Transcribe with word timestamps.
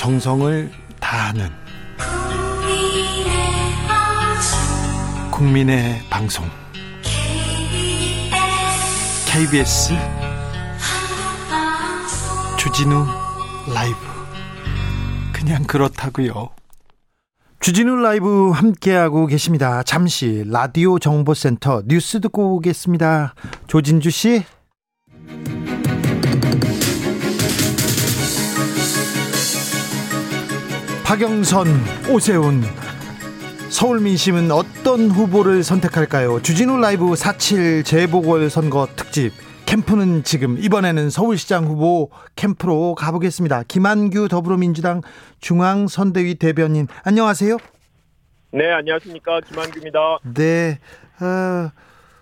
정성을 0.00 0.72
다하는 0.98 1.50
국민의 5.30 6.00
방송 6.08 6.46
KBS 9.26 9.92
주진우 12.58 13.04
라이브 13.74 13.96
그냥 15.34 15.64
그렇다고요. 15.64 16.48
주진우 17.60 17.96
라이브 17.96 18.52
함께하고 18.52 19.26
계십니다. 19.26 19.82
잠시 19.82 20.44
라디오 20.46 20.98
정보센터 20.98 21.82
뉴스 21.84 22.22
듣고 22.22 22.56
오겠습니다. 22.56 23.34
조진주 23.66 24.08
씨. 24.08 24.44
박영선, 31.10 31.66
오세훈. 32.12 32.62
서울 33.68 33.98
민심은 33.98 34.52
어떤 34.52 35.10
후보를 35.10 35.64
선택할까요? 35.64 36.40
주진우 36.40 36.78
라이브 36.78 37.04
4.7 37.14 37.84
재보궐선거 37.84 38.86
특집. 38.94 39.32
캠프는 39.66 40.22
지금 40.22 40.56
이번에는 40.56 41.10
서울시장 41.10 41.64
후보 41.64 42.10
캠프로 42.36 42.94
가보겠습니다. 42.94 43.64
김한규 43.66 44.28
더불어민주당 44.28 45.00
중앙선대위 45.40 46.36
대변인 46.36 46.86
안녕하세요. 47.02 47.56
네 48.52 48.70
안녕하십니까 48.70 49.40
김한규입니다. 49.40 49.98
네 50.32 50.78
어, 51.20 51.72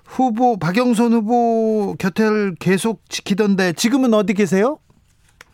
후보 0.06 0.58
박영선 0.58 1.12
후보 1.12 1.94
곁을 1.98 2.54
계속 2.58 3.02
지키던데 3.10 3.74
지금은 3.74 4.14
어디 4.14 4.32
계세요? 4.32 4.78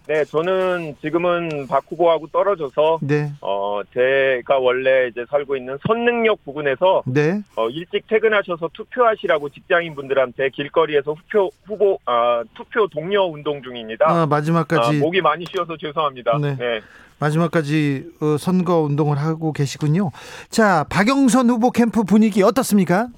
네, 0.07 0.23
저는 0.27 0.97
지금은 1.01 1.67
박 1.67 1.85
후보하고 1.89 2.27
떨어져서 2.27 2.99
네. 3.01 3.33
어 3.41 3.81
제가 3.95 4.59
원래 4.59 5.09
이제 5.09 5.25
살고 5.31 5.57
있는 5.57 5.79
선능력 5.87 6.45
부근에서 6.45 7.03
네. 7.07 7.41
어 7.57 7.71
일찍 7.71 8.07
퇴근하셔서 8.07 8.69
투표하시라고 8.75 9.49
직장인 9.49 9.95
분들한테 9.95 10.51
길거리에서 10.51 11.13
후표 11.13 11.51
후보 11.65 11.99
아 12.05 12.43
투표 12.55 12.87
동료 12.89 13.25
운동 13.25 13.63
중입니다. 13.63 14.05
아, 14.07 14.27
마지막까지 14.27 14.99
아, 14.99 15.01
목이 15.01 15.23
많이 15.23 15.47
쉬어서 15.51 15.75
죄송합니다. 15.79 16.39
네. 16.39 16.57
네. 16.57 16.81
마지막까지 17.19 18.05
어, 18.21 18.37
선거 18.37 18.81
운동을 18.81 19.17
하고 19.17 19.53
계시군요. 19.55 20.11
자, 20.51 20.85
박영선 20.91 21.49
후보 21.49 21.71
캠프 21.71 22.03
분위기 22.03 22.43
어떻습니까? 22.43 23.09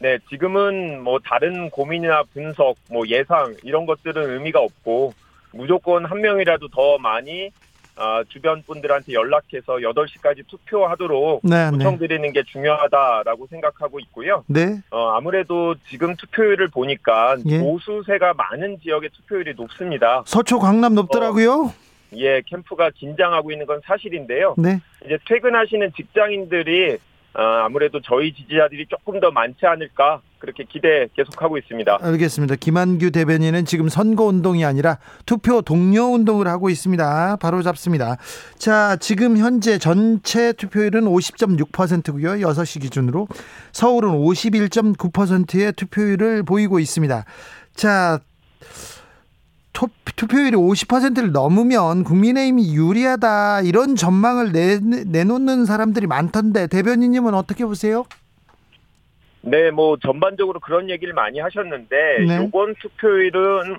네, 0.00 0.18
지금은 0.28 1.02
뭐 1.02 1.18
다른 1.24 1.70
고민이나 1.70 2.24
분석, 2.32 2.74
뭐 2.90 3.06
예상 3.06 3.54
이런 3.62 3.86
것들은 3.86 4.30
의미가 4.30 4.58
없고 4.58 5.14
무조건 5.54 6.04
한 6.04 6.20
명이라도 6.20 6.68
더 6.68 6.98
많이 6.98 7.50
어, 7.96 8.24
주변 8.28 8.62
분들한테 8.62 9.12
연락해서 9.12 9.76
8시까지 9.76 10.44
투표하도록 10.48 11.42
네, 11.44 11.70
요청드리는 11.72 12.22
네. 12.22 12.32
게 12.32 12.42
중요하다라고 12.42 13.46
생각하고 13.46 14.00
있고요. 14.00 14.42
네. 14.48 14.80
어, 14.90 15.10
아무래도 15.10 15.76
지금 15.88 16.16
투표율을 16.16 16.68
보니까 16.68 17.36
예. 17.46 17.60
보수세가 17.60 18.34
많은 18.34 18.80
지역의 18.80 19.10
투표율이 19.10 19.54
높습니다. 19.56 20.24
서초 20.26 20.58
강남 20.58 20.96
높더라고요. 20.96 21.66
어, 21.66 21.74
예, 22.16 22.42
캠프가 22.46 22.90
긴장하고 22.90 23.52
있는 23.52 23.66
건 23.66 23.80
사실인데요. 23.84 24.56
네. 24.58 24.80
이제 25.04 25.16
퇴근하시는 25.28 25.92
직장인들이 25.96 26.98
어, 27.34 27.42
아무래도 27.42 28.00
저희 28.00 28.32
지지자들이 28.32 28.86
조금 28.86 29.20
더 29.20 29.30
많지 29.30 29.66
않을까 29.66 30.20
그렇게 30.44 30.64
기대 30.70 31.08
계속하고 31.16 31.56
있습니다. 31.56 31.98
알겠습니다. 32.02 32.56
김한규 32.56 33.10
대변인은 33.10 33.64
지금 33.64 33.88
선거 33.88 34.24
운동이 34.24 34.64
아니라 34.64 34.98
투표 35.24 35.62
동료 35.62 36.04
운동을 36.12 36.46
하고 36.46 36.68
있습니다. 36.68 37.36
바로 37.36 37.62
잡습니다. 37.62 38.18
자, 38.58 38.96
지금 38.96 39.38
현재 39.38 39.78
전체 39.78 40.52
투표율은 40.52 41.04
50.6%고요. 41.04 42.46
6시 42.46 42.82
기준으로 42.82 43.26
서울은 43.72 44.10
51.9%의 44.10 45.72
투표율을 45.72 46.42
보이고 46.42 46.78
있습니다. 46.78 47.24
자, 47.74 48.20
투표율이 50.16 50.56
50%를 50.56 51.32
넘으면 51.32 52.04
국민의힘이 52.04 52.74
유리하다 52.74 53.62
이런 53.62 53.96
전망을 53.96 54.52
내, 54.52 54.78
내놓는 54.78 55.64
사람들이 55.64 56.06
많던데 56.06 56.66
대변인님은 56.66 57.34
어떻게 57.34 57.64
보세요? 57.64 58.04
네, 59.46 59.70
뭐 59.70 59.96
전반적으로 59.98 60.60
그런 60.60 60.90
얘기를 60.90 61.12
많이 61.14 61.38
하셨는데 61.38 61.96
네. 62.26 62.44
이번 62.44 62.74
투표율은 62.76 63.76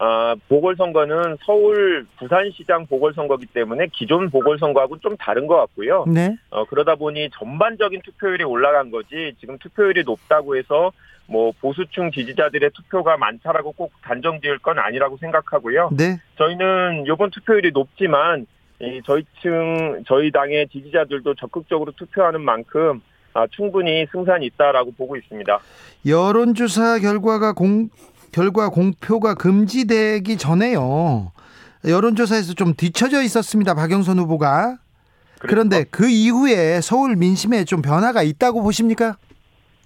아, 0.00 0.36
보궐선거는 0.48 1.38
서울 1.44 2.06
부산시장 2.18 2.86
보궐선거기 2.86 3.46
때문에 3.46 3.88
기존 3.92 4.30
보궐선거하고 4.30 4.98
좀 4.98 5.16
다른 5.16 5.48
것 5.48 5.56
같고요. 5.56 6.04
네. 6.06 6.36
어, 6.50 6.64
그러다 6.66 6.94
보니 6.94 7.30
전반적인 7.32 8.02
투표율이 8.02 8.44
올라간 8.44 8.92
거지 8.92 9.34
지금 9.40 9.58
투표율이 9.58 10.04
높다고 10.04 10.56
해서 10.56 10.92
뭐 11.26 11.52
보수층 11.60 12.12
지지자들의 12.12 12.70
투표가 12.74 13.16
많다라고 13.16 13.72
꼭 13.72 13.92
단정 14.02 14.40
지을 14.40 14.58
건 14.58 14.78
아니라고 14.78 15.16
생각하고요. 15.16 15.90
네. 15.96 16.18
저희는 16.36 17.04
이번 17.06 17.30
투표율이 17.30 17.72
높지만 17.72 18.46
이 18.80 19.02
저희 19.04 19.24
층 19.42 20.04
저희 20.06 20.30
당의 20.30 20.68
지지자들도 20.68 21.34
적극적으로 21.34 21.90
투표하는 21.92 22.40
만큼 22.40 23.00
아, 23.00 23.02
충분히 23.50 24.06
승산이 24.12 24.46
있다라고 24.46 24.92
보고 24.92 25.16
있습니다. 25.16 25.58
여론조사 26.06 26.98
결과가 27.00 27.52
공 27.52 27.88
결과 28.32 28.68
공표가 28.68 29.34
금지되기 29.34 30.36
전에요. 30.36 31.32
여론조사에서 31.86 32.54
좀 32.54 32.74
뒤처져 32.74 33.22
있었습니다. 33.22 33.74
박영선 33.74 34.18
후보가. 34.18 34.78
그런데 35.40 35.84
그 35.84 36.08
이후에 36.08 36.80
서울 36.80 37.16
민심에 37.16 37.64
좀 37.64 37.80
변화가 37.80 38.22
있다고 38.22 38.62
보십니까? 38.62 39.16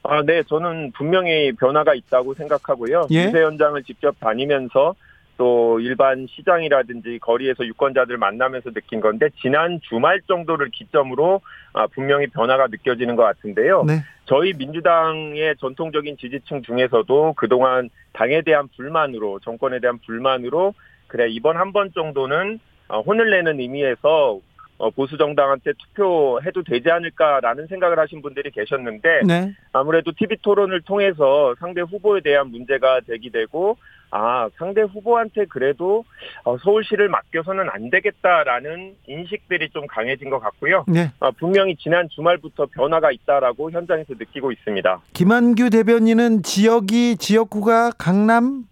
아, 0.02 0.22
네, 0.22 0.42
저는 0.48 0.92
분명히 0.92 1.52
변화가 1.52 1.94
있다고 1.94 2.34
생각하고요. 2.34 3.06
예? 3.12 3.26
유세 3.26 3.42
현장을 3.42 3.80
직접 3.84 4.18
다니면서 4.18 4.94
또 5.36 5.80
일반 5.80 6.26
시장이라든지 6.28 7.18
거리에서 7.20 7.64
유권자들 7.66 8.16
만나면서 8.16 8.70
느낀 8.70 9.00
건데 9.00 9.28
지난 9.40 9.80
주말 9.82 10.20
정도를 10.28 10.68
기점으로 10.70 11.40
아, 11.72 11.86
분명히 11.86 12.26
변화가 12.26 12.68
느껴지는 12.68 13.16
것 13.16 13.22
같은데요. 13.22 13.84
네. 13.84 14.04
저희 14.26 14.52
민주당의 14.52 15.56
전통적인 15.58 16.16
지지층 16.18 16.62
중에서도 16.62 17.34
그동안 17.36 17.88
당에 18.12 18.42
대한 18.42 18.68
불만으로 18.76 19.40
정권에 19.40 19.80
대한 19.80 19.98
불만으로 20.06 20.74
그래 21.08 21.28
이번 21.28 21.56
한 21.56 21.72
번 21.72 21.92
정도는 21.92 22.60
어, 22.88 23.00
혼을 23.00 23.30
내는 23.30 23.58
의미에서 23.58 24.38
어, 24.78 24.90
보수 24.90 25.16
정당한테 25.16 25.72
투표해도 25.78 26.64
되지 26.64 26.90
않을까라는 26.90 27.68
생각을 27.68 27.98
하신 28.00 28.20
분들이 28.20 28.50
계셨는데 28.50 29.20
네. 29.26 29.52
아무래도 29.72 30.12
TV 30.12 30.38
토론을 30.42 30.82
통해서 30.82 31.54
상대 31.60 31.80
후보에 31.82 32.20
대한 32.20 32.48
문제가 32.50 33.00
제기되고 33.06 33.76
아, 34.14 34.46
상대 34.58 34.82
후보한테 34.82 35.46
그래도 35.46 36.04
어, 36.44 36.58
서울시를 36.58 37.08
맡겨서는 37.08 37.70
안 37.70 37.88
되겠다라는 37.88 38.94
인식들이 39.06 39.70
좀 39.70 39.86
강해진 39.86 40.28
것 40.28 40.38
같고요. 40.38 40.84
네. 40.86 41.10
어, 41.18 41.30
분명히 41.32 41.74
지난 41.76 42.08
주말부터 42.10 42.66
변화가 42.66 43.10
있다라고 43.10 43.70
현장에서 43.70 44.12
느끼고 44.12 44.52
있습니다. 44.52 45.00
김한규 45.14 45.70
대변인은 45.70 46.42
지역이 46.42 47.16
지역구가 47.16 47.92
강남 47.92 48.64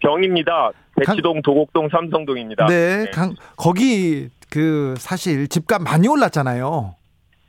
병입니다. 0.00 0.72
대치동, 0.96 1.42
도곡동, 1.42 1.90
삼성동입니다. 1.90 2.66
네, 2.66 3.04
네. 3.04 3.10
강, 3.10 3.34
거기 3.56 4.30
그 4.50 4.94
사실 4.98 5.48
집값 5.48 5.82
많이 5.82 6.08
올랐잖아요. 6.08 6.94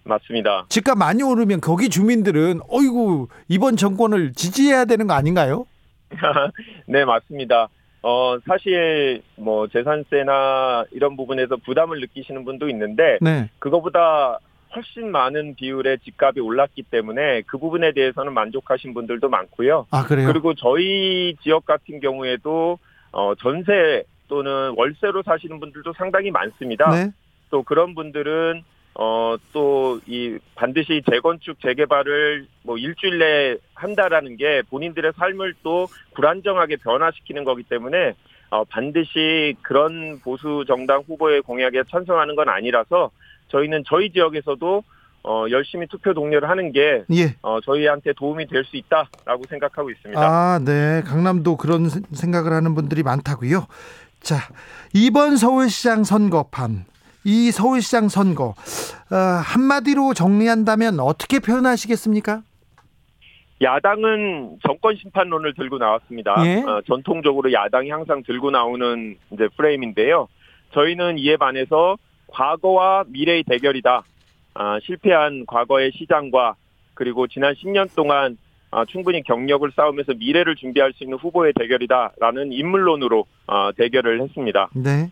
맞습니다. 0.04 0.66
집값 0.68 0.98
많이 0.98 1.24
오르면 1.24 1.62
거기 1.62 1.88
주민들은 1.88 2.60
어이구 2.70 3.30
이번 3.48 3.78
정권을 3.78 4.34
지지해야 4.34 4.84
되는 4.86 5.08
거 5.08 5.14
아닌가요? 5.14 5.66
네, 6.88 7.06
맞습니다. 7.06 7.69
어, 8.01 8.38
사실, 8.45 9.21
뭐, 9.38 9.68
재산세나 9.68 10.86
이런 10.92 11.15
부분에서 11.15 11.57
부담을 11.57 12.00
느끼시는 12.01 12.44
분도 12.44 12.69
있는데, 12.69 13.18
네. 13.21 13.50
그거보다 13.60 14.39
훨씬 14.75 15.12
많은 15.12 15.56
비율의 15.56 16.00
집값이 16.00 16.39
올랐기 16.39 16.83
때문에 16.83 17.44
그 17.45 17.57
부분에 17.57 17.94
대해서는 17.94 18.33
만족하신 18.33 18.94
분들도 18.94 19.30
많고요. 19.30 19.88
아, 19.92 20.04
그래요? 20.04 20.27
그리고 20.27 20.54
저희 20.54 21.36
지역 21.44 21.65
같은 21.65 22.00
경우에도, 22.00 22.80
어, 23.12 23.36
전세 23.36 24.04
또는 24.27 24.74
월세로 24.75 25.21
사시는 25.24 25.59
분들도 25.59 25.94
상당히 25.94 26.31
많습니다. 26.31 26.89
네. 26.89 27.12
또 27.51 27.63
그런 27.63 27.94
분들은 27.94 28.63
어, 28.95 29.36
또, 29.54 30.00
이, 30.06 30.38
반드시 30.56 31.01
재건축, 31.10 31.60
재개발을 31.62 32.45
뭐 32.63 32.78
일주일 32.78 33.18
내에 33.19 33.57
한다라는 33.74 34.38
게 34.38 34.62
본인들의 34.69 35.13
삶을 35.18 35.56
또 35.63 35.88
불안정하게 36.16 36.78
변화시키는 36.78 37.44
거기 37.44 37.63
때문에, 37.63 38.13
어, 38.51 38.63
반드시 38.66 39.56
그런 39.63 40.19
보수 40.19 40.63
정당 40.68 41.01
후보의 41.07 41.42
공약에 41.42 41.81
찬성하는 41.90 42.36
건 42.36 42.50
아니라서 42.50 43.10
저희는 43.50 43.84
저희 43.88 44.12
지역에서도 44.12 44.84
어, 45.25 45.45
열심히 45.50 45.88
투표 45.88 46.13
동료를 46.13 46.50
하는 46.50 46.74
게, 46.74 47.06
예. 47.13 47.36
어, 47.42 47.62
저희한테 47.62 48.12
도움이 48.13 48.45
될 48.48 48.66
수 48.66 48.75
있다라고 48.75 49.44
생각하고 49.50 49.90
있습니다. 49.90 50.19
아, 50.22 50.60
네. 50.60 51.01
강남도 51.06 51.56
그런 51.56 51.88
생각을 51.90 52.51
하는 52.51 52.75
분들이 52.75 53.04
많다고요. 53.04 53.66
자, 54.19 54.36
이번 54.94 55.38
서울시장 55.38 56.04
선거판 56.04 56.86
이 57.25 57.52
서울시장 57.52 58.10
선거 58.10 58.56
어, 59.12 59.16
한마디로 59.16 60.14
정리한다면 60.14 61.00
어떻게 61.00 61.40
표현하시겠습니까? 61.40 62.42
야당은 63.62 64.58
정권 64.66 64.96
심판론을 64.98 65.54
들고 65.54 65.78
나왔습니다. 65.78 66.36
예? 66.46 66.64
어, 66.64 66.81
전통적으로 66.86 67.52
야당이 67.54 67.90
항상 67.90 68.22
들고 68.24 68.52
나오는 68.52 69.16
이제 69.31 69.48
프레임인데요. 69.56 70.28
저희는 70.74 71.18
이에 71.18 71.38
반해서 71.38 71.98
과거와 72.28 73.06
미래의 73.08 73.44
대결이다. 73.44 74.04
아, 74.56 74.80
실패한 74.84 75.46
과거의 75.48 75.92
시장과 75.94 76.56
그리고 76.94 77.28
지난 77.28 77.54
10년 77.54 77.94
동안 77.96 78.38
아, 78.72 78.86
충분히 78.86 79.22
경력을 79.22 79.72
쌓으면서 79.76 80.14
미래를 80.14 80.56
준비할 80.56 80.94
수 80.94 81.04
있는 81.04 81.18
후보의 81.19 81.54
대결이다라는 81.58 82.52
인물론으로 82.52 83.26
아, 83.48 83.72
대결을 83.78 84.22
했습니다. 84.22 84.69
네. 84.74 85.10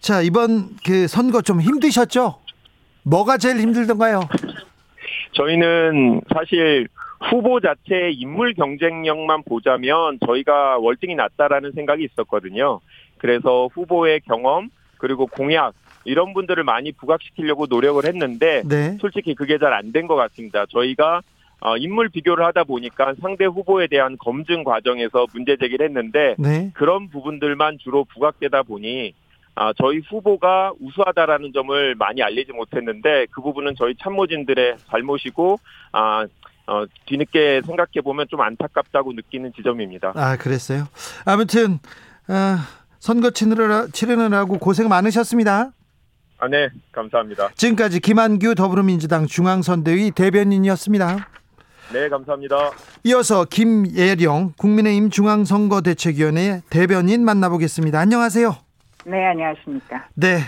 자 0.00 0.22
이번 0.22 0.68
그 0.84 1.08
선거 1.08 1.42
좀 1.42 1.60
힘드셨죠? 1.60 2.36
뭐가 3.02 3.38
제일 3.38 3.58
힘들던가요? 3.58 4.20
저희는 5.32 6.20
사실 6.34 6.88
후보 7.30 7.60
자체의 7.60 8.14
인물 8.14 8.54
경쟁력만 8.54 9.42
보자면 9.44 10.18
저희가 10.26 10.78
월등히 10.78 11.14
낮다라는 11.14 11.72
생각이 11.72 12.04
있었거든요. 12.04 12.80
그래서 13.18 13.68
후보의 13.72 14.20
경험 14.20 14.70
그리고 14.98 15.26
공약 15.26 15.74
이런 16.04 16.34
분들을 16.34 16.62
많이 16.62 16.92
부각시키려고 16.92 17.66
노력을 17.66 18.04
했는데 18.04 18.62
네. 18.64 18.96
솔직히 19.00 19.34
그게 19.34 19.58
잘 19.58 19.72
안 19.72 19.92
된 19.92 20.06
것 20.06 20.14
같습니다. 20.14 20.64
저희가 20.66 21.22
어, 21.60 21.76
인물 21.78 22.10
비교를 22.10 22.44
하다 22.44 22.64
보니까 22.64 23.14
상대 23.20 23.44
후보에 23.46 23.86
대한 23.88 24.16
검증 24.18 24.62
과정에서 24.62 25.26
문제 25.32 25.56
제기를 25.56 25.86
했는데 25.86 26.34
네. 26.38 26.70
그런 26.74 27.08
부분들만 27.08 27.78
주로 27.78 28.04
부각되다 28.04 28.62
보니 28.62 29.14
아, 29.56 29.72
저희 29.78 30.00
후보가 30.08 30.74
우수하다라는 30.80 31.52
점을 31.54 31.94
많이 31.94 32.22
알리지 32.22 32.52
못했는데 32.52 33.26
그 33.30 33.40
부분은 33.40 33.74
저희 33.76 33.94
참모진들의 34.02 34.76
잘못이고 34.90 35.58
아, 35.92 36.26
어, 36.66 36.84
뒤늦게 37.06 37.62
생각해 37.64 38.02
보면 38.04 38.26
좀 38.28 38.42
안타깝다고 38.42 39.12
느끼는 39.12 39.52
지점입니다. 39.56 40.12
아 40.14 40.36
그랬어요. 40.36 40.84
아무튼 41.24 41.78
어, 42.28 42.56
선거 42.98 43.30
치르느라, 43.30 43.86
치르느라고 43.92 44.58
고생 44.58 44.88
많으셨습니다. 44.88 45.70
아, 46.38 46.48
네, 46.48 46.68
감사합니다. 46.92 47.48
지금까지 47.54 48.00
김한규 48.00 48.54
더불어민주당 48.56 49.26
중앙선대위 49.26 50.10
대변인이었습니다. 50.10 51.28
네, 51.94 52.08
감사합니다. 52.10 52.72
이어서 53.04 53.46
김예령 53.46 54.52
국민의힘 54.58 55.08
중앙선거대책위원회 55.08 56.62
대변인 56.68 57.24
만나보겠습니다. 57.24 57.98
안녕하세요. 57.98 58.65
네, 59.06 59.24
안녕하십니까. 59.24 60.08
네, 60.14 60.38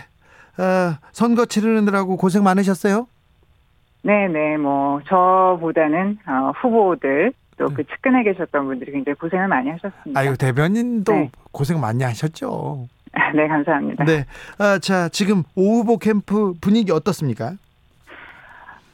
어, 0.58 0.98
선거 1.12 1.46
치르느라고 1.46 2.16
고생 2.16 2.42
많으셨어요? 2.42 3.06
네, 4.02 4.26
네, 4.26 4.56
뭐 4.56 5.00
저보다는 5.06 6.18
어, 6.26 6.50
후보들 6.60 7.32
또그 7.56 7.76
네. 7.76 7.82
측근에 7.84 8.24
계셨던 8.24 8.66
분들이 8.66 8.90
굉장히 8.92 9.14
고생을 9.14 9.46
많이 9.46 9.70
하셨습니다. 9.70 10.18
아유 10.18 10.36
대변인도 10.36 11.12
네. 11.12 11.30
고생 11.52 11.80
많이 11.80 12.02
하셨죠. 12.02 12.88
네, 13.34 13.46
감사합니다. 13.46 14.04
네, 14.04 14.24
아, 14.58 14.78
자 14.80 15.08
지금 15.08 15.44
오후보 15.54 15.98
캠프 15.98 16.54
분위기 16.60 16.90
어떻습니까? 16.90 17.52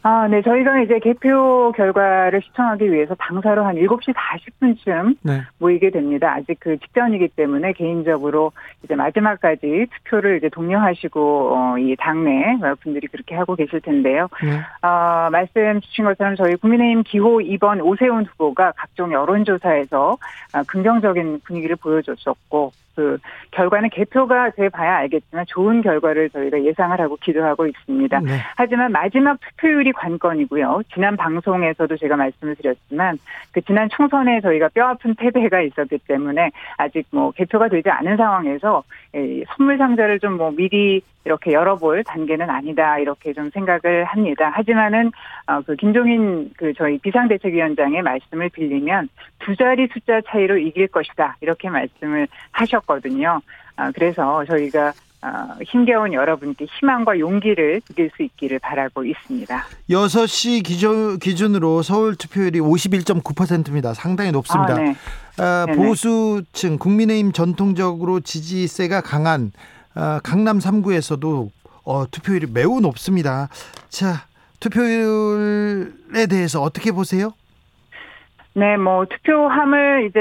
아, 0.07 0.29
네. 0.29 0.43
저희가 0.43 0.83
이제 0.83 0.99
개표 0.99 1.73
결과를 1.73 2.43
시청하기 2.43 2.93
위해서 2.93 3.15
당사로 3.15 3.65
한 3.65 3.77
7시 3.77 4.13
40분쯤 4.13 5.17
네. 5.23 5.41
모이게 5.57 5.89
됩니다. 5.89 6.35
아직 6.37 6.61
그 6.61 6.77
직전이기 6.79 7.29
때문에 7.29 7.73
개인적으로 7.73 8.53
이제 8.83 8.95
마지막까지 8.95 9.87
투표를 9.91 10.37
이제 10.37 10.51
독려하시고, 10.51 11.57
어, 11.57 11.79
이 11.79 11.97
당내 11.99 12.59
분들이 12.83 13.07
그렇게 13.07 13.35
하고 13.35 13.57
계실 13.57 13.81
텐데요. 13.81 14.29
네. 14.43 14.61
어, 14.87 15.31
말씀 15.31 15.81
주신 15.81 16.05
것처럼 16.05 16.37
저희 16.37 16.55
국민의힘 16.57 17.05
기호 17.05 17.39
2번 17.39 17.83
오세훈 17.83 18.27
후보가 18.27 18.75
각종 18.77 19.11
여론조사에서 19.11 20.19
아, 20.53 20.63
긍정적인 20.65 21.41
분위기를 21.45 21.77
보여줬었고, 21.77 22.73
그 22.95 23.19
결과는 23.51 23.91
개표가 23.91 24.51
돼 24.51 24.69
봐야 24.69 24.97
알겠지만 24.97 25.47
좋은 25.49 25.81
결과를 25.83 26.31
저희가 26.31 26.63
예상을 26.63 27.01
하고 27.01 27.17
기도하고 27.17 27.67
있습니다. 27.67 28.21
네. 28.21 28.39
하지만 28.57 28.93
마지막 28.93 29.39
투표율이 29.41 29.93
관건이고요. 29.93 30.83
지난 30.93 31.17
방송에서도 31.17 31.97
제가 31.97 32.17
말씀을 32.17 32.55
드렸지만 32.57 33.19
그 33.53 33.63
지난 33.63 33.89
총선에 33.89 34.41
저희가 34.43 34.69
뼈아픈 34.75 35.15
패배가 35.15 35.63
있었기 35.63 35.99
때문에 36.07 36.51
아직 36.77 37.07
뭐 37.11 37.31
개표가 37.31 37.69
되지 37.69 37.89
않은 37.89 38.17
상황에서 38.17 38.83
선물 39.57 39.79
상자를 39.79 40.21
좀 40.21 40.35
뭐 40.35 40.51
미리 40.51 41.01
이렇게 41.25 41.53
열어볼 41.53 42.05
단계는 42.05 42.51
아니다 42.51 42.99
이렇게 42.99 43.33
좀 43.33 43.51
생각을 43.51 44.05
합니다. 44.05 44.51
하지만은 44.53 45.11
어, 45.47 45.63
그 45.63 45.75
김종인 45.77 46.51
그 46.57 46.73
저희 46.75 46.99
비상대책위원장의 46.99 48.03
말씀을 48.03 48.51
빌리면 48.51 49.09
두 49.39 49.57
자리 49.57 49.87
숫자 49.93 50.21
차이로 50.21 50.59
이길 50.59 50.89
것이다 50.89 51.37
이렇게 51.41 51.71
말씀을 51.71 52.29
하셨 52.53 52.84
거든요. 52.87 53.41
어, 53.77 53.91
그래서 53.95 54.45
저희가 54.47 54.93
어, 55.25 55.57
힘겨운 55.65 56.13
여러분께 56.13 56.67
희망과 56.67 57.19
용기를 57.19 57.81
드릴 57.87 58.11
수 58.15 58.23
있기를 58.23 58.59
바라고 58.59 59.05
있습니다. 59.05 59.65
6시 59.89 60.63
기준, 60.63 61.19
기준으로 61.19 61.81
서울 61.83 62.15
투표율이 62.15 62.61
51.9%입니다. 62.61 63.95
상당히 63.95 64.33
높습니다. 64.33 64.75
아, 64.75 64.77
네. 64.77 64.95
아, 65.39 65.67
보수층 65.75 66.79
국민의힘 66.79 67.33
전통적으로 67.33 68.21
지지세가 68.21 69.01
강한 69.01 69.53
아, 69.95 70.21
강남 70.23 70.59
3구에서도 70.59 71.49
어, 71.85 72.05
투표율이 72.11 72.49
매우 72.53 72.81
높습니다. 72.81 73.49
자, 73.89 74.27
투표율에 74.61 76.27
대해서 76.29 76.61
어떻게 76.61 76.93
보세요? 76.93 77.33
네, 78.55 78.77
뭐 78.77 79.07
투표함을 79.07 80.07
이제 80.09 80.21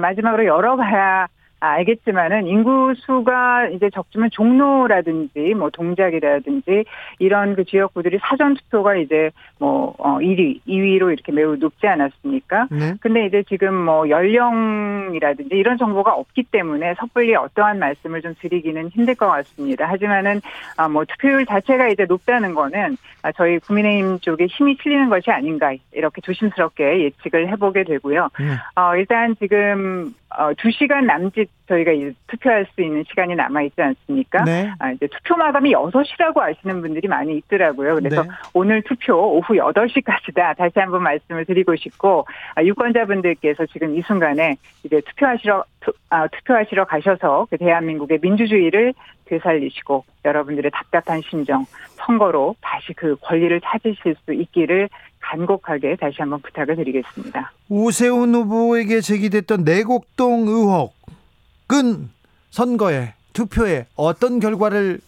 마지막으로 0.00 0.44
열어봐야 0.44 1.28
알겠지만은 1.72 2.46
인구 2.46 2.94
수가 2.96 3.68
이제 3.68 3.90
적지만 3.90 4.30
종로라든지 4.30 5.54
뭐 5.54 5.70
동작이라든지 5.70 6.84
이런 7.18 7.54
그 7.56 7.64
지역구들이 7.64 8.18
사전 8.20 8.54
투표가 8.54 8.96
이제 8.96 9.30
뭐 9.58 9.94
어, 9.98 10.18
1위, 10.18 10.60
2위로 10.66 11.12
이렇게 11.12 11.32
매우 11.32 11.56
높지 11.56 11.86
않았습니까? 11.86 12.68
네. 12.70 12.94
근데 13.00 13.26
이제 13.26 13.42
지금 13.48 13.74
뭐 13.74 14.08
연령이라든지 14.08 15.54
이런 15.54 15.78
정보가 15.78 16.14
없기 16.14 16.44
때문에 16.44 16.94
섣불리 16.94 17.34
어떠한 17.34 17.78
말씀을 17.78 18.22
좀 18.22 18.34
드리기는 18.40 18.88
힘들 18.88 19.14
것 19.14 19.28
같습니다. 19.28 19.86
하지만은 19.86 20.40
아, 20.76 20.88
뭐 20.88 21.04
투표율 21.04 21.46
자체가 21.46 21.88
이제 21.88 22.04
높다는 22.04 22.54
거는 22.54 22.96
아, 23.22 23.32
저희 23.32 23.58
국민의힘 23.58 24.20
쪽에 24.20 24.46
힘이 24.46 24.76
실리는 24.82 25.08
것이 25.08 25.30
아닌가 25.30 25.72
이렇게 25.92 26.20
조심스럽게 26.20 27.04
예측을 27.04 27.48
해보게 27.48 27.84
되고요. 27.84 28.28
네. 28.38 28.46
어, 28.76 28.96
일단 28.96 29.34
지금 29.36 30.12
어, 30.36 30.52
2시간 30.54 31.04
남짓 31.04 31.48
저희가 31.68 31.92
이제 31.92 32.12
투표할 32.26 32.66
수 32.74 32.82
있는 32.82 33.04
시간이 33.08 33.34
남아있지 33.34 33.80
않습니까? 33.80 34.44
네. 34.44 34.70
아, 34.78 34.90
이제 34.92 35.06
투표 35.06 35.36
마감이 35.36 35.72
6시라고 35.72 36.38
아시는 36.38 36.82
분들이 36.82 37.08
많이 37.08 37.36
있더라고요. 37.38 37.94
그래서 37.94 38.22
네. 38.22 38.28
오늘 38.52 38.82
투표 38.82 39.14
오후 39.14 39.54
8시까지다. 39.54 40.56
다시 40.56 40.78
한번 40.78 41.02
말씀을 41.02 41.44
드리고 41.44 41.76
싶고, 41.76 42.26
아, 42.54 42.62
유권자분들께서 42.62 43.66
지금 43.66 43.96
이 43.96 44.02
순간에 44.02 44.56
이제 44.82 45.00
투표하시러, 45.00 45.64
투, 45.80 45.92
아, 46.10 46.26
투표하시러 46.28 46.84
가셔서 46.84 47.46
그 47.50 47.56
대한민국의 47.56 48.18
민주주의를 48.20 48.92
되살리시고 49.26 50.04
여러분들의 50.24 50.70
답답한 50.70 51.20
심정, 51.22 51.64
선거로 51.96 52.54
다시 52.60 52.92
그 52.92 53.16
권리를 53.22 53.58
찾으실 53.60 54.16
수 54.24 54.32
있기를 54.34 54.88
간곡하게 55.24 55.96
다시 55.96 56.16
한번 56.18 56.40
부탁을 56.40 56.76
드리겠습니다. 56.76 57.52
오세훈 57.68 58.34
후보에게 58.34 59.00
제기됐던 59.00 59.64
내곡동 59.64 60.46
의혹은 60.48 62.10
선거에 62.50 63.14
투표에 63.32 63.86
어떤 63.96 64.38
결과를 64.38 64.98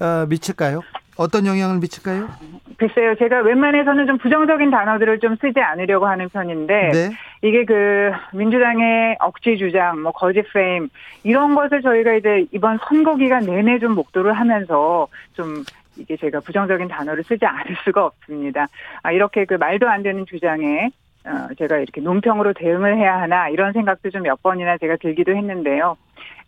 어, 0.00 0.26
미칠까요? 0.28 0.80
어떤 1.16 1.46
영향을 1.46 1.78
미칠까요? 1.80 2.28
글쎄요, 2.78 3.14
제가 3.16 3.42
웬만해서는 3.42 4.06
좀 4.06 4.16
부정적인 4.16 4.70
단어들을 4.70 5.20
좀 5.20 5.36
쓰지 5.36 5.60
않으려고 5.60 6.06
하는 6.06 6.30
편인데, 6.30 6.90
네. 6.92 7.10
이게 7.42 7.66
그, 7.66 8.10
민주당의 8.32 9.18
억지 9.20 9.58
주장, 9.58 10.00
뭐, 10.00 10.12
거짓 10.12 10.42
프레임, 10.50 10.88
이런 11.22 11.54
것을 11.54 11.82
저희가 11.82 12.14
이제 12.14 12.46
이번 12.52 12.78
선거 12.88 13.16
기간 13.16 13.44
내내 13.44 13.80
좀 13.80 13.92
목도를 13.92 14.32
하면서 14.32 15.08
좀 15.34 15.62
이게 16.00 16.16
제가 16.16 16.40
부정적인 16.40 16.88
단어를 16.88 17.22
쓰지 17.24 17.44
않을 17.46 17.76
수가 17.84 18.06
없습니다. 18.06 18.66
아, 19.02 19.12
이렇게 19.12 19.44
그 19.44 19.54
말도 19.54 19.88
안 19.88 20.02
되는 20.02 20.26
주장에 20.26 20.90
어, 21.24 21.54
제가 21.58 21.76
이렇게 21.76 22.00
논평으로 22.00 22.54
대응을 22.54 22.96
해야 22.96 23.20
하나 23.20 23.48
이런 23.50 23.72
생각도 23.72 24.08
좀 24.10 24.22
몇 24.22 24.42
번이나 24.42 24.78
제가 24.78 24.96
들기도 24.96 25.36
했는데요. 25.36 25.96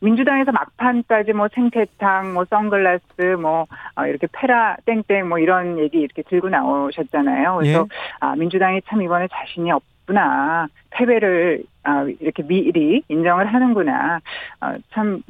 민주당에서 0.01 0.51
막판까지 0.51 1.33
뭐 1.33 1.49
생태탕, 1.55 2.35
뭐 2.35 2.45
선글라스, 2.47 3.37
뭐 3.41 3.67
어, 3.97 4.07
이렇게 4.07 4.27
페라 4.33 4.77
땡땡 4.87 5.29
뭐 5.29 5.39
이런 5.39 5.79
얘기 5.79 6.01
이렇게 6.01 6.23
들고 6.23 6.49
나오셨잖아요. 6.49 7.57
그래서 7.57 7.81
예. 7.81 7.97
아 8.21 8.35
민주당이 8.35 8.83
참 8.87 9.03
이번에 9.03 9.29
자신이 9.29 9.71
없구나 9.71 10.67
패배를 10.91 11.63
아, 11.85 12.07
이렇게 12.21 12.43
미리 12.43 13.03
인정을 13.09 13.53
하는구나 13.53 14.21
어, 14.61 14.75
참 14.93 15.23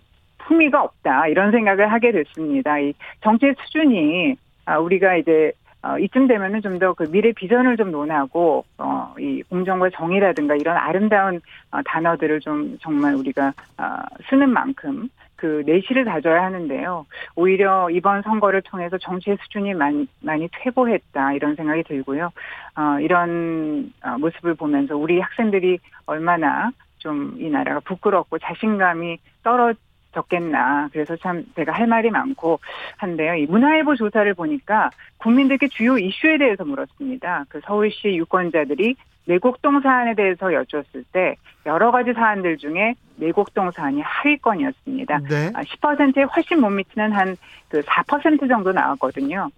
품위가 0.47 0.83
없다 0.83 1.29
이런 1.29 1.51
생각을 1.51 1.93
하게 1.93 2.13
됐습니다. 2.13 2.79
이 2.79 2.93
정치의 3.23 3.55
수준이 3.65 4.37
아, 4.65 4.79
우리가 4.79 5.17
이제 5.17 5.53
어, 5.85 5.99
이쯤 5.99 6.29
되면은 6.29 6.63
좀 6.63 6.79
더 6.79 6.95
그 6.95 7.11
미래 7.11 7.33
비전을 7.33 7.77
좀 7.77 7.91
논하고, 7.91 8.65
어, 8.79 9.13
이 9.19 9.43
공정과 9.49 9.91
정의라든가 9.91 10.55
이런 10.55 10.77
아름다운 10.77 11.41
어, 11.73 11.81
단어들을 11.85 12.39
좀 12.39 12.79
정말 12.81 13.15
우리가, 13.17 13.53
어, 13.79 13.97
쓰는 14.31 14.51
만큼 14.51 15.09
그 15.35 15.65
내실을 15.67 16.05
다져야 16.05 16.45
하는데요. 16.45 17.05
오히려 17.35 17.91
이번 17.91 18.23
선거를 18.23 18.63
통해서 18.63 18.97
정치의 18.97 19.39
수준이 19.43 19.75
많이, 19.75 20.07
많이 20.21 20.49
퇴보했다 20.53 21.33
이런 21.33 21.57
생각이 21.57 21.83
들고요. 21.83 22.31
어, 22.77 23.01
이런 23.01 23.93
어, 24.05 24.19
모습을 24.19 24.55
보면서 24.55 24.97
우리 24.97 25.19
학생들이 25.19 25.81
얼마나 26.07 26.71
좀 26.99 27.35
이 27.41 27.51
나라가 27.51 27.81
부끄럽고 27.81 28.39
자신감이 28.39 29.19
떨어 29.43 29.75
적겠나. 30.13 30.89
그래서 30.93 31.17
참 31.17 31.45
제가 31.57 31.73
할 31.73 31.87
말이 31.87 32.11
많고 32.11 32.61
한데요. 32.97 33.35
이 33.35 33.47
문화일보 33.47 33.97
조사를 33.97 34.33
보니까 34.35 34.91
국민들께 35.19 35.69
주요 35.69 35.99
이슈에 35.99 36.39
대해서 36.39 36.65
물었습니다. 36.65 37.45
그 37.49 37.61
서울시 37.65 38.09
유권자들이 38.09 38.97
내곡동 39.25 39.81
사안에 39.81 40.15
대해서 40.15 40.53
여쭈었을 40.53 41.05
때 41.13 41.37
여러 41.65 41.93
가지 41.93 42.13
사안들 42.13 42.59
중에 42.59 42.95
내곡동 43.17 43.71
사안이 43.71 44.01
하위권이었습니다. 44.01 45.19
네. 45.29 45.53
10%에 45.53 46.23
훨씬 46.25 46.61
못 46.61 46.71
미치는 46.71 47.13
한 47.13 47.37
그 47.73 47.81
4% 47.81 48.49
정도 48.49 48.71
나왔거든요. 48.71 49.49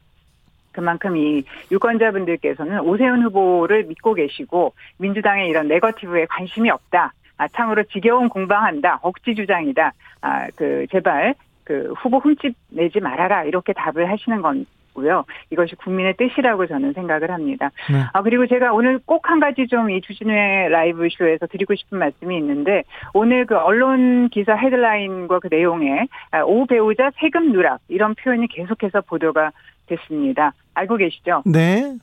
그만큼 0.70 1.16
이 1.16 1.42
유권자분들께서는 1.72 2.80
오세훈 2.80 3.24
후보를 3.24 3.84
믿고 3.84 4.14
계시고 4.14 4.72
민주당의 4.98 5.48
이런 5.48 5.66
네거티브에 5.66 6.26
관심이 6.26 6.70
없다. 6.70 7.12
아, 7.36 7.48
참으로 7.48 7.82
지겨운 7.84 8.28
공방한다. 8.28 9.00
억지 9.02 9.34
주장이다. 9.34 9.92
아, 10.22 10.46
그, 10.56 10.86
제발, 10.90 11.34
그, 11.64 11.92
후보 11.98 12.18
흠집 12.18 12.54
내지 12.70 13.00
말아라. 13.00 13.44
이렇게 13.44 13.72
답을 13.72 14.10
하시는 14.10 14.40
건, 14.42 14.66
고요. 14.94 15.24
이것이 15.50 15.74
국민의 15.74 16.14
뜻이라고 16.16 16.68
저는 16.68 16.92
생각을 16.92 17.32
합니다. 17.32 17.70
네. 17.90 18.04
아 18.12 18.22
그리고 18.22 18.46
제가 18.46 18.72
오늘 18.72 19.00
꼭 19.04 19.28
한 19.28 19.40
가지 19.40 19.66
좀 19.66 19.90
이 19.90 20.00
주진우의 20.00 20.68
라이브 20.68 21.08
쇼에서 21.10 21.46
드리고 21.48 21.74
싶은 21.74 21.98
말씀이 21.98 22.36
있는데 22.38 22.84
오늘 23.12 23.44
그 23.44 23.56
언론 23.56 24.28
기사 24.28 24.54
헤드라인과 24.54 25.40
그 25.40 25.48
내용에 25.50 26.06
아, 26.30 26.42
오 26.42 26.64
배우자 26.66 27.10
세금 27.18 27.50
누락 27.50 27.80
이런 27.88 28.14
표현이 28.14 28.46
계속해서 28.46 29.00
보도가 29.00 29.50
됐습니다. 29.86 30.52
알고 30.74 30.96
계시죠? 30.96 31.42
네. 31.44 31.96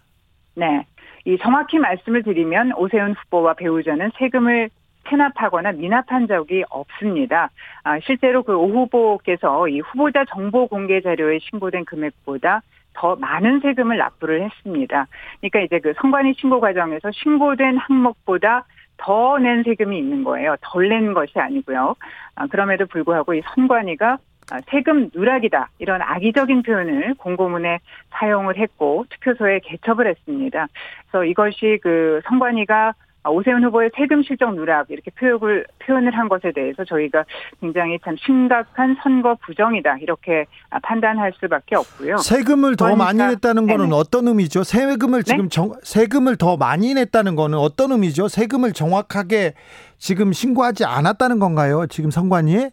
네. 0.55 0.85
이 1.23 1.37
정확히 1.37 1.79
말씀을 1.79 2.23
드리면 2.23 2.73
오세훈 2.73 3.13
후보와 3.13 3.53
배우자는 3.53 4.11
세금을 4.17 4.69
체납하거나 5.09 5.73
미납한 5.73 6.27
적이 6.27 6.63
없습니다. 6.69 7.49
아, 7.83 7.99
실제로 7.99 8.43
그 8.43 8.55
오 8.55 8.67
후보께서 8.69 9.67
이 9.67 9.79
후보자 9.79 10.23
정보 10.25 10.67
공개 10.67 11.01
자료에 11.01 11.39
신고된 11.39 11.85
금액보다 11.85 12.61
더 12.93 13.15
많은 13.15 13.61
세금을 13.61 13.97
납부를 13.97 14.43
했습니다. 14.43 15.07
그러니까 15.39 15.59
이제 15.61 15.79
그 15.79 15.93
선관위 16.01 16.33
신고 16.37 16.59
과정에서 16.59 17.09
신고된 17.11 17.77
항목보다 17.77 18.65
더 18.97 19.37
낸 19.39 19.63
세금이 19.63 19.97
있는 19.97 20.23
거예요. 20.23 20.55
덜 20.61 20.89
낸 20.89 21.13
것이 21.13 21.39
아니고요. 21.39 21.95
아, 22.35 22.47
그럼에도 22.47 22.85
불구하고 22.85 23.33
이 23.33 23.41
선관위가 23.55 24.17
아, 24.51 24.59
세금 24.69 25.09
누락이다 25.13 25.69
이런 25.79 26.01
악의적인 26.01 26.63
표현을 26.63 27.13
공고문에 27.17 27.79
사용을 28.11 28.57
했고 28.57 29.05
투표소에 29.09 29.59
개첩을 29.63 30.07
했습니다. 30.07 30.67
그래서 31.09 31.25
이것이 31.25 31.79
그 31.81 32.21
선관위가 32.25 32.89
아, 32.89 32.93
오세훈 33.29 33.63
후보의 33.65 33.91
세금 33.95 34.23
실적 34.23 34.53
누락 34.55 34.89
이렇게 34.89 35.11
표현을 35.11 35.65
표현을 35.85 36.17
한 36.17 36.27
것에 36.27 36.51
대해서 36.51 36.83
저희가 36.83 37.23
굉장히 37.59 37.99
참 38.03 38.15
심각한 38.17 38.97
선거 39.03 39.35
부정이다 39.45 39.97
이렇게 39.99 40.45
판단할 40.81 41.31
수밖에 41.39 41.75
없고요. 41.75 42.17
세금을 42.17 42.75
더 42.75 42.85
그러니까, 42.85 43.05
많이 43.05 43.19
냈다는 43.19 43.67
거는 43.67 43.85
네네. 43.85 43.95
어떤 43.95 44.27
의미죠? 44.27 44.63
세금을 44.63 45.23
지금 45.23 45.43
네? 45.43 45.49
정, 45.49 45.71
세금을 45.83 46.37
더 46.37 46.57
많이 46.57 46.93
냈다는 46.95 47.35
거는 47.35 47.59
어떤 47.59 47.91
의미죠? 47.91 48.27
세금을 48.27 48.73
정확하게 48.73 49.53
지금 49.97 50.33
신고하지 50.33 50.85
않았다는 50.85 51.37
건가요? 51.37 51.85
지금 51.87 52.09
선관위에? 52.09 52.71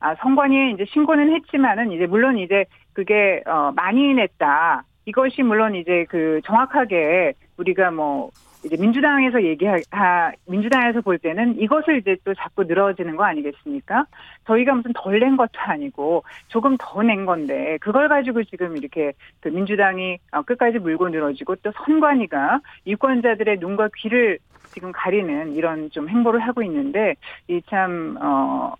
아, 0.00 0.14
선관위에 0.16 0.72
이제 0.72 0.84
신고는 0.88 1.34
했지만은 1.36 1.92
이제 1.92 2.06
물론 2.06 2.38
이제 2.38 2.64
그게 2.92 3.42
어 3.46 3.70
많이 3.74 4.14
냈다. 4.14 4.82
이것이 5.06 5.42
물론 5.42 5.76
이제 5.76 6.04
그 6.08 6.40
정확하게 6.44 7.34
우리가 7.56 7.90
뭐 7.92 8.30
이제 8.68 8.76
민주당에서 8.80 9.42
얘기하 9.42 10.30
민주당에서 10.46 11.00
볼 11.00 11.18
때는 11.18 11.58
이것을 11.58 11.98
이제 11.98 12.16
또 12.24 12.34
자꾸 12.34 12.64
늘어지는 12.64 13.16
거 13.16 13.24
아니겠습니까? 13.24 14.04
저희가 14.46 14.74
무슨 14.74 14.92
덜 14.94 15.18
낸 15.18 15.36
것도 15.36 15.58
아니고 15.58 16.22
조금 16.48 16.76
더 16.78 17.02
낸 17.02 17.24
건데 17.24 17.78
그걸 17.80 18.08
가지고 18.08 18.44
지금 18.44 18.76
이렇게 18.76 19.12
그 19.40 19.48
민주당이 19.48 20.18
어, 20.32 20.42
끝까지 20.42 20.78
물고 20.78 21.08
늘어지고 21.08 21.56
또 21.56 21.72
선관위가 21.72 22.60
유권자들의 22.86 23.58
눈과 23.58 23.88
귀를 23.96 24.38
지금 24.68 24.92
가리는 24.92 25.54
이런 25.54 25.90
좀 25.90 26.08
행보를 26.08 26.40
하고 26.40 26.62
있는데 26.62 27.14
이참 27.48 28.18
어. 28.20 28.74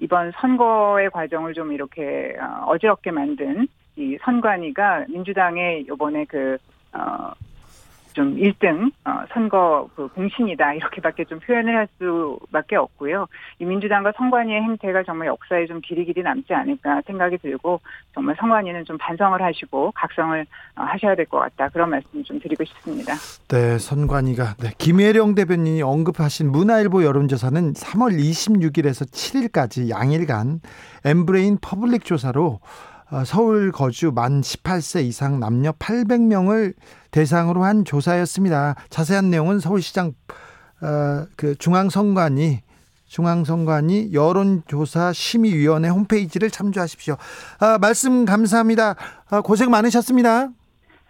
이번 0.00 0.30
선거의 0.36 1.10
과정을 1.10 1.54
좀 1.54 1.72
이렇게 1.72 2.36
어, 2.40 2.66
어지럽게 2.66 3.10
만든 3.10 3.66
이 3.96 4.16
선관위가 4.22 5.06
민주당의 5.08 5.82
이번에 5.82 6.24
그, 6.26 6.56
어, 6.92 7.32
좀 8.12 8.36
1등 8.36 8.90
어, 9.04 9.24
선거 9.32 9.88
그 9.94 10.08
공신이다 10.08 10.74
이렇게밖에 10.74 11.24
좀 11.24 11.38
표현을 11.40 11.76
할 11.76 11.88
수밖에 11.98 12.76
없고요. 12.76 13.26
이 13.60 13.64
민주당과 13.64 14.12
선관위의 14.16 14.60
행태가 14.62 15.04
정말 15.04 15.28
역사에 15.28 15.66
좀 15.66 15.80
길이 15.80 16.04
길이 16.04 16.22
남지 16.22 16.52
않을까 16.52 17.02
생각이 17.06 17.38
들고 17.38 17.80
정말 18.14 18.34
선관위는 18.38 18.84
좀 18.84 18.98
반성을 18.98 19.40
하시고 19.40 19.92
각성을 19.94 20.40
어, 20.76 20.82
하셔야 20.82 21.14
될 21.14 21.28
것 21.28 21.38
같다 21.40 21.68
그런 21.68 21.90
말씀 21.90 22.24
좀 22.24 22.40
드리고 22.40 22.64
싶습니다. 22.64 23.12
네, 23.48 23.78
선관위가 23.78 24.54
네, 24.60 24.70
김혜령 24.78 25.34
대변인이 25.34 25.82
언급하신 25.82 26.50
문화일보 26.50 27.04
여론조사는 27.04 27.74
3월 27.74 28.18
26일에서 28.18 29.06
7일까지 29.10 29.90
양일간 29.90 30.60
엠브레인 31.04 31.58
퍼블릭 31.60 32.04
조사로 32.04 32.46
어, 32.46 32.60
서울 33.24 33.72
거주 33.72 34.12
만 34.12 34.40
18세 34.40 35.04
이상 35.04 35.40
남녀 35.40 35.72
800명을 35.72 36.74
대상으로 37.10 37.64
한 37.64 37.84
조사였습니다. 37.84 38.74
자세한 38.90 39.30
내용은 39.30 39.60
서울시장 39.60 40.12
어, 40.82 41.26
그 41.36 41.56
중앙선관위 41.56 42.60
중앙선관위 43.06 44.12
여론조사 44.12 45.12
심의위원회 45.12 45.88
홈페이지를 45.88 46.50
참조하십시오. 46.50 47.16
아, 47.58 47.78
말씀 47.78 48.24
감사합니다. 48.24 48.94
아, 49.30 49.40
고생 49.40 49.70
많으셨습니다. 49.70 50.50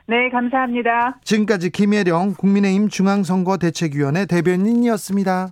네, 0.06 0.30
감사합니다. 0.30 1.18
지금까지 1.22 1.70
김혜령 1.70 2.34
국민의힘 2.34 2.88
중앙선거대책위원회 2.88 4.26
대변인이었습니다. 4.26 5.48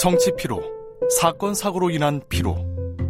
정치 0.00 0.32
피로, 0.36 0.62
사건 1.20 1.54
사고로 1.54 1.90
인한 1.90 2.20
피로, 2.28 2.56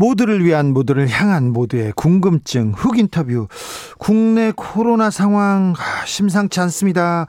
모두를 0.00 0.42
위한 0.42 0.72
모두를 0.72 1.10
향한 1.10 1.52
모두의 1.52 1.92
궁금증 1.94 2.72
흑 2.74 2.98
인터뷰. 2.98 3.48
국내 3.98 4.50
코로나 4.56 5.10
상황 5.10 5.74
아, 5.76 6.06
심상치 6.06 6.58
않습니다. 6.60 7.26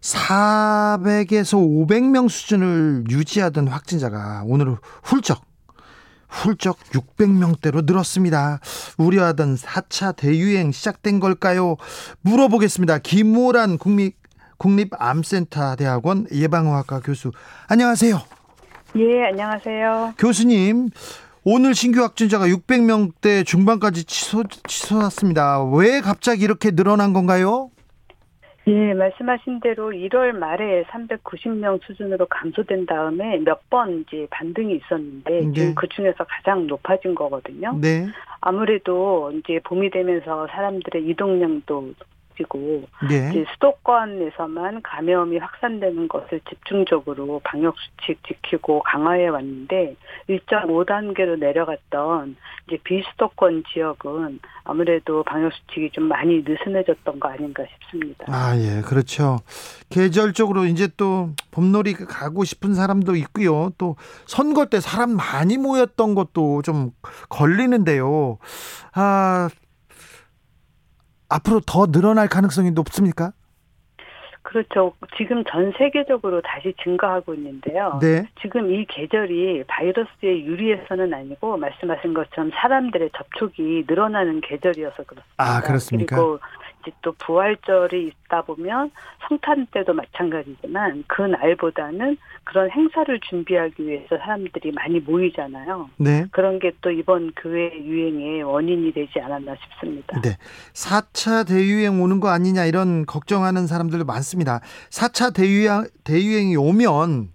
400에서 0.00 1.58
500명 1.58 2.30
수준을 2.30 3.04
유지하던 3.10 3.68
확진자가 3.68 4.44
오늘 4.46 4.78
훌쩍 5.02 5.42
훌쩍 6.26 6.78
600명대로 6.94 7.84
늘었습니다. 7.84 8.60
우려하던 8.96 9.56
4차 9.56 10.16
대유행 10.16 10.72
시작된 10.72 11.20
걸까요? 11.20 11.76
물어보겠습니다. 12.22 12.98
김호란 12.98 13.76
국립 13.76 14.16
국립암센터 14.56 15.76
대학원 15.76 16.26
예방의학과 16.32 17.00
교수. 17.00 17.30
안녕하세요. 17.68 18.22
예, 18.96 19.24
안녕하세요. 19.26 20.14
교수님, 20.16 20.88
오늘 21.48 21.74
신규 21.76 22.00
확진자가 22.02 22.46
600명대 22.46 23.46
중반까지 23.46 24.04
치솟, 24.04 24.48
치솟았습니다. 24.66 25.62
왜 25.76 26.00
갑자기 26.00 26.42
이렇게 26.42 26.72
늘어난 26.72 27.12
건가요? 27.12 27.70
예, 28.66 28.94
말씀하신 28.94 29.60
대로 29.60 29.90
1월 29.92 30.32
말에 30.32 30.82
390명 30.90 31.78
수준으로 31.86 32.26
감소된 32.26 32.86
다음에 32.86 33.38
몇 33.44 33.60
번 33.70 34.00
이제 34.08 34.26
반등이 34.30 34.74
있었는데 34.76 35.30
네. 35.30 35.52
지금 35.52 35.74
그 35.76 35.88
중에서 35.88 36.24
가장 36.24 36.66
높아진 36.66 37.14
거거든요. 37.14 37.78
네. 37.80 38.06
아무래도 38.40 39.30
이제 39.32 39.60
봄이 39.64 39.90
되면서 39.90 40.48
사람들의 40.50 41.08
이동량도 41.08 41.92
높아지고 42.36 42.84
네. 43.08 43.44
수도권에서만 43.54 44.82
감염이 44.82 45.38
확산되는 45.38 46.08
것을 46.08 46.40
집중적으로 46.48 47.40
방역 47.42 47.74
수칙 47.78 48.22
지키고 48.26 48.82
강화해 48.82 49.28
왔는데 49.28 49.96
1.5단계로 50.28 51.38
내려갔던 51.38 52.36
이제 52.68 52.78
비수도권 52.84 53.64
지역은 53.72 54.40
아무래도 54.64 55.22
방역 55.24 55.52
수칙이 55.52 55.90
좀 55.92 56.04
많이 56.04 56.42
느슨해졌던 56.46 57.20
거 57.20 57.28
아닌가 57.28 57.64
싶습니다. 57.80 58.26
아, 58.28 58.56
예, 58.56 58.82
그렇죠. 58.82 59.38
계절적으로 59.88 60.66
이제 60.66 60.88
또 60.96 61.30
봄놀이 61.50 61.94
가고 61.94 62.44
싶은 62.44 62.74
사람도 62.74 63.16
있고요. 63.16 63.70
또 63.78 63.96
선거 64.26 64.66
때 64.66 64.80
사람 64.80 65.16
많이 65.16 65.56
모였던 65.56 66.14
것도 66.14 66.62
좀 66.62 66.90
걸리는데요. 67.28 68.38
아, 68.94 69.48
앞으로 71.28 71.60
더 71.66 71.86
늘어날 71.86 72.28
가능성이 72.28 72.70
높습니까? 72.70 73.32
그렇죠. 74.42 74.94
지금 75.16 75.42
전 75.44 75.72
세계적으로 75.76 76.40
다시 76.40 76.72
증가하고 76.82 77.34
있는데요. 77.34 77.98
네. 78.00 78.28
지금 78.40 78.72
이 78.72 78.86
계절이 78.86 79.64
바이러스에 79.66 80.44
유리해서는 80.44 81.12
아니고 81.12 81.56
말씀하신 81.56 82.14
것처럼 82.14 82.52
사람들의 82.54 83.10
접촉이 83.16 83.84
늘어나는 83.88 84.40
계절이어서 84.42 85.02
그렇습니다. 85.02 85.34
아, 85.38 85.60
그렇습니까? 85.62 86.16
그리고 86.16 86.38
이제 86.86 86.94
또 87.02 87.12
부활절이 87.18 88.12
있다 88.26 88.42
보면 88.42 88.90
성탄 89.28 89.66
때도 89.72 89.92
마찬가지지만 89.92 91.02
그 91.08 91.22
날보다는 91.22 92.16
그런 92.44 92.70
행사를 92.70 93.18
준비하기 93.28 93.86
위해서 93.86 94.16
사람들이 94.18 94.70
많이 94.72 95.00
모이잖아요. 95.00 95.90
네. 95.98 96.26
그런 96.30 96.58
게 96.60 96.70
또 96.82 96.90
이번 96.90 97.32
교회 97.40 97.72
유행의 97.82 98.42
원인이 98.44 98.92
되지 98.92 99.18
않았나 99.20 99.54
싶습니다. 99.56 100.20
네. 100.20 100.36
4차 100.74 101.46
대유행 101.48 102.00
오는 102.02 102.20
거 102.20 102.28
아니냐 102.28 102.66
이런 102.66 103.06
걱정하는 103.06 103.66
사람들도 103.66 104.04
많습니다. 104.04 104.60
4차 104.90 105.34
대유행, 105.34 105.84
대유행이 106.04 106.54
오면, 106.56 107.30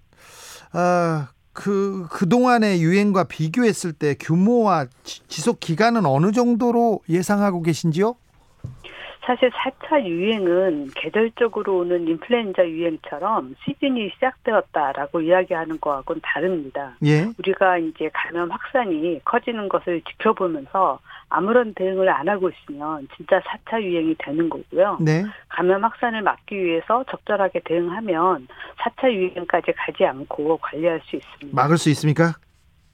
아, 0.73 1.29
그, 1.53 2.07
그동안의 2.11 2.81
유행과 2.81 3.25
비교했을 3.25 3.91
때 3.93 4.15
규모와 4.19 4.85
지- 5.03 5.27
지속 5.27 5.59
기간은 5.59 6.05
어느 6.05 6.31
정도로 6.31 7.01
예상하고 7.09 7.61
계신지요? 7.63 8.15
사실 9.23 9.51
4차 9.51 10.03
유행은 10.03 10.89
계절적으로 10.95 11.77
오는 11.79 12.07
인플루엔자 12.07 12.67
유행처럼 12.67 13.55
시즌이 13.63 14.09
시작되었다라고 14.15 15.21
이야기하는 15.21 15.79
거하고는 15.79 16.21
다릅니다. 16.23 16.95
예. 17.05 17.29
우리가 17.37 17.77
이제 17.77 18.09
감염 18.13 18.49
확산이 18.51 19.21
커지는 19.23 19.69
것을 19.69 20.01
지켜보면서 20.01 20.99
아무런 21.29 21.73
대응을 21.75 22.09
안 22.09 22.27
하고 22.27 22.49
있으면 22.49 23.07
진짜 23.15 23.39
4차 23.41 23.81
유행이 23.81 24.15
되는 24.17 24.49
거고요. 24.49 24.97
네. 24.99 25.23
감염 25.49 25.83
확산을 25.83 26.23
막기 26.23 26.55
위해서 26.57 27.03
적절하게 27.09 27.61
대응하면 27.63 28.47
4차 28.79 29.11
유행까지 29.13 29.71
가지 29.77 30.03
않고 30.03 30.57
관리할 30.57 30.99
수 31.05 31.15
있습니다. 31.15 31.49
막을 31.55 31.77
수 31.77 31.89
있습니까? 31.91 32.33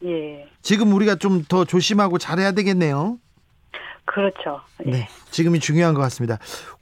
예. 0.04 0.48
지금 0.62 0.92
우리가 0.94 1.16
좀 1.16 1.44
더 1.48 1.64
조심하고 1.64 2.18
잘해야 2.18 2.52
되겠네요. 2.52 3.18
그렇죠. 4.08 4.62
예. 4.86 4.92
네. 4.92 5.08
지금이 5.32 5.60
중요한 5.60 5.94
것 5.94 6.02
같습니다. 6.02 6.40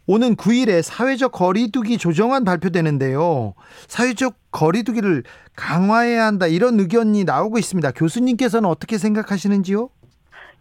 오는 0.07 0.35
9일에 0.35 0.81
사회적 0.81 1.31
거리두기 1.31 1.97
조정안 1.97 2.45
발표되는데요. 2.45 3.55
사회적 3.87 4.35
거리두기를 4.51 5.23
강화해야 5.55 6.25
한다 6.25 6.45
이런 6.47 6.79
의견이 6.79 7.23
나오고 7.23 7.57
있습니다. 7.57 7.91
교수님께서는 7.91 8.69
어떻게 8.69 8.97
생각하시는지요? 8.97 9.89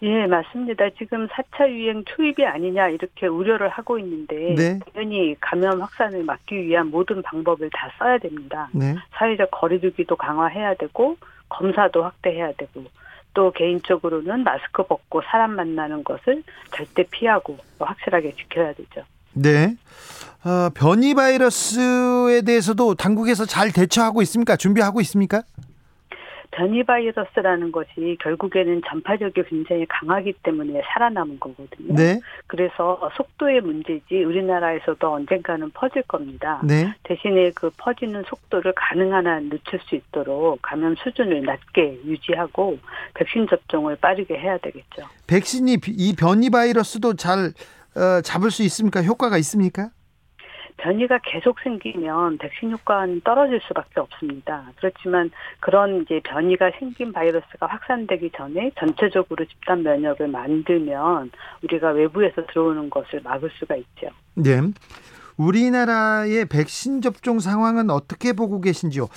예, 0.02 0.26
맞습니다. 0.26 0.90
지금 0.98 1.28
4차 1.28 1.68
유행 1.70 2.02
초입이 2.04 2.44
아니냐 2.44 2.88
이렇게 2.88 3.26
우려를 3.26 3.68
하고 3.68 3.98
있는데 3.98 4.54
네. 4.54 4.80
당연히 4.92 5.36
감염 5.40 5.80
확산을 5.80 6.24
막기 6.24 6.56
위한 6.56 6.90
모든 6.90 7.22
방법을 7.22 7.70
다 7.72 7.90
써야 7.98 8.18
됩니다. 8.18 8.68
네. 8.72 8.96
사회적 9.12 9.50
거리두기도 9.50 10.16
강화해야 10.16 10.74
되고 10.74 11.16
검사도 11.50 12.02
확대해야 12.02 12.52
되고 12.56 12.84
또 13.34 13.50
개인적으로는 13.52 14.44
마스크 14.44 14.84
벗고 14.86 15.20
사람 15.30 15.56
만나는 15.56 16.04
것을 16.04 16.42
절대 16.74 17.04
피하고 17.10 17.58
또 17.78 17.84
확실하게 17.84 18.32
지켜야 18.36 18.72
되죠. 18.72 19.02
네. 19.34 19.76
어, 20.44 20.70
변이 20.74 21.14
바이러스에 21.14 22.42
대해서도 22.42 22.94
당국에서 22.94 23.44
잘 23.44 23.72
대처하고 23.72 24.22
있습니까? 24.22 24.56
준비하고 24.56 25.00
있습니까? 25.02 25.42
변이 26.56 26.84
바이러스라는 26.84 27.72
것이 27.72 28.16
결국에는 28.20 28.80
전파력이 28.88 29.42
굉장히 29.48 29.84
강하기 29.86 30.34
때문에 30.42 30.80
살아남은 30.92 31.40
거거든요. 31.40 31.94
네. 31.94 32.20
그래서 32.46 33.10
속도의 33.16 33.60
문제지 33.60 34.22
우리나라에서도 34.24 35.12
언젠가는 35.12 35.68
퍼질 35.70 36.02
겁니다. 36.02 36.60
네. 36.64 36.94
대신에 37.02 37.50
그 37.54 37.70
퍼지는 37.76 38.22
속도를 38.28 38.72
가능한 38.76 39.26
한 39.26 39.48
늦출 39.50 39.80
수 39.80 39.96
있도록 39.96 40.60
감염 40.62 40.94
수준을 40.96 41.42
낮게 41.42 42.00
유지하고 42.04 42.78
백신 43.14 43.48
접종을 43.48 43.96
빠르게 43.96 44.38
해야 44.38 44.56
되겠죠. 44.58 45.02
백신이 45.26 45.78
비- 45.78 45.92
이 45.92 46.14
변이 46.14 46.50
바이러스도 46.50 47.14
잘 47.14 47.52
어, 47.96 48.20
잡을 48.22 48.50
수 48.50 48.62
있습니까? 48.64 49.02
효과가 49.02 49.38
있습니까? 49.38 49.90
변이가 50.76 51.20
계속 51.24 51.60
생기면 51.60 52.38
백신 52.38 52.72
효과는 52.72 53.22
떨어질 53.22 53.60
수밖에 53.66 54.00
없습니다. 54.00 54.70
그렇지만 54.76 55.30
그런 55.60 56.02
이제 56.02 56.20
변이가 56.24 56.72
생긴 56.78 57.12
바이러스가 57.12 57.66
확산되기 57.66 58.32
전에 58.36 58.72
전체적으로 58.78 59.44
집단 59.44 59.82
면역을 59.82 60.28
만들면 60.28 61.30
우리가 61.62 61.90
외부에서 61.90 62.44
들어오는 62.46 62.90
것을 62.90 63.20
막을 63.22 63.50
수가 63.58 63.76
있죠. 63.76 64.08
네. 64.34 64.60
우리나라의 65.36 66.46
백신 66.46 67.00
접종 67.00 67.40
상황은 67.40 67.90
어떻게 67.90 68.32
보고 68.32 68.60
계신지요? 68.60 69.08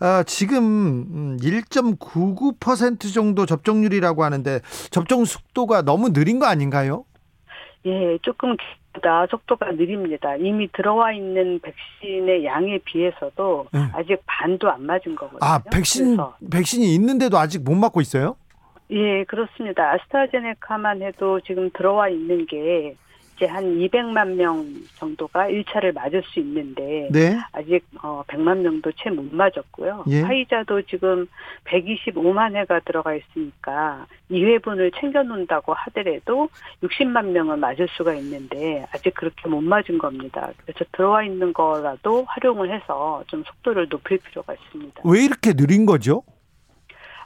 아, 0.00 0.22
지금 0.26 1.36
1.99% 1.36 3.12
정도 3.12 3.44
접종률이라고 3.46 4.24
하는데 4.24 4.60
접종 4.90 5.24
속도가 5.24 5.82
너무 5.82 6.12
느린 6.12 6.38
거 6.38 6.46
아닌가요? 6.46 7.04
예, 7.86 8.18
조금 8.22 8.56
보다 8.92 9.26
속도가 9.26 9.72
느립니다. 9.72 10.36
이미 10.36 10.68
들어와 10.72 11.12
있는 11.12 11.60
백신의 11.60 12.44
양에 12.44 12.78
비해서도 12.78 13.68
네. 13.72 13.80
아직 13.94 14.20
반도 14.26 14.70
안 14.70 14.84
맞은 14.84 15.14
거거든요. 15.14 15.38
아, 15.40 15.62
백신 15.72 16.16
그래서 16.16 16.36
백신이 16.50 16.94
있는데도 16.94 17.38
아직 17.38 17.62
못 17.62 17.74
맞고 17.74 18.00
있어요? 18.00 18.36
예, 18.90 19.24
그렇습니다. 19.24 19.92
아스트라제네카만 19.92 21.02
해도 21.02 21.40
지금 21.40 21.70
들어와 21.70 22.08
있는 22.08 22.46
게 22.46 22.96
이제 23.40 23.46
한 23.46 23.64
200만 23.78 24.34
명 24.34 24.66
정도가 24.96 25.48
1차를 25.48 25.94
맞을 25.94 26.22
수 26.26 26.40
있는데 26.40 27.08
네. 27.10 27.38
아직 27.52 27.82
어 28.02 28.22
100만 28.28 28.58
명도 28.58 28.92
채 28.92 29.08
못 29.08 29.34
맞았고요. 29.34 30.04
예. 30.08 30.20
화이자도 30.20 30.82
지금 30.82 31.26
125만 31.64 32.54
회가 32.54 32.80
들어가 32.80 33.14
있으니까 33.14 34.06
2회분을 34.30 34.92
챙겨 35.00 35.22
놓는다고 35.22 35.72
하더라도 35.72 36.50
60만 36.82 37.30
명은 37.30 37.58
맞을 37.60 37.88
수가 37.96 38.14
있는데 38.16 38.86
아직 38.92 39.14
그렇게 39.14 39.48
못 39.48 39.62
맞은 39.62 39.96
겁니다. 39.98 40.50
그래서 40.58 40.84
들어와 40.92 41.24
있는 41.24 41.52
거라도 41.54 42.24
활용을 42.28 42.72
해서 42.72 43.24
좀 43.26 43.42
속도를 43.44 43.88
높일 43.88 44.18
필요가 44.18 44.52
있습니다. 44.52 45.00
왜 45.04 45.24
이렇게 45.24 45.54
느린 45.54 45.86
거죠? 45.86 46.22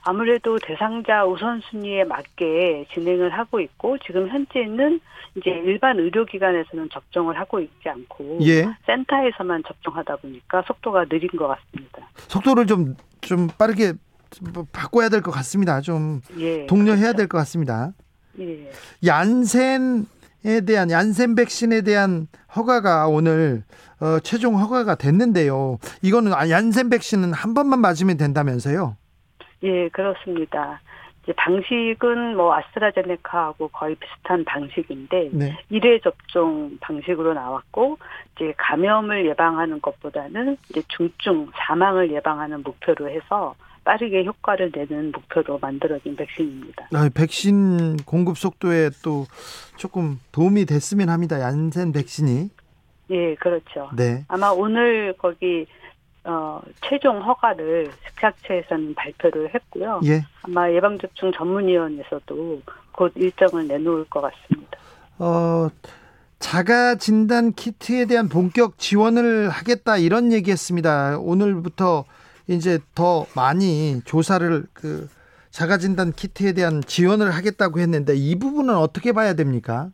아무래도 0.04 0.58
대상자 0.58 1.24
우선순위에 1.24 2.04
맞게 2.04 2.86
진행을 2.92 3.30
하고 3.30 3.60
있고 3.60 3.96
지금 3.98 4.28
현재는 4.28 5.00
이제 5.36 5.50
일반 5.50 5.98
의료기관에서는 5.98 6.90
접종을 6.90 7.38
하고 7.38 7.58
있지 7.60 7.88
않고 7.88 8.38
예. 8.42 8.66
센터에서만 8.86 9.62
접종하다 9.66 10.16
보니까 10.16 10.62
속도가 10.66 11.06
느린 11.06 11.28
것 11.30 11.48
같습니다. 11.48 12.08
속도를 12.28 12.66
좀좀 12.66 13.48
빠르게 13.58 13.94
좀 14.30 14.66
바꿔야 14.72 15.08
될 15.08 15.22
것 15.22 15.30
같습니다. 15.30 15.80
좀 15.80 16.20
예. 16.38 16.66
독려해야 16.66 17.12
그렇죠. 17.12 17.16
될것 17.18 17.38
같습니다. 17.40 17.92
예. 18.40 18.70
얀센에 19.06 20.60
대한 20.66 20.90
얀센 20.90 21.34
백신에 21.34 21.82
대한 21.82 22.28
허가가 22.54 23.08
오늘 23.08 23.62
어, 24.00 24.18
최종 24.20 24.58
허가가 24.60 24.94
됐는데요. 24.96 25.78
이거는 26.02 26.34
아, 26.34 26.48
얀센 26.50 26.90
백신은 26.90 27.32
한 27.32 27.54
번만 27.54 27.80
맞으면 27.80 28.16
된다면서요? 28.16 28.96
예, 29.64 29.88
그렇습니다. 29.88 30.80
이제 31.24 31.32
방식은 31.32 32.36
뭐 32.36 32.54
아스트라제네카하고 32.54 33.68
거의 33.68 33.94
비슷한 33.94 34.44
방식인데 34.44 35.30
네. 35.32 35.56
일회 35.70 35.98
접종 36.00 36.76
방식으로 36.80 37.32
나왔고 37.32 37.98
이제 38.36 38.52
감염을 38.58 39.26
예방하는 39.26 39.80
것보다는 39.80 40.58
이제 40.68 40.82
중증 40.88 41.48
사망을 41.54 42.12
예방하는 42.12 42.62
목표로 42.62 43.08
해서 43.08 43.54
빠르게 43.84 44.24
효과를 44.24 44.70
내는 44.74 45.12
목표로 45.12 45.58
만들어진 45.60 46.16
백신입니다. 46.16 46.88
아, 46.94 47.08
백신 47.14 47.98
공급 48.04 48.38
속도에 48.38 48.90
또 49.02 49.26
조금 49.76 50.18
도움이 50.32 50.64
됐으면 50.64 51.08
합니다. 51.10 51.40
얀센 51.40 51.92
백신이. 51.92 52.50
예, 53.10 53.34
그렇죠. 53.34 53.90
네. 53.94 54.24
아마 54.28 54.48
오늘 54.48 55.14
거기 55.18 55.66
어, 56.24 56.60
최종 56.88 57.20
허가를 57.22 57.90
식약처에서는 58.08 58.94
발표를 58.94 59.54
했고요. 59.54 60.00
예. 60.04 60.22
아마 60.42 60.70
예방접종 60.70 61.32
전문위원회에서도 61.32 62.62
곧 62.92 63.12
일정을 63.14 63.68
내놓을 63.68 64.06
것 64.06 64.22
같습니다. 64.22 64.78
어, 65.18 65.68
자가 66.38 66.96
진단 66.96 67.52
키트에 67.52 68.06
대한 68.06 68.28
본격 68.28 68.78
지원을 68.78 69.50
하겠다 69.50 69.98
이런 69.98 70.32
얘기했습니다. 70.32 71.18
오늘부터 71.18 72.04
이제 72.48 72.78
더 72.94 73.26
많이 73.34 74.00
조사를 74.04 74.64
그 74.72 75.08
자가 75.50 75.78
진단 75.78 76.12
키트에 76.12 76.52
대한 76.52 76.80
지원을 76.82 77.30
하겠다고 77.30 77.80
했는데 77.80 78.14
이 78.14 78.38
부분은 78.38 78.74
어떻게 78.74 79.12
봐야 79.12 79.34
됩니까? 79.34 79.90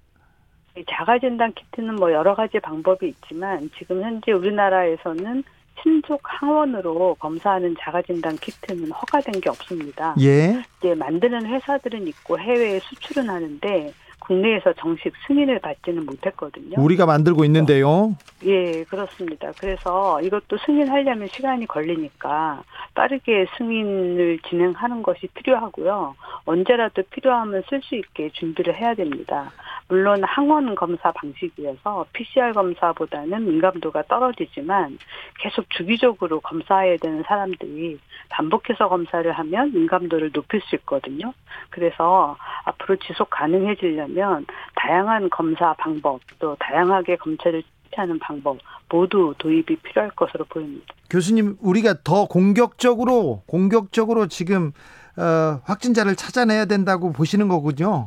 자가 0.89 1.19
진단 1.19 1.53
키트는 1.53 1.97
뭐 1.97 2.13
여러 2.13 2.35
가지 2.35 2.59
방법이 2.61 3.09
있지만 3.09 3.71
지금 3.77 4.03
현재 4.03 4.33
우리나라에서는 4.33 5.43
신속 5.83 6.21
항원으로 6.25 7.17
검사하는 7.19 7.75
자가진단 7.81 8.37
키트는 8.37 8.91
허가된 8.91 9.41
게 9.41 9.49
없습니다. 9.51 10.15
예. 10.21 10.63
이제 10.79 10.95
만드는 10.95 11.47
회사들은 11.47 12.07
있고 12.09 12.39
해외에 12.39 12.81
수출은 12.81 13.29
하는데 13.29 13.93
국내에서 14.31 14.73
정식 14.75 15.13
승인을 15.27 15.59
받지는 15.59 16.07
못했거든요. 16.07 16.77
우리가 16.79 17.05
만들고 17.05 17.45
있는데요. 17.47 18.15
예, 18.45 18.85
그렇습니다. 18.85 19.51
그래서 19.59 20.21
이것도 20.23 20.59
승인하려면 20.65 21.27
시간이 21.27 21.67
걸리니까 21.67 22.63
빠르게 22.95 23.47
승인을 23.59 24.39
진행하는 24.49 25.03
것이 25.03 25.27
필요하고요. 25.35 26.15
언제라도 26.45 27.03
필요하면 27.11 27.65
쓸 27.69 27.83
수 27.83 27.97
있게 27.97 28.31
준비를 28.35 28.77
해야 28.77 28.95
됩니다. 28.95 29.51
물론 29.89 30.23
항원 30.23 30.77
검사 30.77 31.11
방식이어서 31.11 32.07
PCR 32.13 32.53
검사보다는 32.53 33.45
민감도가 33.45 34.05
떨어지지만 34.05 34.97
계속 35.41 35.69
주기적으로 35.71 36.39
검사해야 36.39 36.97
되는 36.99 37.25
사람들이 37.25 37.99
반복해서 38.29 38.89
검사를 38.89 39.31
하면 39.31 39.73
민감도를 39.73 40.31
높일 40.31 40.61
수 40.61 40.77
있거든요. 40.77 41.35
그래서 41.71 42.37
앞으로 42.65 42.97
지속 42.97 43.31
가능해지려면 43.31 44.20
다양한 44.77 45.31
검사 45.31 45.75
방법 45.75 46.21
또 46.39 46.57
다양하게 46.59 47.17
검체를 47.17 47.63
하는 47.97 48.19
방법 48.19 48.59
모두 48.89 49.35
도입이 49.39 49.77
필요할 49.83 50.11
것으로 50.13 50.45
보입니다. 50.45 50.87
교수님, 51.11 51.57
우리가 51.61 51.95
더 52.05 52.27
공격적으로 52.27 53.43
공격적으로 53.47 54.29
지금 54.29 54.73
어, 55.17 55.61
확진자를 55.65 56.15
찾아내야 56.15 56.67
된다고 56.67 57.13
보시는 57.13 57.49
거군요. 57.49 58.05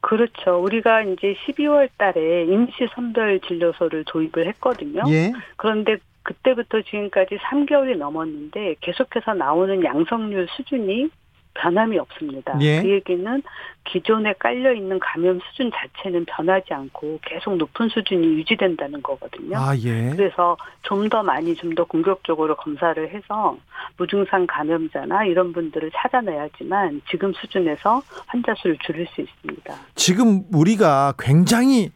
그렇죠. 0.00 0.62
우리가 0.62 1.02
이제 1.02 1.36
12월 1.46 1.90
달에 1.98 2.44
임시 2.44 2.88
선별 2.94 3.40
진료소를 3.40 4.04
도입을 4.06 4.46
했거든요. 4.48 5.02
예. 5.08 5.32
그런데 5.56 5.98
그때부터 6.22 6.82
지금까지 6.82 7.36
3개월이 7.36 7.96
넘었는데 7.96 8.76
계속해서 8.80 9.34
나오는 9.34 9.84
양성률 9.84 10.48
수준이 10.56 11.10
변함이 11.54 11.98
없습니다. 11.98 12.56
예. 12.60 12.82
그 12.82 12.90
얘기는 12.90 13.42
기존에 13.84 14.34
깔려 14.38 14.72
있는 14.72 14.98
감염 15.00 15.40
수준 15.40 15.70
자체는 15.74 16.24
변하지 16.26 16.72
않고 16.72 17.18
계속 17.22 17.56
높은 17.56 17.88
수준이 17.88 18.24
유지된다는 18.38 19.02
거거든요. 19.02 19.58
아, 19.58 19.76
예. 19.76 20.10
그래서 20.10 20.56
좀 20.82 21.08
더 21.10 21.22
많이 21.22 21.54
좀 21.56 21.74
더 21.74 21.84
공격적으로 21.84 22.54
검사를 22.56 23.08
해서 23.10 23.56
무증상 23.96 24.46
감염자나 24.46 25.24
이런 25.24 25.52
분들을 25.52 25.90
찾아내야지만 25.94 27.02
지금 27.10 27.32
수준에서 27.32 28.02
환자 28.26 28.54
수를 28.54 28.76
줄일 28.84 29.06
수 29.08 29.20
있습니다. 29.22 29.74
지금 29.96 30.44
우리가 30.52 31.14
굉장히 31.18 31.90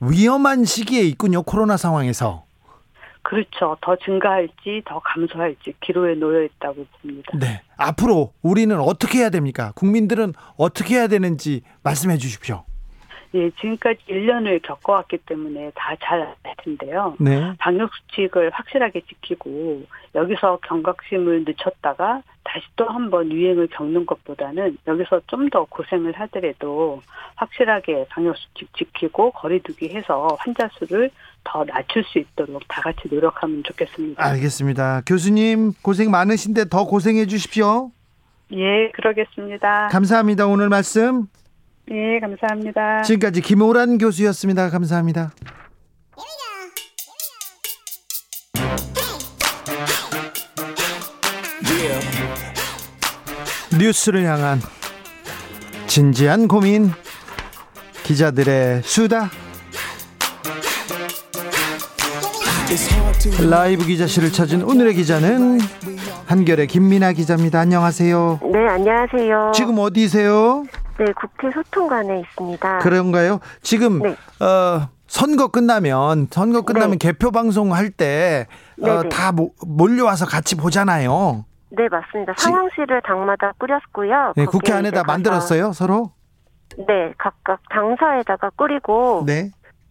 위험한 0.00 0.64
시기에 0.64 1.02
있군요. 1.02 1.42
코로나 1.42 1.76
상황에서. 1.76 2.45
그렇죠. 3.28 3.76
더 3.80 3.96
증가할지 3.96 4.82
더 4.84 5.00
감소할지 5.00 5.74
기로에 5.80 6.14
놓여 6.14 6.44
있다고 6.44 6.86
봅니다. 7.02 7.32
네. 7.40 7.60
앞으로 7.76 8.32
우리는 8.42 8.78
어떻게 8.78 9.18
해야 9.18 9.30
됩니까? 9.30 9.72
국민들은 9.74 10.32
어떻게 10.56 10.94
해야 10.94 11.08
되는지 11.08 11.62
말씀해 11.82 12.18
주십시오. 12.18 12.62
예, 13.34 13.50
지금까지 13.50 13.98
1년을 14.08 14.62
겪어왔기 14.62 15.18
때문에 15.26 15.72
다 15.74 15.96
잘 16.00 16.20
알 16.22 16.36
텐데요. 16.58 17.16
네. 17.18 17.52
방역 17.58 17.90
수칙을 17.94 18.50
확실하게 18.50 19.00
지키고 19.00 19.82
여기서 20.14 20.58
경각심을 20.62 21.44
늦췄다가 21.46 22.22
다시 22.44 22.64
또 22.76 22.86
한 22.86 23.10
번 23.10 23.30
유행을 23.32 23.66
겪는 23.66 24.06
것보다는 24.06 24.78
여기서 24.86 25.20
좀 25.26 25.50
더 25.50 25.64
고생을 25.64 26.12
하더라도 26.20 27.02
확실하게 27.34 28.06
방역 28.08 28.36
수칙 28.38 28.72
지키고 28.74 29.32
거리두기 29.32 29.88
해서 29.90 30.28
환자 30.38 30.68
수를 30.78 31.10
더 31.46 31.64
낮출 31.64 32.04
수 32.04 32.18
있도록 32.18 32.62
다 32.68 32.82
같이 32.82 33.00
노력하면 33.10 33.62
좋겠습니다. 33.64 34.22
알겠습니다. 34.24 35.02
교수님 35.06 35.72
고생 35.82 36.10
많으신데 36.10 36.68
더 36.68 36.84
고생해 36.84 37.26
주십시오. 37.26 37.90
예, 38.52 38.90
그러겠습니다. 38.94 39.88
감사합니다. 39.88 40.46
오늘 40.46 40.68
말씀. 40.68 41.26
예, 41.90 42.18
감사합니다. 42.20 43.02
지금까지 43.02 43.40
김호란 43.40 43.98
교수였습니다. 43.98 44.70
감사합니다. 44.70 45.32
뉴스를 53.78 54.24
향한 54.24 54.58
진지한 55.86 56.48
고민 56.48 56.90
기자들의 58.04 58.82
수다 58.82 59.28
라이브 63.48 63.84
기자실을 63.86 64.32
찾은 64.32 64.62
오늘의 64.64 64.94
기자는 64.94 65.58
한결의 66.26 66.66
김민아 66.66 67.12
기자입니다. 67.12 67.60
안녕하세요. 67.60 68.40
네, 68.52 68.66
안녕하세요. 68.68 69.52
지금 69.54 69.78
어디세요? 69.78 70.64
네, 70.98 71.04
국회 71.12 71.48
소통관에 71.54 72.20
있습니다. 72.20 72.78
그런가요? 72.78 73.38
지금 73.62 74.00
네. 74.02 74.16
어, 74.44 74.88
선거 75.06 75.46
끝나면 75.48 76.26
선거 76.30 76.62
끝나면 76.62 76.98
네. 76.98 77.08
개표 77.08 77.30
방송 77.30 77.72
할 77.72 77.90
때 77.90 78.46
어, 78.82 78.84
네네. 78.86 79.08
다 79.10 79.30
모- 79.30 79.52
몰려와서 79.64 80.26
같이 80.26 80.56
보잖아요. 80.56 81.44
네, 81.70 81.86
맞습니다. 81.88 82.34
지- 82.34 82.44
상황실을 82.46 83.00
당마다 83.02 83.52
꾸렸고요. 83.58 84.32
네, 84.36 84.44
국회 84.44 84.72
안에다 84.72 85.04
만들었어요, 85.04 85.72
서로? 85.72 86.10
네, 86.76 87.12
각각 87.16 87.60
당사에다가 87.70 88.50
꾸리고 88.56 89.22
네. 89.24 89.50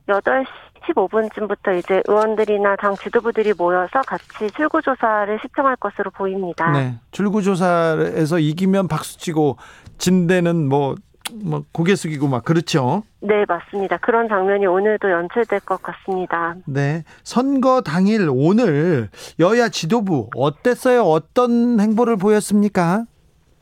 8시 0.09 0.45
15분쯤부터 0.87 1.77
이제 1.79 2.01
의원들이나 2.07 2.75
당 2.77 2.95
지도부들이 2.95 3.53
모여서 3.57 4.01
같이 4.05 4.49
출구조사를 4.55 5.39
시청할 5.41 5.75
것으로 5.77 6.11
보입니다. 6.11 6.71
네. 6.71 6.95
출구조사에서 7.11 8.39
이기면 8.39 8.87
박수 8.87 9.17
치고 9.17 9.57
진대는 9.97 10.67
뭐, 10.67 10.95
뭐 11.43 11.63
고개 11.71 11.95
숙이고 11.95 12.27
막 12.27 12.43
그렇죠. 12.43 13.03
네, 13.21 13.45
맞습니다. 13.47 13.97
그런 13.97 14.27
장면이 14.27 14.67
오늘도 14.67 15.09
연출될 15.09 15.61
것 15.61 15.81
같습니다. 15.81 16.55
네. 16.65 17.03
선거 17.23 17.81
당일 17.81 18.27
오늘 18.29 19.09
여야 19.39 19.69
지도부 19.69 20.29
어땠어요? 20.35 21.01
어떤 21.01 21.79
행보를 21.79 22.17
보였습니까? 22.17 23.05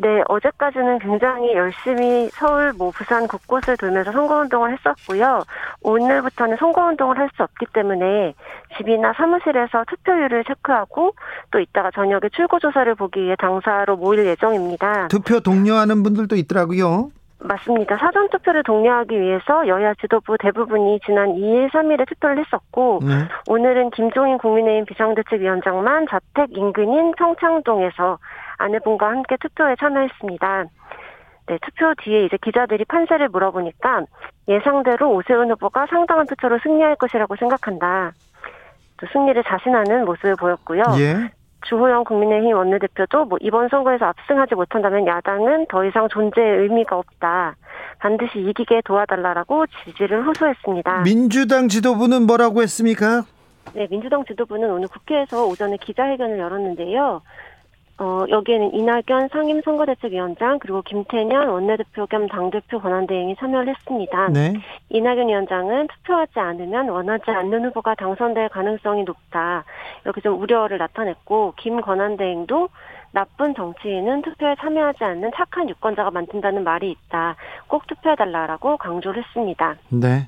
네, 0.03 0.21
어제까지는 0.27 0.99
굉장히 0.99 1.53
열심히 1.53 2.27
서울, 2.33 2.73
뭐 2.73 2.91
부산 2.91 3.25
곳곳을 3.25 3.77
돌면서 3.77 4.11
선거운동을 4.11 4.73
했었고요. 4.73 5.43
오늘부터는 5.81 6.57
선거운동을 6.57 7.17
할 7.17 7.29
수 7.33 7.41
없기 7.41 7.65
때문에 7.73 8.35
집이나 8.77 9.13
사무실에서 9.13 9.85
투표율을 9.87 10.43
체크하고 10.43 11.15
또 11.49 11.59
이따가 11.59 11.89
저녁에 11.89 12.29
출구조사를 12.31 12.93
보기 12.95 13.23
위해 13.23 13.35
당사로 13.39 13.95
모일 13.95 14.25
예정입니다. 14.25 15.07
투표 15.07 15.39
독려하는 15.39 16.03
분들도 16.03 16.35
있더라고요. 16.35 17.09
맞습니다. 17.39 17.97
사전 17.97 18.29
투표를 18.29 18.63
독려하기 18.63 19.19
위해서 19.19 19.67
여야 19.67 19.93
지도부 19.95 20.37
대부분이 20.37 20.99
지난 21.05 21.29
2일, 21.33 21.71
3일에 21.71 22.07
투표를 22.07 22.39
했었고 22.39 22.99
네. 23.03 23.27
오늘은 23.47 23.91
김종인 23.91 24.37
국민의힘 24.37 24.85
비상대책위원장만 24.85 26.07
자택 26.09 26.55
인근인 26.55 27.13
평창동에서 27.17 28.19
아내분과 28.57 29.07
함께 29.07 29.37
투표에 29.37 29.75
참여했습니다. 29.79 30.65
네, 31.47 31.57
투표 31.61 31.93
뒤에 32.01 32.25
이제 32.25 32.37
기자들이 32.41 32.85
판세를 32.85 33.29
물어보니까 33.29 34.05
예상대로 34.47 35.11
오세훈 35.11 35.51
후보가 35.51 35.87
상당한 35.87 36.25
투표로 36.25 36.59
승리할 36.63 36.95
것이라고 36.95 37.35
생각한다. 37.35 38.13
또 38.97 39.07
승리를 39.11 39.43
자신하는 39.43 40.05
모습을 40.05 40.35
보였고요. 40.35 40.83
예. 40.99 41.31
주호영 41.65 42.03
국민의힘 42.03 42.55
원내대표도 42.55 43.25
뭐 43.25 43.37
이번 43.41 43.69
선거에서 43.69 44.05
압승하지 44.05 44.55
못한다면 44.55 45.07
야당은 45.07 45.67
더 45.69 45.85
이상 45.85 46.07
존재의 46.09 46.59
의미가 46.59 46.97
없다. 46.97 47.55
반드시 47.99 48.39
이기게 48.39 48.81
도와달라라고 48.85 49.65
지지를 49.85 50.25
호소했습니다. 50.25 51.03
민주당 51.03 51.69
지도부는 51.69 52.25
뭐라고 52.25 52.61
했습니까? 52.61 53.23
네, 53.73 53.87
민주당 53.89 54.25
지도부는 54.25 54.69
오늘 54.71 54.87
국회에서 54.89 55.45
오전에 55.45 55.77
기자회견을 55.77 56.37
열었는데요. 56.37 57.21
어, 57.99 58.25
여기에는 58.27 58.73
이낙연 58.73 59.29
상임선거대책위원장 59.31 60.59
그리고 60.59 60.81
김태년 60.81 61.47
원내대표 61.47 62.07
겸 62.07 62.27
당대표 62.27 62.79
권한대행이 62.79 63.35
참여를 63.39 63.69
했습니다. 63.69 64.29
네. 64.29 64.53
이낙연 64.89 65.27
위원장은 65.27 65.87
투표하지 65.87 66.39
않으면 66.39 66.89
원하지 66.89 67.29
않는 67.29 67.65
후보가 67.65 67.95
당선될 67.95 68.49
가능성이 68.49 69.03
높다. 69.03 69.63
이렇게 70.03 70.21
좀 70.21 70.41
우려를 70.41 70.79
나타냈고 70.79 71.53
김 71.57 71.81
권한대행도 71.81 72.69
나쁜 73.11 73.53
정치인은 73.53 74.23
투표에 74.23 74.55
참여하지 74.59 75.03
않는 75.03 75.29
착한 75.35 75.69
유권자가 75.69 76.09
만든다는 76.09 76.63
말이 76.63 76.89
있다. 76.91 77.35
꼭 77.67 77.85
투표해달라라고 77.85 78.77
강조를 78.77 79.23
했습니다. 79.23 79.75
네. 79.89 80.27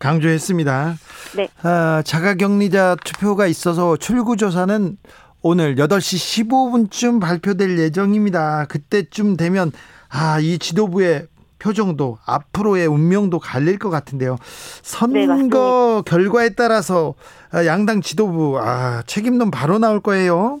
강조했습니다. 0.00 0.94
네. 1.36 1.48
아, 1.62 2.02
자가격리자 2.04 2.96
투표가 3.04 3.46
있어서 3.46 3.96
출구조사는 3.96 4.96
오늘 5.42 5.76
8시 5.76 6.48
15분쯤 6.48 7.20
발표될 7.20 7.78
예정입니다. 7.78 8.66
그때쯤 8.66 9.36
되면 9.36 9.72
아, 10.08 10.38
이 10.40 10.58
지도부의 10.58 11.28
표정도 11.58 12.18
앞으로의 12.24 12.86
운명도 12.86 13.38
갈릴 13.38 13.78
것 13.78 13.90
같은데요. 13.90 14.36
선거 14.82 16.02
네, 16.04 16.10
결과에 16.10 16.50
따라서 16.50 17.14
양당 17.54 18.02
지도부 18.02 18.58
아, 18.58 19.02
책임론 19.06 19.50
바로 19.50 19.78
나올 19.78 20.00
거예요. 20.00 20.60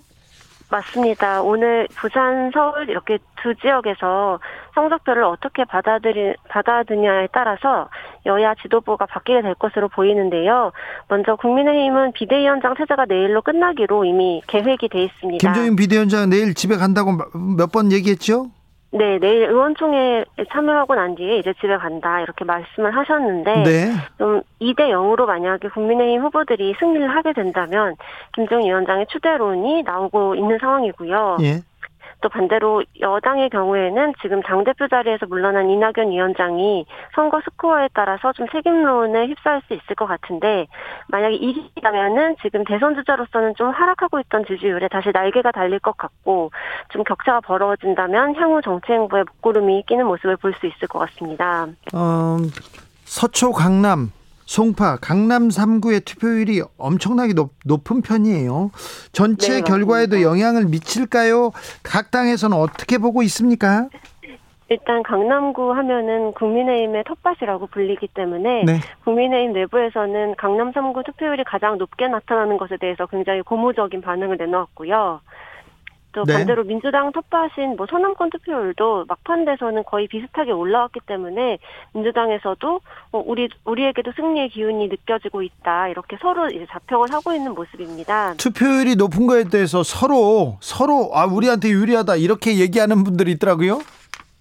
맞습니다. 0.70 1.42
오늘 1.42 1.88
부산, 1.96 2.50
서울 2.52 2.88
이렇게 2.88 3.18
두 3.42 3.54
지역에서 3.56 4.38
성적표를 4.74 5.24
어떻게 5.24 5.64
받아들이, 5.64 6.34
받아드냐에 6.48 7.28
따라서 7.32 7.88
여야 8.26 8.54
지도부가 8.54 9.06
바뀌게 9.06 9.42
될 9.42 9.54
것으로 9.54 9.88
보이는데요. 9.88 10.72
먼저 11.08 11.34
국민의힘은 11.36 12.12
비대위원장 12.12 12.74
체제가 12.76 13.06
내일로 13.06 13.42
끝나기로 13.42 14.04
이미 14.04 14.42
계획이 14.46 14.88
돼 14.88 15.04
있습니다. 15.04 15.38
김종인 15.46 15.74
비대위원장 15.76 16.30
내일 16.30 16.54
집에 16.54 16.76
간다고 16.76 17.12
몇 17.56 17.70
번 17.72 17.90
얘기했죠? 17.92 18.46
네, 18.92 19.18
내일 19.20 19.44
의원총회에 19.44 20.24
참여하고 20.50 20.96
난 20.96 21.14
뒤에 21.14 21.38
이제 21.38 21.52
집에 21.60 21.76
간다 21.76 22.20
이렇게 22.20 22.44
말씀을 22.44 22.96
하셨는데 22.96 23.62
네. 23.62 23.92
좀 24.18 24.42
2대 24.60 24.90
0으로 24.90 25.26
만약에 25.26 25.68
국민의힘 25.68 26.22
후보들이 26.22 26.74
승리를 26.78 27.08
하게 27.08 27.32
된다면 27.32 27.94
김정인 28.34 28.66
위원장의 28.66 29.06
추대론이 29.06 29.84
나오고 29.84 30.34
있는 30.34 30.58
상황이고요. 30.58 31.38
예. 31.42 31.62
또 32.20 32.28
반대로 32.28 32.82
여당의 33.00 33.50
경우에는 33.50 34.14
지금 34.20 34.42
당 34.42 34.64
대표 34.64 34.86
자리에서 34.88 35.26
물러난 35.26 35.70
이낙연 35.70 36.10
위원장이 36.10 36.86
선거 37.14 37.40
스코어에 37.44 37.88
따라서 37.94 38.32
좀 38.32 38.46
책임론에 38.48 39.26
휩싸일 39.28 39.62
수 39.66 39.74
있을 39.74 39.96
것 39.96 40.06
같은데 40.06 40.66
만약에 41.08 41.34
이기다면은 41.36 42.36
지금 42.42 42.64
대선 42.64 42.94
주자로서는 42.94 43.54
좀 43.56 43.70
하락하고 43.70 44.20
있던 44.20 44.44
지지율에 44.44 44.88
다시 44.88 45.10
날개가 45.12 45.52
달릴 45.52 45.78
것 45.78 45.96
같고 45.96 46.50
좀 46.90 47.02
격차가 47.04 47.40
벌어진다면 47.40 48.34
향후 48.36 48.60
정치 48.62 48.92
행보에 48.92 49.20
목구름이 49.22 49.84
끼는 49.86 50.06
모습을 50.06 50.36
볼 50.36 50.50
수 50.60 50.66
있을 50.66 50.88
것 50.88 50.98
같습니다. 50.98 51.68
어, 51.94 52.36
서초 53.04 53.52
강남 53.52 54.10
송파 54.50 54.96
강남 54.96 55.46
3구의 55.46 56.04
투표율이 56.04 56.62
엄청나게 56.76 57.34
높, 57.34 57.52
높은 57.64 58.02
편이에요. 58.02 58.72
전체 59.12 59.58
네, 59.58 59.60
결과에도 59.60 60.22
영향을 60.22 60.64
미칠까요? 60.64 61.52
각 61.84 62.10
당에서는 62.10 62.56
어떻게 62.56 62.98
보고 62.98 63.22
있습니까? 63.22 63.88
일단 64.68 65.04
강남구 65.04 65.70
하면은 65.70 66.32
국민의힘의 66.32 67.04
텃밭이라고 67.04 67.68
불리기 67.68 68.08
때문에 68.08 68.64
네. 68.64 68.80
국민의힘 69.04 69.52
내부에서는 69.52 70.34
강남 70.34 70.72
3구 70.72 71.06
투표율이 71.06 71.44
가장 71.44 71.78
높게 71.78 72.08
나타나는 72.08 72.56
것에 72.56 72.76
대해서 72.76 73.06
굉장히 73.06 73.42
고무적인 73.42 74.00
반응을 74.00 74.36
내놓았고요. 74.36 75.20
또 76.12 76.24
네. 76.24 76.34
반대로 76.34 76.64
민주당 76.64 77.12
텃밭인 77.12 77.76
뭐 77.76 77.86
서남권 77.88 78.30
투표율도 78.30 79.06
막판 79.08 79.44
돼서는 79.44 79.84
거의 79.84 80.08
비슷하게 80.08 80.52
올라왔기 80.52 81.00
때문에 81.06 81.58
민주당에서도 81.92 82.80
어, 83.12 83.22
우리 83.26 83.48
우리에게도 83.64 84.12
승리의 84.16 84.48
기운이 84.50 84.88
느껴지고 84.88 85.42
있다 85.42 85.88
이렇게 85.88 86.16
서로 86.20 86.48
이제 86.48 86.66
자평을 86.70 87.12
하고 87.12 87.32
있는 87.32 87.54
모습입니다. 87.54 88.34
투표율이 88.34 88.96
높은 88.96 89.26
거에 89.26 89.44
대해서 89.44 89.82
서로 89.82 90.58
서로 90.60 91.10
아 91.14 91.26
우리한테 91.26 91.68
유리하다 91.70 92.16
이렇게 92.16 92.58
얘기하는 92.58 93.04
분들이 93.04 93.32
있더라고요. 93.32 93.80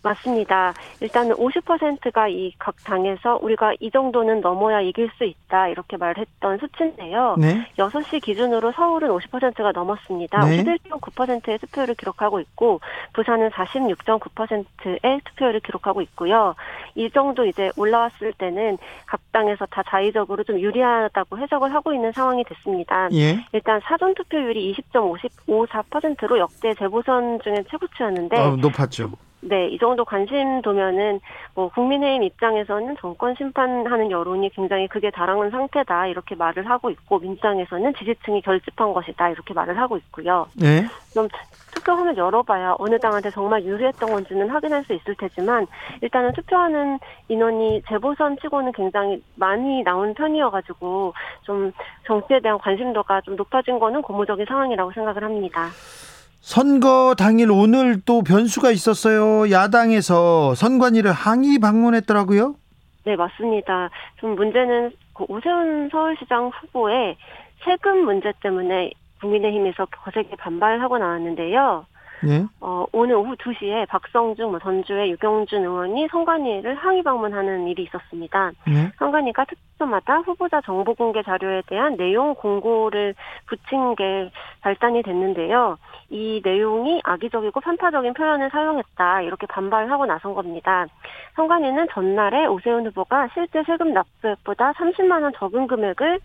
맞습니다. 0.02 0.74
일단은 1.02 1.36
50%가 1.36 2.28
이 2.28 2.54
각 2.60 2.76
당에서 2.84 3.40
우리가 3.42 3.74
이 3.80 3.90
정도는 3.92 4.42
넘어야 4.42 4.82
이길 4.82 5.10
수 5.18 5.24
있다 5.24 5.68
이렇게 5.70 5.98
말했던 5.98 6.58
수치인데요. 6.60 7.36
네. 7.38 7.66
6시 7.78 8.22
기준으로 8.22 8.72
서울은 8.74 9.10
50%가 9.10 9.72
넘었습니다. 9.72 10.46
네. 10.46 10.64
51.9%의 10.64 11.58
투표율을 11.60 11.96
기록하고 11.96 12.40
있고 12.42 12.82
부산은 13.14 13.50
46.9%의 13.52 15.22
투표율을 15.26 15.60
기록하고 15.62 16.02
있고요. 16.02 16.56
이 16.96 17.10
정도 17.12 17.46
이제 17.46 17.72
올라왔을 17.78 18.34
때는 18.34 18.78
각 19.06 19.20
당에서 19.32 19.66
다 19.68 19.84
자의적으로 19.88 20.44
좀 20.44 20.60
유리하다고 20.60 21.38
해석을 21.38 21.74
하고 21.74 21.94
있는 21.94 22.12
상황이 22.12 22.44
됐습니다. 22.44 23.10
예. 23.14 23.40
일단 23.54 23.80
사전 23.84 24.14
투표율이 24.16 24.76
20.54%로 24.92 26.40
역대 26.40 26.74
재보선 26.76 27.40
중에 27.42 27.64
최고치였는데 27.70 28.38
어, 28.38 28.56
높았죠. 28.58 29.12
네, 29.42 29.68
이 29.70 29.78
정도 29.78 30.04
관심도면은 30.04 31.22
뭐 31.56 31.70
국민의힘 31.70 32.24
입장에서는 32.24 32.98
정권 33.00 33.36
심판하는 33.36 34.12
여론이 34.12 34.50
굉장히 34.50 34.88
크게 34.88 35.12
달하는 35.12 35.50
상태다 35.50 36.08
이렇게 36.08 36.36
말을 36.36 36.70
하고 36.70 36.90
있고 36.90 37.20
민주당에서는 37.20 37.94
지지층이 37.96 38.42
결집한 38.42 38.94
것이다 38.94 39.30
이렇게 39.30 39.54
말을 39.54 39.78
하고 39.78 39.98
있고요. 39.98 40.48
네. 40.56 40.86
좀 41.14 41.28
투표함을 41.74 42.18
열어봐야 42.18 42.76
어느 42.78 43.00
당한테 43.00 43.32
정말 43.32 43.64
유리했던 43.64 44.12
건지는 44.12 44.50
확인할 44.50 44.84
수 44.84 44.94
있을 44.94 45.16
테지만 45.16 45.66
일단은 46.02 46.34
투표하는 46.34 47.00
인원이 47.30 47.82
재보선 47.88 48.38
치고는 48.42 48.74
굉장히 48.74 49.24
많이 49.36 49.84
나온 49.84 50.14
편이어가지고 50.14 51.14
좀 51.44 51.72
정치에 52.06 52.42
대한 52.42 52.58
관심도가 52.58 53.22
좀 53.22 53.36
높아진 53.38 53.80
거는 53.80 54.02
고무적인 54.02 54.46
상황이라고 54.46 54.92
생각을 54.92 55.24
합니다. 55.24 55.70
선거 56.42 57.16
당일 57.18 57.52
오늘 57.52 58.02
또 58.06 58.22
변수가 58.24 58.72
있었어요. 58.72 59.52
야당에서 59.52 60.56
선관위를 60.56 61.12
항의 61.12 61.60
방문했더라고요. 61.60 62.56
네, 63.06 63.16
맞습니다. 63.16 63.90
좀 64.20 64.36
문제는 64.36 64.92
그 65.14 65.26
오세훈 65.28 65.90
서울시장 65.92 66.50
후보의 66.50 67.18
세금 67.64 68.06
문제 68.06 68.32
때문에 68.42 68.92
국민의힘에서 69.20 69.86
거세게 69.86 70.36
반발하고 70.38 70.98
나왔는데요. 70.98 71.86
네. 72.22 72.46
어, 72.60 72.86
오늘 72.92 73.16
오후 73.16 73.36
2시에 73.36 73.88
박성중, 73.88 74.52
뭐 74.52 74.60
전주의 74.60 75.12
유경준 75.12 75.62
의원이 75.62 76.08
선관위를 76.10 76.76
항의 76.76 77.04
방문하는 77.04 77.68
일이 77.68 77.84
있었습니다. 77.84 78.52
네. 78.68 78.92
선관위가 78.98 79.46
특수마다 79.46 80.20
후보자 80.20 80.62
정보 80.62 80.94
공개 80.94 81.24
자료에 81.24 81.62
대한 81.68 81.96
내용 81.96 82.36
공고를 82.36 83.16
붙인 83.46 83.96
게 83.96 84.32
발단이 84.62 85.04
됐는데요. 85.04 85.78
이 86.10 86.42
내용이 86.44 87.02
악의적이고 87.04 87.60
편파적인 87.62 88.14
표현을 88.14 88.50
사용했다. 88.50 89.22
이렇게 89.22 89.46
반발하고 89.48 90.06
나선 90.06 90.34
겁니다. 90.34 90.88
선관위는 91.36 91.88
전날에 91.92 92.46
오세훈 92.48 92.88
후보가 92.88 93.30
실제 93.34 93.64
세금 93.64 93.94
납부액보다 93.94 94.74
30만 94.74 95.24
원 95.24 95.32
적은 95.38 95.68
금액을 95.68 96.20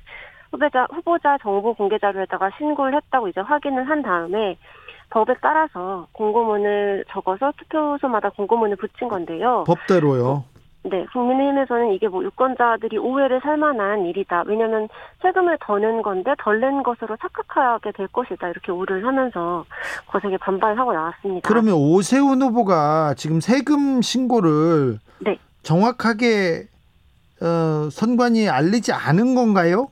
후보자, 0.51 0.87
후보자 0.91 1.39
정보 1.39 1.75
공개 1.75 1.99
자료에다가 1.99 2.51
신고를 2.59 2.95
했다고 2.97 3.29
이제 3.29 3.41
확인을 3.41 3.89
한 3.89 4.03
다음에 4.03 4.57
법에 5.15 5.33
따라서 5.41 6.09
공고문을 6.13 7.05
적어서 7.09 7.53
투표소마다 7.57 8.31
공고문을 8.31 8.75
붙인 8.77 9.07
건데요. 9.07 9.63
법대로요. 9.65 10.43
네, 10.83 11.07
국민의힘에서는 11.13 11.93
이게 11.93 12.09
뭐 12.09 12.23
유권자들이 12.25 12.99
오해를 12.99 13.41
살 13.41 13.57
만한 13.57 14.05
일이다. 14.07 14.43
왜냐하면 14.47 14.89
세금을 15.23 15.57
더 15.61 15.79
낸 15.79 16.03
건데 16.03 16.33
덜 16.43 16.59
낸 16.61 16.83
것으로 16.83 17.17
착각하게 17.17 17.93
될 17.93 18.09
것이다. 18.09 18.49
이렇게 18.49 18.73
우려를 18.73 19.07
하면서 19.07 19.65
거세게 20.09 20.37
반발하고 20.39 20.93
나왔습니다. 20.93 21.49
그러면 21.49 21.75
오세훈 21.75 22.43
후보가 22.43 23.15
지금 23.17 23.41
세금 23.41 24.03
신고를 24.03 24.99
네. 25.21 25.39
정확하게 25.63 26.67
어, 27.41 27.89
선관위에 27.91 28.49
알리지 28.49 28.93
않은 28.93 29.37
건가요? 29.37 29.89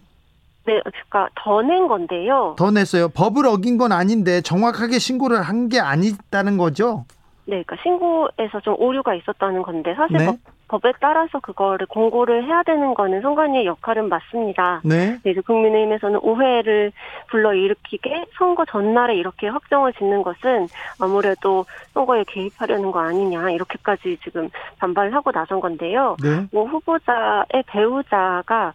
네, 0.65 0.81
그러니까 0.83 1.29
더 1.35 1.63
낸 1.63 1.89
건데요. 1.89 2.55
더 2.59 2.71
냈어요. 2.71 3.09
법을 3.09 3.47
어긴 3.47 3.79
건 3.79 3.93
아닌데 3.93 4.41
정확하게 4.41 4.99
신고를 4.99 5.43
한 5.43 5.69
게 5.69 5.81
아니다는 5.81 6.57
거죠? 6.59 7.05
네, 7.45 7.63
그러니까 7.65 7.77
신고에서 7.83 8.61
좀 8.63 8.75
오류가 8.79 9.15
있었다는 9.15 9.63
건데 9.63 9.95
사실 9.95 10.17
네? 10.17 10.39
법, 10.69 10.87
에 10.87 10.93
따라서 11.01 11.39
그거를 11.41 11.87
공고를 11.87 12.45
해야 12.47 12.63
되는 12.63 12.95
거는 12.95 13.21
선관위의 13.21 13.67
역할은 13.67 14.09
맞습니다. 14.09 14.81
네. 14.85 15.19
이제 15.27 15.41
국민의힘에서는 15.43 16.21
오해를 16.23 16.93
불러일으키게 17.29 18.27
선거 18.39 18.65
전날에 18.65 19.15
이렇게 19.17 19.49
확정을 19.49 19.93
짓는 19.95 20.23
것은 20.23 20.69
아무래도 21.01 21.67
선거에 21.93 22.25
개입하려는 22.27 22.91
거 22.91 23.01
아니냐 23.01 23.51
이렇게까지 23.51 24.19
지금 24.25 24.49
반발을 24.79 25.15
하고 25.15 25.31
나선 25.33 25.61
건데요. 25.61 26.17
네. 26.23 26.47
뭐 26.53 26.65
후보자의 26.67 27.65
배우자가 27.67 28.73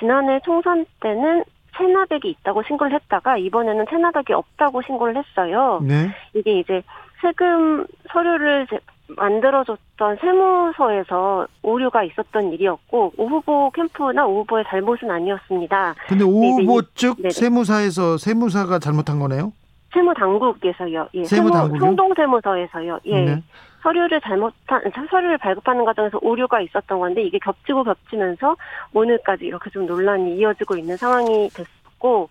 지난해 0.00 0.40
총선 0.44 0.84
때는 1.00 1.44
체납액이 1.76 2.28
있다고 2.28 2.62
신고를 2.64 2.94
했다가 2.94 3.36
이번에는 3.38 3.86
체납액이 3.88 4.32
없다고 4.32 4.82
신고를 4.82 5.16
했어요. 5.16 5.80
네. 5.82 6.10
이게 6.34 6.58
이제 6.58 6.82
세금 7.20 7.86
서류를 8.12 8.66
만들어줬던 9.16 10.18
세무서에서 10.20 11.46
오류가 11.62 12.04
있었던 12.04 12.52
일이었고 12.52 13.12
오 13.16 13.28
후보 13.28 13.70
캠프나 13.70 14.26
오 14.26 14.40
후보의 14.40 14.64
잘못은 14.68 15.10
아니었습니다. 15.10 15.94
근데 16.08 16.24
오 16.24 16.42
후보 16.42 16.82
측 16.94 17.16
네네. 17.16 17.30
세무사에서 17.30 18.16
세무사가 18.16 18.78
잘못한 18.78 19.18
거네요? 19.18 19.52
세무 19.92 20.14
당국에서요. 20.14 21.08
예. 21.14 21.24
세무 21.24 21.50
당국이요? 21.50 21.80
성동 21.80 22.14
세무서에서요. 22.14 23.00
예. 23.06 23.24
네. 23.24 23.42
서류를 23.82 24.20
잘못한 24.20 24.82
서류를 25.10 25.38
발급하는 25.38 25.84
과정에서 25.84 26.18
오류가 26.22 26.60
있었던 26.60 26.98
건데 26.98 27.22
이게 27.22 27.38
겹치고 27.38 27.84
겹치면서 27.84 28.56
오늘까지 28.92 29.44
이렇게 29.44 29.70
좀 29.70 29.86
논란이 29.86 30.36
이어지고 30.36 30.76
있는 30.76 30.96
상황이 30.96 31.48
됐었고 31.48 32.28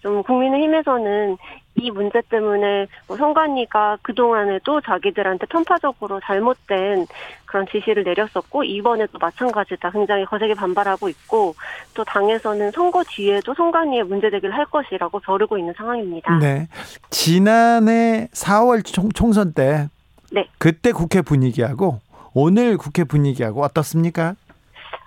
좀 0.00 0.22
국민의힘에서는 0.24 1.36
이 1.76 1.90
문제 1.90 2.20
때문에 2.28 2.86
뭐 3.06 3.16
선관위가 3.16 3.98
그동안에도 4.02 4.80
자기들한테 4.80 5.46
편파적으로 5.46 6.20
잘못된 6.20 7.06
그런 7.46 7.66
지시를 7.66 8.02
내렸었고 8.04 8.64
이번에도 8.64 9.18
마찬가지다 9.18 9.90
굉장히 9.90 10.24
거세게 10.24 10.54
반발하고 10.54 11.08
있고 11.08 11.54
또 11.94 12.04
당에서는 12.04 12.72
선거 12.72 13.02
뒤에도 13.04 13.54
선관위에 13.54 14.02
문제 14.02 14.30
제기를 14.30 14.54
할 14.54 14.66
것이라고 14.66 15.20
벼르고 15.20 15.56
있는 15.56 15.72
상황입니다. 15.76 16.38
네. 16.38 16.68
지난해 17.10 18.28
4월 18.32 18.84
총, 18.84 19.10
총선 19.10 19.52
때 19.52 19.88
네. 20.32 20.48
그때 20.58 20.92
국회 20.92 21.20
분위기하고 21.22 22.00
오늘 22.34 22.78
국회 22.78 23.04
분위기하고 23.04 23.62
어떻습니까? 23.62 24.34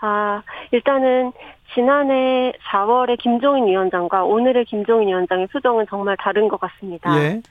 아, 0.01 0.43
일단은 0.71 1.33
지난해 1.73 2.53
4월에 2.71 3.19
김종인 3.19 3.65
위원장과 3.65 4.23
오늘의 4.23 4.65
김종인 4.65 5.09
위원장의 5.09 5.47
표정은 5.47 5.85
정말 5.89 6.15
다른 6.17 6.47
것 6.47 6.59
같습니다. 6.59 7.17
예. 7.19 7.41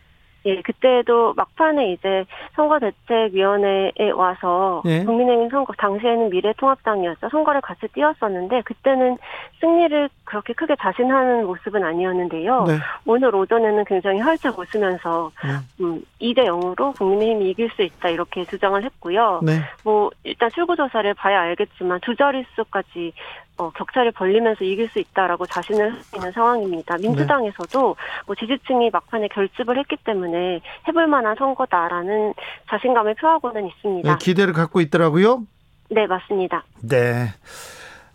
예, 0.47 0.61
그때도 0.61 1.35
막판에 1.35 1.93
이제 1.93 2.25
선거대책위원회에 2.55 4.11
와서 4.15 4.83
예. 4.85 5.05
국민의힘 5.05 5.49
선거 5.49 5.73
당시에는 5.75 6.31
미래통합당이었죠. 6.31 7.29
선거를 7.31 7.61
같이 7.61 7.89
뛰었었는데 7.89 8.63
그때는 8.63 9.17
승리를 9.61 10.09
그렇게 10.25 10.53
크게 10.53 10.77
자신하는 10.81 11.47
모습은 11.47 11.83
아니었는데요. 11.83 12.65
네. 12.65 12.79
오늘 13.07 13.35
오전에는 13.35 13.85
굉장히 13.87 14.21
활짝 14.21 14.59
웃으면서 14.59 15.31
네. 15.43 15.85
음, 15.85 16.03
2대 16.21 16.45
0으로 16.45 16.95
국민의힘이 16.97 17.51
이길 17.51 17.71
수 17.71 17.83
있다 17.83 18.11
이렇게 18.11 18.45
주장을 18.45 18.83
했고요. 18.83 19.41
네. 19.43 19.61
뭐 19.83 20.11
일단 20.25 20.51
출구 20.51 20.77
조사를 20.77 21.13
봐야 21.15 21.41
알겠지만 21.41 22.01
두 22.01 22.15
자릿수까지 22.15 23.13
어, 23.57 23.71
격차를 23.71 24.11
벌리면서 24.12 24.64
이길 24.64 24.88
수 24.88 24.99
있다라고 24.99 25.47
자신을 25.47 25.93
하고 25.93 26.03
있는 26.17 26.33
상황입니다. 26.33 26.97
민주당에서도 26.99 27.97
뭐 28.27 28.35
지지층이 28.35 28.90
막판에 28.90 29.29
결집을 29.29 29.79
했기 29.79 29.97
때문에 30.05 30.61
해볼 30.88 31.07
만한 31.07 31.37
선거다라는 31.38 32.35
자신감을 32.69 33.14
표하고는 33.14 33.67
있습니다. 33.69 34.11
네, 34.11 34.17
기대를 34.21 34.53
갖고 34.55 34.81
있더라고요. 34.81 35.45
네, 35.90 36.07
맞습니다. 36.07 36.64
네. 36.83 37.29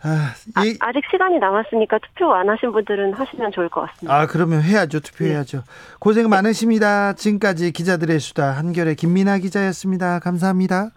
아, 0.01 0.33
아, 0.55 0.63
이, 0.65 0.77
아 0.79 0.93
직 0.93 1.03
시간이 1.11 1.39
남았으니까 1.39 1.99
투표 1.99 2.33
안 2.33 2.49
하신 2.49 2.71
분들은 2.71 3.13
하시면 3.13 3.51
좋을 3.51 3.67
것 3.69 3.81
같습니다. 3.81 4.13
아 4.17 4.27
그러면 4.27 4.61
해야죠. 4.61 4.99
투표해야죠. 5.01 5.63
고생 5.99 6.29
많으십니다. 6.29 7.13
지금까지 7.13 7.71
기자들의 7.73 8.17
수다 8.19 8.51
한결의 8.51 8.95
김민아 8.95 9.37
기자였습니다. 9.39 10.19
감사합니다. 10.19 10.89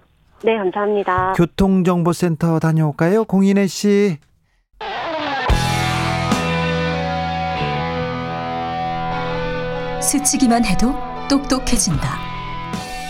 네, 0.45 0.57
감사합니다. 0.57 1.33
교통정보센터 1.37 2.59
다녀올까요? 2.61 3.25
공인혜 3.25 3.67
씨. 3.67 4.19
스치기만 10.01 10.65
해도 10.65 10.95
똑똑해진다. 11.29 12.19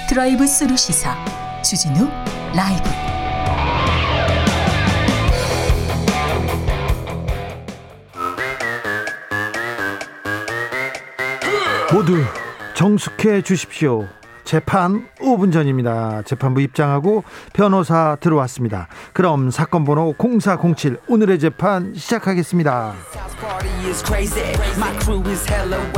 드라이브 0.09 0.47
스루 0.47 0.77
시사 0.77 1.17
주진우 1.63 2.09
라이브. 2.55 2.89
모두 11.93 12.25
정숙해 12.75 13.43
주십시오. 13.43 14.09
재판 14.45 15.07
5분 15.21 15.53
전입니다. 15.53 16.23
재판부 16.23 16.61
입장하고 16.61 17.25
변호사 17.53 18.17
들어왔습니다. 18.21 18.89
그럼 19.13 19.51
사건 19.51 19.85
번호 19.85 20.15
0407 20.19 20.99
오늘의 21.09 21.39
재판 21.39 21.95
시작하겠습니다. 21.95 22.93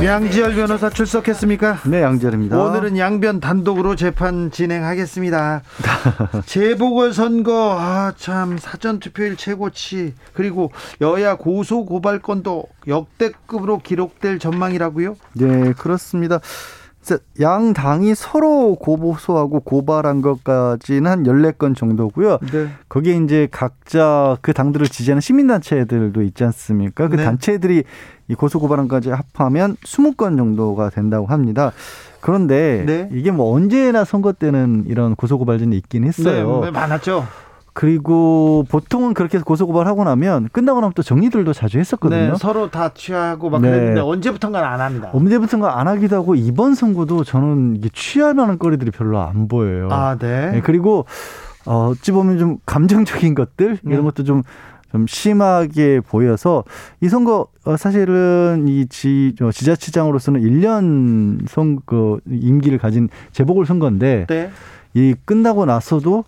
양지열 0.03 0.55
변호사 0.55 0.89
출석했습니까? 0.89 1.79
네, 1.85 2.01
양재입니다. 2.01 2.57
오늘은 2.57 2.97
양변 2.97 3.39
단독으로 3.39 3.95
재판 3.95 4.51
진행하겠습니다. 4.51 5.61
재보궐 6.45 7.13
선거 7.13 7.77
아 7.79 8.13
참 8.17 8.57
사전 8.57 8.99
투표일 8.99 9.35
최고치 9.35 10.13
그리고 10.33 10.71
여야 11.01 11.35
고소 11.35 11.85
고발건도 11.85 12.63
역대급으로 12.87 13.79
기록될 13.79 14.39
전망이라고요? 14.39 15.15
네, 15.33 15.73
그렇습니다. 15.73 16.39
양 17.39 17.73
당이 17.73 18.15
서로 18.15 18.75
고소하고 18.75 19.59
고발한 19.61 20.21
것까지는 20.21 21.09
한 21.09 21.23
14건 21.23 21.75
정도고요. 21.75 22.39
네. 22.51 22.69
거기에 22.89 23.17
이제 23.17 23.47
각자 23.51 24.37
그 24.41 24.53
당들을 24.53 24.87
지지하는 24.87 25.21
시민단체들도 25.21 26.21
있지 26.23 26.43
않습니까? 26.43 27.07
그 27.07 27.15
네. 27.15 27.23
단체들이 27.23 27.83
이 28.27 28.35
고소 28.35 28.59
고발안까지 28.59 29.11
합하면 29.11 29.75
20건 29.83 30.37
정도가 30.37 30.89
된다고 30.89 31.27
합니다. 31.27 31.71
그런데 32.21 32.83
네. 32.85 33.09
이게 33.11 33.29
뭐 33.29 33.53
언제나 33.53 34.03
선거 34.03 34.33
때는 34.33 34.85
이런 34.87 35.15
고소 35.15 35.37
고발전이 35.37 35.77
있긴 35.77 36.05
했어요. 36.05 36.61
네, 36.63 36.71
많았죠. 36.71 37.27
그리고 37.75 38.63
보통은 38.69 39.13
그렇게 39.13 39.37
해서 39.37 39.43
고소 39.43 39.67
고발하고 39.67 40.05
나면 40.05 40.47
끝나고 40.53 40.79
나면 40.79 40.93
또 40.95 41.03
정리들도 41.03 41.51
자주 41.51 41.77
했었거든요. 41.77 42.31
네, 42.31 42.37
서로 42.37 42.71
다 42.71 42.93
취하고 42.93 43.49
막 43.49 43.61
네. 43.61 43.69
그랬는데 43.69 43.99
언제부턴가 43.99 44.71
안 44.71 44.79
합니다. 44.79 45.09
언제부턴가 45.11 45.77
안 45.77 45.89
하기도 45.89 46.15
하고 46.15 46.35
이번 46.35 46.73
선거도 46.73 47.25
저는 47.25 47.75
이게 47.75 47.89
취할 47.91 48.33
만한 48.33 48.57
거리들이 48.59 48.91
별로 48.91 49.19
안 49.19 49.49
보여요. 49.49 49.89
아, 49.91 50.17
네. 50.17 50.51
네, 50.51 50.61
그리고 50.61 51.05
어, 51.65 51.89
어찌 51.89 52.13
보면 52.13 52.37
좀 52.37 52.57
감정적인 52.65 53.35
것들 53.35 53.79
이런 53.83 53.99
음. 53.99 54.05
것도 54.05 54.23
좀, 54.23 54.43
좀 54.93 55.05
심하게 55.05 55.99
보여서 55.99 56.63
이 57.01 57.09
선거 57.09 57.47
어, 57.65 57.75
사실은 57.75 58.67
이 58.69 58.85
지, 58.87 59.35
저 59.37 59.51
지자체장으로서는 59.51 60.39
1년 60.39 61.45
선거 61.49 62.21
임기를 62.25 62.77
가진 62.77 63.09
재보궐 63.33 63.65
선거인데 63.65 64.27
네. 64.29 64.49
이 64.93 65.13
끝나고 65.25 65.65
나서도 65.65 66.23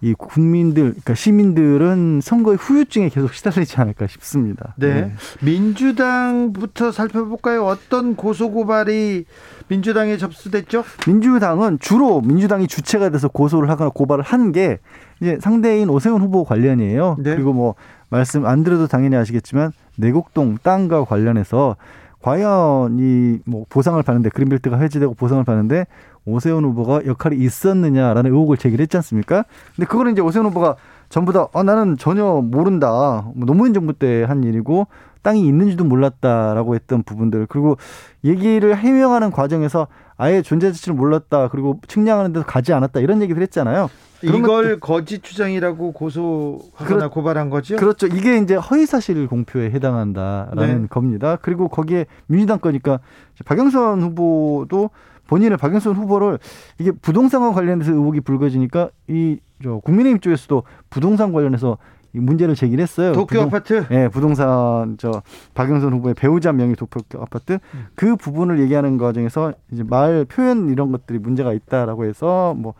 이 0.00 0.14
국민들, 0.14 0.90
그러니까 0.90 1.14
시민들은 1.14 2.20
선거의 2.22 2.56
후유증에 2.56 3.08
계속 3.08 3.34
시달리지 3.34 3.76
않을까 3.80 4.06
싶습니다. 4.06 4.74
네. 4.76 5.12
민주당부터 5.42 6.92
살펴볼까요? 6.92 7.64
어떤 7.64 8.14
고소 8.14 8.50
고발이 8.52 9.24
민주당에 9.68 10.16
접수됐죠? 10.16 10.84
민주당은 11.06 11.78
주로 11.80 12.20
민주당이 12.20 12.68
주체가 12.68 13.08
돼서 13.10 13.28
고소를 13.28 13.68
하거나 13.70 13.90
고발을 13.90 14.24
한 14.24 14.52
게 14.52 14.78
이제 15.20 15.36
상대인 15.40 15.90
오세훈 15.90 16.22
후보 16.22 16.44
관련이에요. 16.44 17.16
네. 17.18 17.34
그리고 17.34 17.52
뭐 17.52 17.74
말씀 18.08 18.46
안 18.46 18.62
드려도 18.64 18.86
당연히 18.86 19.16
아시겠지만 19.16 19.72
내곡동 19.96 20.58
땅과 20.62 21.04
관련해서 21.04 21.76
과연 22.22 22.96
이 22.98 23.38
뭐 23.44 23.64
보상을 23.68 24.00
받는데 24.02 24.30
그린벨트가 24.30 24.78
해지되고 24.78 25.14
보상을 25.14 25.42
받는데 25.44 25.86
오세훈 26.28 26.64
후보가 26.64 27.06
역할이 27.06 27.36
있었느냐라는 27.36 28.30
의혹을 28.30 28.56
제기를 28.56 28.82
했지 28.82 28.96
않습니까? 28.98 29.44
근데 29.74 29.86
그거는 29.86 30.12
이제 30.12 30.20
오세훈 30.20 30.46
후보가 30.46 30.76
전부 31.08 31.32
다 31.32 31.48
아, 31.54 31.62
나는 31.62 31.96
전혀 31.96 32.24
모른다. 32.42 33.24
뭐 33.34 33.46
노무현 33.46 33.72
정부 33.72 33.92
때 33.94 34.24
한 34.24 34.44
일이고 34.44 34.86
땅이 35.22 35.46
있는지도 35.46 35.84
몰랐다라고 35.84 36.74
했던 36.74 37.02
부분들 37.02 37.46
그리고 37.48 37.76
얘기를 38.24 38.76
해명하는 38.76 39.30
과정에서 39.30 39.88
아예 40.16 40.42
존재 40.42 40.70
자체를 40.72 40.96
몰랐다 40.96 41.48
그리고 41.48 41.80
측량하는 41.88 42.32
데도 42.32 42.46
가지 42.46 42.72
않았다 42.72 43.00
이런 43.00 43.22
얘기를 43.22 43.42
했잖아요. 43.42 43.88
이걸 44.22 44.80
거짓 44.80 45.22
주장이라고 45.22 45.92
고소하거나 45.92 46.68
그렇- 46.98 47.08
고발한 47.10 47.50
거죠? 47.50 47.76
그렇죠. 47.76 48.06
이게 48.08 48.36
이제 48.38 48.56
허위 48.56 48.84
사실 48.84 49.26
공표에 49.28 49.70
해당한다라는 49.70 50.82
네. 50.82 50.88
겁니다. 50.88 51.38
그리고 51.40 51.68
거기에 51.68 52.06
민주당 52.26 52.58
거니까 52.58 52.98
박영선 53.44 54.02
후보도 54.02 54.90
본인을 55.28 55.56
박영선 55.58 55.94
후보를 55.94 56.38
이게 56.78 56.90
부동산과 56.90 57.52
관련해서 57.52 57.92
의혹이 57.92 58.20
불거지니까 58.22 58.90
이 59.08 59.38
저 59.60 59.78
국민의힘 59.78 60.20
쪽에서도 60.20 60.62
부동산 60.88 61.32
관련해서 61.32 61.78
이 62.14 62.20
문제를 62.20 62.54
제기를 62.54 62.80
했어요. 62.80 63.12
도쿄 63.12 63.26
부동- 63.26 63.46
아파트. 63.48 63.84
예, 63.90 64.06
부동산 64.08 64.96
저 64.98 65.20
박영선 65.54 65.92
후보의 65.94 66.14
배우자 66.14 66.52
명의 66.52 66.76
도쿄 66.76 67.00
아파트 67.20 67.54
음. 67.74 67.86
그 67.96 68.14
부분을 68.14 68.60
얘기하는 68.60 68.98
과정에서 68.98 69.52
이제 69.72 69.82
말 69.82 70.24
표현 70.26 70.68
이런 70.70 70.92
것들이 70.92 71.18
문제가 71.18 71.52
있다라고 71.52 72.04
해서 72.04 72.54
뭐 72.56 72.74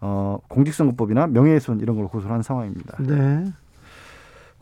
어, 0.00 0.38
공직선거법이나 0.48 1.28
명예훼손 1.28 1.78
이런 1.78 1.94
걸 1.96 2.08
고소를 2.08 2.34
한 2.34 2.42
상황입니다. 2.42 2.96
네. 2.98 3.44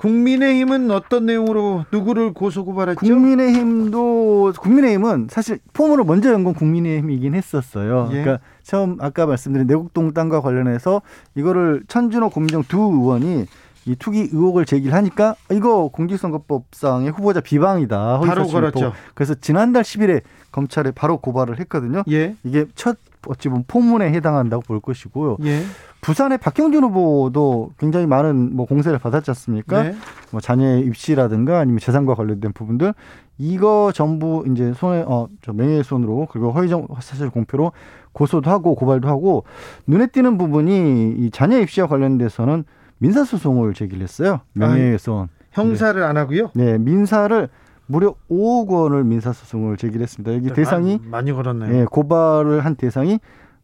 국민의힘은 0.02 0.90
어떤 0.90 1.26
내용으로 1.26 1.84
누구를 1.92 2.32
고소 2.32 2.64
고발했죠? 2.64 2.98
국민의힘도 2.98 4.52
국민의힘은 4.58 5.28
사실 5.30 5.60
폼으로 5.72 6.04
먼저 6.04 6.32
연건 6.32 6.54
국민의힘이긴 6.54 7.34
했었어요. 7.34 8.08
예. 8.10 8.22
그러니까 8.22 8.44
처음 8.64 8.96
아까 9.00 9.26
말씀드린 9.26 9.68
내곡동 9.68 10.12
땅과 10.12 10.40
관련해서 10.40 11.02
이거를 11.36 11.84
천준호 11.86 12.30
고민정 12.30 12.64
두 12.64 12.78
의원이 12.78 13.46
이 13.86 13.96
투기 13.96 14.28
의혹을 14.32 14.64
제기를 14.64 14.94
하니까 14.94 15.34
이거 15.50 15.88
공직선거법상의 15.88 17.10
후보자 17.10 17.40
비방이다. 17.40 18.20
바로. 18.20 18.46
걸었죠. 18.46 18.92
그래서 19.14 19.34
지난달 19.34 19.82
10일에 19.82 20.22
검찰에 20.50 20.90
바로 20.92 21.18
고발을 21.18 21.58
했거든요. 21.60 22.02
예. 22.10 22.36
이게 22.44 22.66
첫 22.74 22.98
어찌 23.26 23.48
보면 23.48 23.64
포문에 23.68 24.12
해당한다고 24.12 24.62
볼 24.62 24.80
것이고요. 24.80 25.38
예. 25.44 25.62
부산의 26.00 26.38
박형준 26.38 26.82
후보도 26.84 27.70
굉장히 27.78 28.06
많은 28.06 28.56
뭐 28.56 28.66
공세를 28.66 28.98
받았지 28.98 29.30
않습니까? 29.30 29.82
네. 29.84 29.94
뭐 30.32 30.40
자녀의 30.40 30.80
입시라든가 30.82 31.60
아니면 31.60 31.78
재산과 31.78 32.16
관련된 32.16 32.52
부분들 32.52 32.92
이거 33.38 33.92
전부 33.94 34.44
이제 34.50 34.72
손에 34.74 35.04
어저 35.06 35.52
명예훼손으로 35.52 36.26
그리고 36.30 36.50
허위정 36.50 36.88
사실 37.00 37.30
공표로 37.30 37.72
고소도 38.12 38.50
하고 38.50 38.74
고발도 38.74 39.08
하고 39.08 39.44
눈에 39.86 40.08
띄는 40.08 40.38
부분이 40.38 41.14
이 41.18 41.30
자녀 41.30 41.58
입시와 41.60 41.86
관련돼서는 41.86 42.64
민사 43.02 43.24
소송을 43.24 43.74
제기를 43.74 44.00
했어요. 44.04 44.42
명예훼손. 44.52 45.26
형사를 45.50 46.00
안 46.04 46.16
하고요. 46.16 46.52
네, 46.54 46.78
민사를 46.78 47.48
무려 47.86 48.14
5억 48.30 48.68
원을 48.68 49.02
민사 49.02 49.32
소송을 49.32 49.76
제기를 49.76 50.02
했습니다. 50.02 50.32
여기 50.32 50.52
대상이 50.52 51.00
아, 51.02 51.08
많이 51.10 51.32
걸었네요. 51.32 51.80
예, 51.80 51.84
고발을 51.84 52.64
한 52.64 52.76
대상이 52.76 53.18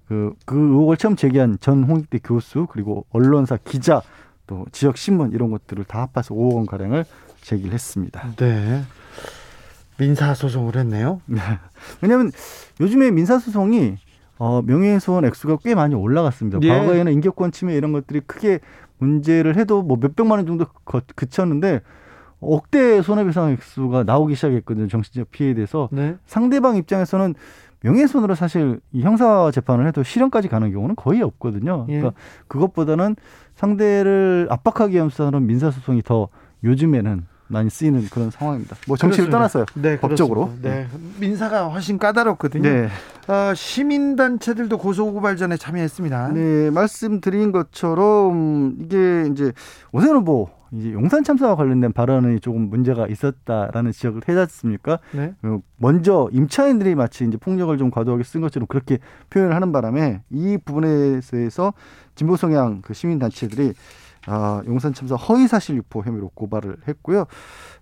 그, 0.09 0.34
그 0.45 0.59
의혹을 0.59 0.97
처음 0.97 1.14
제기한 1.14 1.57
전 1.61 1.84
홍익대 1.84 2.18
교수 2.24 2.66
그리고 2.68 3.07
언론사 3.11 3.59
기자 3.64 4.03
또 4.49 4.66
지역 4.72 4.97
신문 4.97 5.30
이런 5.30 5.53
것들을 5.53 5.84
다 5.84 6.01
합해서 6.01 6.34
5억 6.34 6.57
원 6.57 6.66
가량을 6.66 7.05
제기를 7.41 7.72
했습니다. 7.72 8.34
네. 8.39 8.82
민사 9.99 10.34
소송을 10.34 10.74
했네요. 10.74 11.20
왜냐하면 12.03 12.32
요즘에 12.80 13.12
민사 13.12 13.39
소송이 13.39 13.99
어, 14.39 14.62
명예훼손 14.62 15.24
액수가 15.24 15.59
꽤 15.64 15.74
많이 15.74 15.95
올라갔습니다. 15.95 16.59
예. 16.62 16.68
과거에는 16.68 17.12
인격권 17.12 17.51
침해 17.53 17.74
이런 17.74 17.93
것들이 17.93 18.20
크게 18.20 18.61
문제를 18.99 19.57
해도 19.57 19.82
뭐 19.82 19.97
몇백만 20.01 20.39
원 20.39 20.47
정도 20.47 20.66
거- 20.84 21.01
그쳤는데 21.14 21.80
억대 22.41 23.03
손해배상 23.03 23.51
액수가 23.51 24.05
나오기 24.05 24.34
시작했거든요. 24.36 24.86
정신적 24.89 25.30
피해에 25.32 25.55
대해서 25.55 25.89
네. 25.91 26.16
상대방 26.26 26.76
입장에서는 26.76 27.34
명예훼손으로 27.80 28.34
사실 28.34 28.80
이 28.93 29.03
형사 29.03 29.51
재판을 29.53 29.86
해도 29.86 30.03
실형까지 30.03 30.49
가는 30.49 30.70
경우는 30.72 30.95
거의 30.97 31.22
없거든요. 31.22 31.86
예. 31.89 31.99
그러니까 31.99 32.20
그것보다는 32.49 33.16
상대를 33.55 34.47
압박하기 34.51 34.95
위한 34.95 35.09
수사는 35.09 35.47
민사 35.47 35.70
소송이 35.70 36.03
더 36.03 36.28
요즘에는 36.64 37.26
많이 37.49 37.70
쓰이는 37.70 38.07
그런 38.11 38.30
상황입니다. 38.30 38.76
뭐 38.86 38.96
정치를 38.96 39.30
그렇습니다. 39.30 39.38
떠났어요. 39.38 39.82
네, 39.82 39.99
법적으로. 39.99 40.46
그렇습니다. 40.46 40.68
네. 40.68 40.88
민사가 41.18 41.68
훨씬 41.68 41.99
까다롭거든요. 41.99 42.68
네. 42.68 42.88
어, 43.26 43.55
시민단체들도 43.55 44.78
고소고발전에 44.78 45.57
참여했습니다. 45.57 46.28
네, 46.32 46.70
말씀드린 46.70 47.53
것처럼 47.53 48.76
이게 48.80 49.28
이제 49.30 49.53
오세훈 49.92 50.16
후보 50.16 50.51
이제 50.72 50.92
용산 50.92 51.24
참사와 51.24 51.57
관련된 51.57 51.92
발언이 51.92 52.40
조금 52.40 52.68
문제가 52.68 53.07
있었다라는 53.07 53.92
지적을 53.92 54.22
해지 54.28 54.38
않습니까? 54.38 54.99
네. 55.12 55.32
어, 55.42 55.61
먼저 55.76 56.28
임차인들이 56.32 56.94
마치 56.94 57.24
이제 57.24 57.36
폭력을 57.38 57.76
좀 57.78 57.90
과도하게 57.90 58.24
쓴 58.24 58.40
것처럼 58.42 58.66
그렇게 58.66 58.99
표현을 59.30 59.55
하는 59.55 59.72
바람에 59.72 60.22
이 60.30 60.59
부분에 60.62 61.20
대해서 61.30 61.72
진보 62.14 62.36
성향 62.36 62.82
그 62.82 62.92
시민 62.94 63.18
단체들이 63.18 63.72
아, 64.26 64.62
용산 64.66 64.92
참사 64.94 65.14
허위 65.16 65.46
사실 65.48 65.76
유포 65.76 66.02
혐의로 66.02 66.30
고발을 66.34 66.76
했고요. 66.86 67.26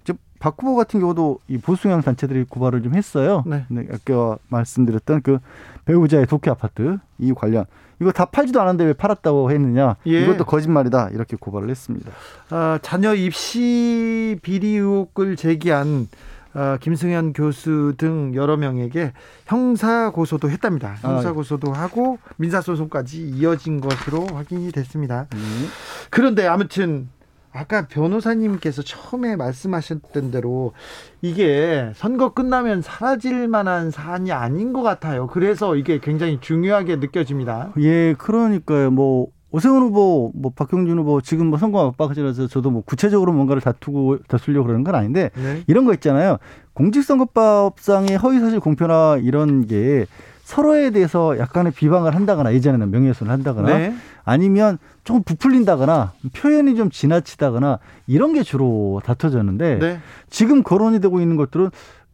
이제 0.02 0.14
박 0.38 0.56
후보 0.58 0.76
같은 0.76 1.00
경우도 1.00 1.40
이 1.48 1.58
보수 1.58 1.84
성향 1.84 2.02
단체들이 2.02 2.44
고발을 2.48 2.82
좀 2.82 2.94
했어요. 2.94 3.42
네. 3.46 3.64
아까 3.92 4.38
말씀드렸던 4.48 5.22
그 5.22 5.38
배우자의 5.84 6.26
독해 6.26 6.50
아파트 6.50 6.98
이 7.18 7.32
관련 7.32 7.64
이거 8.00 8.12
다 8.12 8.26
팔지도 8.26 8.60
않았는데 8.60 8.84
왜 8.84 8.92
팔았다고 8.92 9.50
했느냐? 9.50 9.96
예. 10.06 10.22
이것도 10.22 10.44
거짓말이다 10.44 11.10
이렇게 11.10 11.36
고발을 11.38 11.70
했습니다. 11.70 12.12
어, 12.50 12.78
자녀 12.82 13.14
입시 13.14 14.38
비리 14.42 14.76
의혹을 14.76 15.36
제기한 15.36 16.08
어, 16.56 16.78
김승현 16.80 17.34
교수 17.34 17.92
등 17.98 18.32
여러 18.34 18.56
명에게 18.56 19.12
형사 19.44 20.10
고소도 20.10 20.48
했답니다. 20.48 20.94
형사 21.02 21.28
아, 21.28 21.30
예. 21.30 21.34
고소도 21.34 21.70
하고 21.72 22.18
민사 22.36 22.62
소송까지 22.62 23.28
이어진 23.28 23.78
것으로 23.82 24.26
확인이 24.26 24.72
됐습니다. 24.72 25.26
음. 25.34 25.68
그런데 26.08 26.46
아무튼 26.46 27.10
아까 27.52 27.86
변호사님께서 27.88 28.82
처음에 28.82 29.36
말씀하셨던 29.36 30.30
대로 30.30 30.72
이게 31.20 31.92
선거 31.94 32.32
끝나면 32.32 32.80
사라질 32.80 33.48
만한 33.48 33.90
사안이 33.90 34.32
아닌 34.32 34.72
것 34.72 34.82
같아요. 34.82 35.26
그래서 35.26 35.76
이게 35.76 35.98
굉장히 36.00 36.38
중요하게 36.40 36.96
느껴집니다. 36.96 37.72
예, 37.78 38.14
그러니까요. 38.14 38.90
뭐 38.90 39.28
오세훈 39.50 39.82
후보, 39.82 40.32
뭐 40.34 40.52
박형준 40.54 40.98
후보 40.98 41.20
지금 41.20 41.46
뭐 41.46 41.58
선거 41.58 41.86
압박이라서 41.86 42.48
저도 42.48 42.70
뭐 42.70 42.82
구체적으로 42.84 43.32
뭔가를 43.32 43.62
다투고 43.62 44.18
다투려고 44.28 44.66
그러는 44.66 44.84
건 44.84 44.94
아닌데 44.94 45.30
네. 45.34 45.62
이런 45.66 45.84
거 45.84 45.94
있잖아요. 45.94 46.38
공직선거법상의 46.74 48.16
허위사실 48.16 48.60
공표나 48.60 49.18
이런 49.22 49.66
게 49.66 50.06
서로에 50.42 50.90
대해서 50.90 51.38
약간의 51.38 51.72
비방을 51.72 52.14
한다거나 52.14 52.54
예전에는 52.54 52.90
명예훼손을 52.90 53.32
한다거나 53.32 53.78
네. 53.78 53.94
아니면 54.24 54.78
조금 55.02 55.22
부풀린다거나 55.22 56.12
표현이 56.36 56.76
좀 56.76 56.90
지나치다거나 56.90 57.78
이런 58.06 58.32
게 58.32 58.42
주로 58.42 59.00
다퉈졌는데 59.04 59.78
네. 59.78 59.98
지금 60.30 60.62
거론이 60.62 61.00
되고 61.00 61.20
있는 61.20 61.36
것들은 61.36 61.70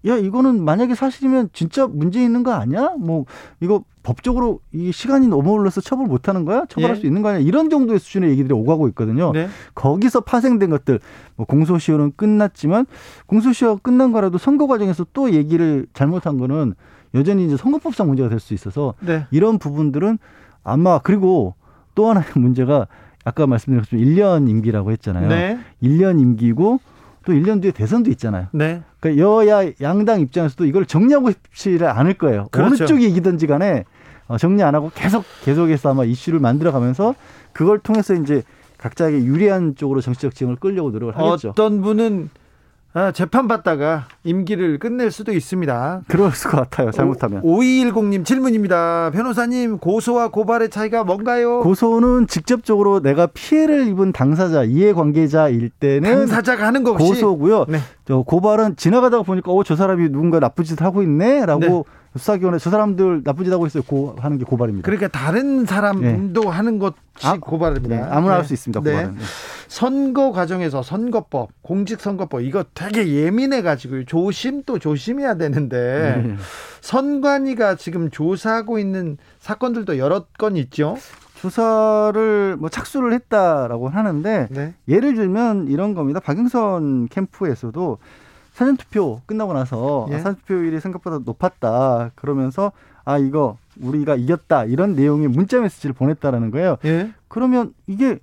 야 0.06 0.16
이거는 0.16 0.64
만약에 0.64 0.94
사실이면 0.94 1.50
진짜 1.52 1.86
문제 1.86 2.22
있는 2.22 2.42
거 2.42 2.52
아니야? 2.52 2.94
뭐 2.98 3.24
이거 3.60 3.84
법적으로 4.02 4.60
이 4.72 4.90
시간이 4.90 5.28
너무 5.28 5.56
흘러서 5.56 5.80
처벌 5.80 6.06
못 6.06 6.28
하는 6.28 6.44
거야? 6.44 6.64
처벌할 6.68 6.96
예. 6.96 7.00
수 7.00 7.06
있는 7.06 7.22
거 7.22 7.28
아니야? 7.28 7.40
이런 7.40 7.70
정도의 7.70 8.00
수준의 8.00 8.30
얘기들이 8.30 8.52
오가고 8.52 8.88
있거든요. 8.88 9.30
네. 9.32 9.48
거기서 9.76 10.22
파생된 10.22 10.70
것들 10.70 10.98
뭐 11.36 11.46
공소시효는 11.46 12.12
끝났지만 12.16 12.86
공소시효가 13.26 13.80
끝난 13.82 14.10
거라도 14.10 14.38
선거 14.38 14.66
과정에서 14.66 15.06
또 15.12 15.32
얘기를 15.32 15.86
잘못한 15.94 16.36
거는 16.38 16.74
여전히 17.14 17.46
이제 17.46 17.56
선거법상 17.56 18.08
문제가 18.08 18.28
될 18.28 18.40
수 18.40 18.54
있어서 18.54 18.94
네. 19.00 19.26
이런 19.30 19.58
부분들은 19.58 20.18
아마 20.64 20.98
그리고 20.98 21.54
또 21.94 22.08
하나의 22.08 22.26
문제가 22.34 22.88
아까 23.24 23.46
것처럼 23.46 24.04
1년 24.04 24.48
임기라고 24.50 24.90
했잖아요. 24.92 25.28
네. 25.28 25.58
1년 25.80 26.20
임기고 26.20 26.80
또 27.24 27.32
1년 27.32 27.62
뒤에 27.62 27.70
대선도 27.72 28.10
있잖아요. 28.10 28.48
네. 28.52 28.82
그러니까 29.00 29.22
여야 29.22 29.70
양당 29.80 30.20
입장에서도 30.20 30.64
이걸 30.64 30.86
정리하고 30.86 31.30
싶지를 31.30 31.88
않을 31.88 32.14
거예요. 32.14 32.48
그렇죠. 32.50 32.84
어느 32.84 32.86
쪽이 32.86 33.06
이기든지 33.08 33.46
간에 33.46 33.84
어, 34.28 34.38
정리 34.38 34.62
안 34.62 34.74
하고 34.74 34.90
계속 34.94 35.24
계속해서 35.44 35.90
아마 35.90 36.04
이슈를 36.04 36.40
만들어 36.40 36.72
가면서 36.72 37.14
그걸 37.52 37.78
통해서 37.78 38.14
이제 38.14 38.42
각자에게 38.78 39.24
유리한 39.24 39.76
쪽으로 39.76 40.00
정치적 40.00 40.34
지형을 40.34 40.56
끌려고 40.56 40.90
노력을 40.90 41.16
하겠죠. 41.16 41.50
어떤 41.50 41.80
분은 41.82 42.30
아, 42.34 42.41
재판 43.14 43.48
받다가 43.48 44.04
임기를 44.24 44.78
끝낼 44.78 45.10
수도 45.10 45.32
있습니다. 45.32 46.02
그럴 46.08 46.30
것 46.30 46.50
같아요. 46.50 46.90
잘못하면. 46.90 47.40
5210님 47.42 48.24
질문입니다. 48.24 49.10
변호사님 49.14 49.78
고소와 49.78 50.28
고발의 50.28 50.68
차이가 50.68 51.02
뭔가요? 51.02 51.60
고소는 51.60 52.26
직접적으로 52.26 53.00
내가 53.00 53.26
피해를 53.28 53.86
입은 53.88 54.12
당사자, 54.12 54.64
이해관계자일 54.64 55.70
때는 55.70 56.02
당사자가 56.26 56.66
하는 56.66 56.84
것이 56.84 56.98
고소고요. 57.02 57.64
네. 57.68 57.78
저 58.04 58.18
고발은 58.22 58.76
지나가다가 58.76 59.22
보니까 59.22 59.50
어 59.52 59.62
저 59.64 59.76
사람이 59.76 60.10
누군가 60.10 60.38
나쁜 60.40 60.64
짓 60.64 60.82
하고 60.82 61.02
있네라고 61.02 61.60
네. 61.60 61.82
수사기관에 62.16 62.58
저 62.58 62.70
사람들 62.70 63.22
나쁜 63.24 63.44
짓 63.44 63.52
하고 63.52 63.66
있어요. 63.66 63.82
고 63.82 64.14
하는 64.18 64.38
게 64.38 64.44
고발입니다. 64.44 64.84
그러니까 64.84 65.08
다른 65.08 65.64
사람도 65.64 66.50
하는 66.50 66.78
것이 66.78 66.94
아, 67.22 67.38
고발입니다. 67.38 67.96
네, 67.96 68.02
아무나 68.02 68.34
네. 68.34 68.38
할수 68.38 68.52
있습니다. 68.52 68.80
네. 68.82 68.90
고발은. 68.90 69.14
네. 69.14 69.20
선거 69.68 70.32
과정에서 70.32 70.82
선거법, 70.82 71.50
공직선거법 71.62 72.42
이거 72.42 72.64
되게 72.74 73.08
예민해 73.08 73.62
가지고 73.62 74.04
조심 74.04 74.62
또 74.64 74.78
조심해야 74.78 75.36
되는데 75.36 76.22
네. 76.22 76.36
선관위가 76.82 77.76
지금 77.76 78.10
조사하고 78.10 78.78
있는 78.78 79.16
사건들도 79.38 79.96
여러 79.96 80.26
건 80.38 80.56
있죠. 80.56 80.98
조사를 81.40 82.56
뭐 82.58 82.68
착수를 82.68 83.12
했다라고 83.14 83.88
하는데 83.88 84.48
네. 84.50 84.74
예를 84.86 85.14
들면 85.14 85.68
이런 85.68 85.94
겁니다. 85.94 86.20
박영선 86.20 87.08
캠프에서도 87.08 87.98
사전 88.52 88.76
투표 88.76 89.20
끝나고 89.26 89.52
나서 89.52 90.06
예. 90.10 90.14
아, 90.14 90.18
사전 90.18 90.36
투표율이 90.36 90.80
생각보다 90.80 91.20
높았다. 91.24 92.10
그러면서 92.14 92.72
아 93.04 93.18
이거 93.18 93.56
우리가 93.80 94.14
이겼다 94.16 94.64
이런 94.64 94.94
내용의 94.94 95.28
문자 95.28 95.60
메시지를 95.60 95.94
보냈다라는 95.94 96.50
거예요. 96.50 96.76
예. 96.84 97.12
그러면 97.28 97.74
이게 97.86 98.18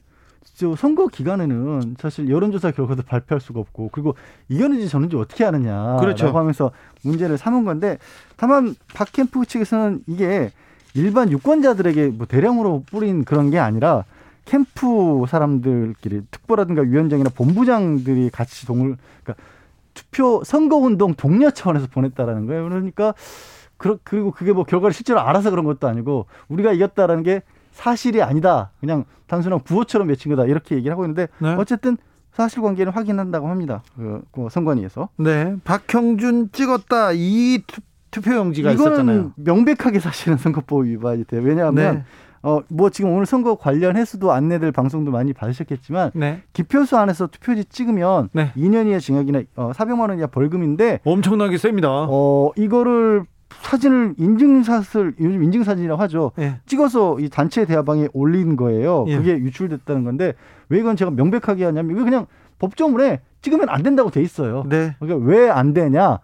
저 0.55 0.75
선거 0.75 1.07
기간에는 1.07 1.95
사실 1.99 2.29
여론조사 2.29 2.71
결과도 2.71 3.03
발표할 3.03 3.39
수가 3.39 3.59
없고 3.59 3.89
그리고 3.91 4.15
이겼는지 4.49 4.89
졌는지 4.89 5.15
어떻게 5.15 5.45
아느냐 5.45 5.97
그렇죠. 5.99 6.27
하면서 6.37 6.71
문제를 7.03 7.37
삼은 7.37 7.63
건데 7.65 7.97
다만 8.35 8.75
박 8.93 9.11
캠프 9.11 9.45
측에서는 9.45 10.03
이게 10.07 10.51
일반 10.93 11.31
유권자들에게 11.31 12.07
뭐 12.09 12.25
대량으로 12.27 12.83
뿌린 12.89 13.23
그런 13.23 13.51
게 13.51 13.59
아니라 13.59 14.03
캠프 14.45 15.25
사람들끼리 15.27 16.23
특보라든가 16.31 16.81
위원장이나 16.81 17.29
본부장들이 17.29 18.29
같이 18.31 18.65
동을 18.65 18.97
그러니까 19.23 19.43
투표 19.99 20.41
선거운동 20.45 21.13
동료 21.15 21.51
차원에서 21.51 21.87
보냈다라는 21.87 22.45
거예요. 22.45 22.63
그러니까 22.63 23.13
그리고 23.77 24.31
그게 24.31 24.53
뭐 24.53 24.63
결과를 24.63 24.93
실제로 24.93 25.19
알아서 25.19 25.49
그런 25.49 25.65
것도 25.65 25.87
아니고 25.87 26.25
우리가 26.47 26.71
이겼다라는 26.71 27.23
게 27.23 27.41
사실이 27.71 28.21
아니다. 28.21 28.71
그냥 28.79 29.03
단순한 29.27 29.59
구호처럼 29.59 30.07
외친 30.07 30.29
거다. 30.33 30.45
이렇게 30.45 30.75
얘기를 30.75 30.93
하고 30.93 31.03
있는데 31.03 31.27
네. 31.39 31.53
어쨌든 31.55 31.97
사실관계는 32.31 32.93
확인한다고 32.93 33.49
합니다. 33.49 33.83
그, 33.97 34.21
그 34.31 34.47
선관위에서. 34.49 35.09
네, 35.17 35.55
박형준 35.65 36.51
찍었다 36.53 37.11
이 37.13 37.61
투표용지가 38.11 38.71
있었잖아요. 38.71 39.33
명백하게 39.35 39.99
사실은 39.99 40.37
선거법 40.37 40.85
위반이 40.85 41.25
돼요. 41.25 41.41
왜냐하면 41.43 41.95
네. 41.95 42.03
어, 42.41 42.61
뭐 42.69 42.89
지금 42.89 43.11
오늘 43.11 43.25
선거 43.25 43.55
관련해서도 43.55 44.31
안내들 44.31 44.71
방송도 44.71 45.11
많이 45.11 45.33
받으셨겠지만 45.33 46.11
네. 46.15 46.41
기표수 46.53 46.97
안에서 46.97 47.27
투표지 47.27 47.65
찍으면 47.65 48.29
네. 48.31 48.51
2년 48.55 48.87
이하 48.87 48.99
징역이나 48.99 49.41
어, 49.55 49.71
400만 49.73 50.09
원 50.09 50.17
이하 50.17 50.27
벌금인데 50.27 51.01
엄청나게 51.03 51.57
셉니다. 51.57 51.89
어, 52.09 52.51
이거를 52.55 53.23
사진을 53.49 54.13
인증샷을 54.17 55.15
요즘 55.19 55.43
인증사진이라고 55.43 56.01
하죠. 56.03 56.31
예. 56.39 56.59
찍어서 56.65 57.19
이 57.19 57.29
단체 57.29 57.65
대화방에 57.65 58.07
올린 58.13 58.55
거예요. 58.55 59.05
예. 59.07 59.17
그게 59.17 59.31
유출됐다는 59.33 60.03
건데 60.03 60.33
왜 60.69 60.79
이건 60.79 60.95
제가 60.95 61.11
명백하게 61.11 61.65
하냐면 61.65 61.95
이거 61.95 62.05
그냥 62.05 62.27
법조문에 62.59 63.21
찍으면 63.41 63.69
안 63.69 63.83
된다고 63.83 64.11
돼 64.11 64.21
있어요. 64.21 64.63
네. 64.69 64.95
그러니까 64.99 65.25
왜 65.27 65.49
안 65.49 65.73
되냐 65.73 66.19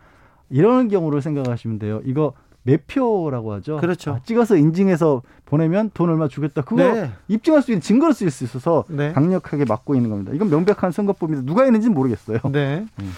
이런 0.49 0.87
경우를 0.87 1.21
생각하시면 1.21 1.79
돼요. 1.79 1.99
이거 2.05 2.33
매표라고 2.65 3.53
하죠. 3.53 3.77
그렇죠. 3.77 4.15
아, 4.15 4.19
찍어서 4.25 4.57
인증해서 4.57 5.21
보내면 5.45 5.91
돈 5.93 6.09
얼마 6.09 6.27
주겠다. 6.27 6.63
그거 6.63 6.83
네. 6.83 7.11
입증할 7.27 7.61
수 7.61 7.71
있는 7.71 7.81
증거를 7.81 8.13
쓸수 8.13 8.43
있어서 8.43 8.85
네. 8.87 9.13
강력하게 9.13 9.65
막고 9.65 9.95
있는 9.95 10.09
겁니다. 10.09 10.31
이건 10.33 10.49
명백한 10.49 10.91
선거법인데 10.91 11.45
누가 11.45 11.63
했는지는 11.63 11.93
모르겠어요. 11.93 12.39
네. 12.51 12.85
음. 12.99 13.13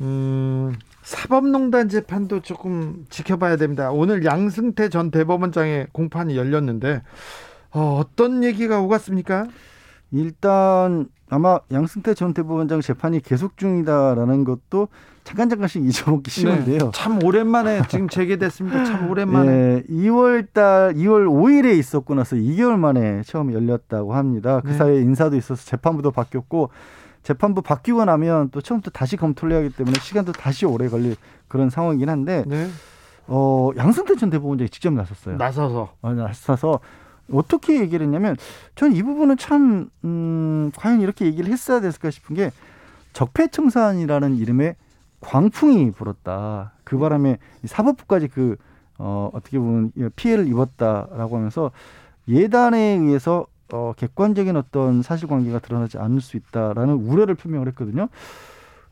음, 0.00 0.74
사법농단 1.02 1.88
재판도 1.88 2.40
조금 2.40 3.04
지켜봐야 3.10 3.56
됩니다. 3.56 3.90
오늘 3.90 4.24
양승태 4.24 4.90
전 4.90 5.10
대법원장의 5.10 5.88
공판이 5.90 6.36
열렸는데 6.36 7.02
어, 7.72 7.98
어떤 8.00 8.44
얘기가 8.44 8.80
오갔습니까? 8.80 9.48
일단 10.10 11.08
아마 11.30 11.58
양승태 11.70 12.14
전 12.14 12.32
대법원장 12.32 12.80
재판이 12.80 13.20
계속 13.20 13.56
중이다라는 13.56 14.44
것도 14.44 14.88
잠깐 15.24 15.50
잠깐씩 15.50 15.84
잊어먹기 15.84 16.30
쉬운데요. 16.30 16.78
네, 16.78 16.90
참 16.94 17.22
오랜만에 17.22 17.82
지금 17.88 18.08
재개됐습니다. 18.08 18.84
참 18.84 19.10
오랜만에. 19.10 19.50
네, 19.50 19.82
2월 19.90 20.46
달 20.54 20.94
2월 20.94 21.28
5일에 21.28 21.78
있었고 21.78 22.14
나서 22.14 22.36
2개월 22.36 22.78
만에 22.78 23.22
처음 23.24 23.52
열렸다고 23.52 24.14
합니다. 24.14 24.60
그 24.64 24.68
네. 24.70 24.78
사이에 24.78 25.00
인사도 25.02 25.36
있어서 25.36 25.62
재판부도 25.66 26.12
바뀌었고 26.12 26.70
재판부 27.22 27.60
바뀌고 27.60 28.06
나면 28.06 28.48
또 28.50 28.62
처음부터 28.62 28.90
다시 28.90 29.18
검토를 29.18 29.54
해야 29.54 29.62
하기 29.62 29.76
때문에 29.76 29.98
시간도 30.00 30.32
다시 30.32 30.64
오래 30.64 30.88
걸릴 30.88 31.14
그런 31.46 31.68
상황이긴 31.68 32.08
한데 32.08 32.44
네. 32.46 32.70
어, 33.26 33.70
양승태 33.76 34.16
전 34.16 34.30
대법원장이 34.30 34.70
직접 34.70 34.94
나섰어요. 34.94 35.36
나서서. 35.36 35.92
어, 36.00 36.12
나서서 36.14 36.80
어떻게 37.32 37.80
얘기를 37.80 38.04
했냐면 38.04 38.36
저는 38.74 38.96
이 38.96 39.02
부분은 39.02 39.36
참 39.36 39.90
음, 40.04 40.70
과연 40.76 41.00
이렇게 41.00 41.26
얘기를 41.26 41.50
했어야 41.50 41.80
됐을까 41.80 42.10
싶은 42.10 42.36
게 42.36 42.50
적폐청산이라는 43.12 44.36
이름의 44.36 44.76
광풍이 45.20 45.90
불었다. 45.92 46.72
그 46.84 46.98
바람에 46.98 47.38
사법부까지 47.64 48.28
그 48.28 48.56
어, 48.98 49.30
어떻게 49.32 49.58
보면 49.58 49.92
피해를 50.16 50.46
입었다라고 50.48 51.36
하면서 51.36 51.70
예단에 52.28 52.78
의해서 52.78 53.46
어, 53.72 53.92
객관적인 53.96 54.56
어떤 54.56 55.02
사실관계가 55.02 55.58
드러나지 55.60 55.98
않을 55.98 56.20
수 56.20 56.36
있다라는 56.36 56.94
우려를 56.94 57.34
표명을 57.34 57.68
했거든요. 57.68 58.08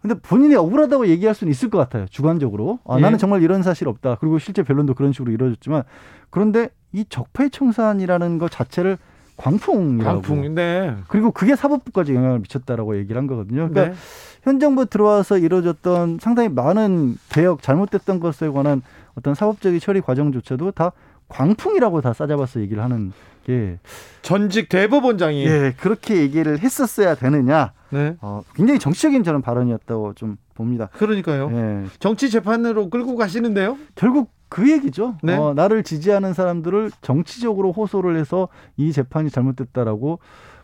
근데 0.03 0.15
본인이 0.15 0.55
억울하다고 0.55 1.09
얘기할 1.09 1.35
수는 1.35 1.51
있을 1.51 1.71
것 1.71 1.79
같아요. 1.79 2.07
주관적으로. 2.09 2.79
아, 2.87 2.97
예. 2.99 3.01
나는 3.01 3.19
정말 3.19 3.43
이런 3.43 3.63
사실 3.63 3.89
없다. 3.89 4.17
그리고 4.21 4.39
실제 4.39 4.63
변론도 4.63 4.95
그런 4.95 5.13
식으로 5.13 5.33
이루어졌지만 5.33 5.83
그런데 6.31 6.71
이 6.93 7.05
적폐 7.09 7.49
청산이라는 7.49 8.39
것 8.39 8.51
자체를 8.51 8.99
광풍이라고. 9.37 10.23
광풍, 10.23 10.55
네. 10.55 10.97
그리고 11.09 11.31
그게 11.31 11.57
사법부까지 11.57 12.15
영향을 12.15 12.39
미쳤다라고 12.41 12.97
얘기를 12.99 13.19
한 13.21 13.27
거거든요. 13.27 13.69
그러니까 13.69 13.89
네. 13.89 13.95
현 14.43 14.61
정부 14.61 14.87
들어와서 14.87 15.39
이루어졌던 15.39 16.19
상당히 16.21 16.49
많은 16.49 17.17
개혁, 17.29 17.63
잘못됐던 17.63 18.21
것에 18.21 18.49
관한 18.49 18.83
어떤 19.15 19.35
사법적인 19.35 19.81
처리 19.81 20.01
과정조차도 20.01 20.71
다 20.71 20.93
광풍이라고 21.29 22.01
다 22.01 22.13
싸잡아서 22.13 22.61
얘기를 22.61 22.83
하는 22.83 23.13
게 23.45 23.79
전직 24.23 24.69
대법원장이 24.69 25.47
예 25.47 25.75
그렇게 25.79 26.17
얘기를 26.17 26.59
했었어야 26.59 27.15
되느냐 27.15 27.73
네. 27.91 28.17
어, 28.21 28.43
굉장히 28.55 28.81
정치적인 28.81 29.23
저는 29.23 29.43
발언이었다고 29.43 30.15
좀 30.15 30.37
봅니다. 30.55 30.89
그러니까요. 30.95 31.51
예. 31.53 31.85
정치 32.01 32.31
재판으로 32.31 32.91
끌고 32.91 33.17
가시는데요. 33.17 33.77
결국 33.95 34.33
그 34.49 34.71
얘기죠. 34.71 35.17
네. 35.23 35.37
어, 35.37 35.55
나를 35.55 35.83
지지하는 35.83 36.33
사람들을 36.33 36.91
정치적으로 37.03 37.73
호소를 37.73 38.17
해서 38.17 38.49
이 38.77 38.93
재판이 38.93 39.31
잘못됐다라고 39.31 40.19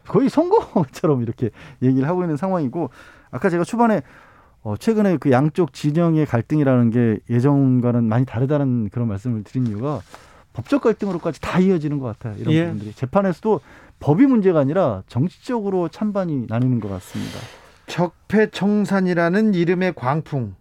거의 0.08 0.28
선거처럼 0.28 1.22
이렇게 1.22 1.50
얘기를 1.82 2.08
하고 2.08 2.22
있는 2.22 2.36
상황이고 2.36 2.90
아까 3.30 3.50
제가 3.50 3.64
초반에 3.64 4.02
어, 4.62 4.76
최근에 4.76 5.16
그 5.16 5.30
양쪽 5.30 5.72
진영의 5.72 6.26
갈등이라는 6.26 6.90
게 6.90 7.18
예전과는 7.28 8.04
많이 8.04 8.24
다르다는 8.24 8.88
그런 8.90 9.08
말씀을 9.08 9.42
드린 9.42 9.66
이유가 9.66 10.00
법적 10.53 10.82
갈등으로까지 10.82 11.40
다 11.40 11.59
이어지는 11.59 11.98
것 11.98 12.07
같아요. 12.07 12.38
이런 12.38 12.55
예. 12.55 12.64
부분들이 12.64 12.92
재판에서도 12.92 13.61
법이 14.00 14.26
문제가 14.26 14.61
아니라 14.61 15.03
정치적으로 15.07 15.88
찬반이 15.88 16.46
나뉘는 16.48 16.80
것 16.80 16.88
같습니다. 16.88 17.38
적폐청산이라는 17.86 19.55
이름의 19.55 19.94
광풍. 19.94 20.55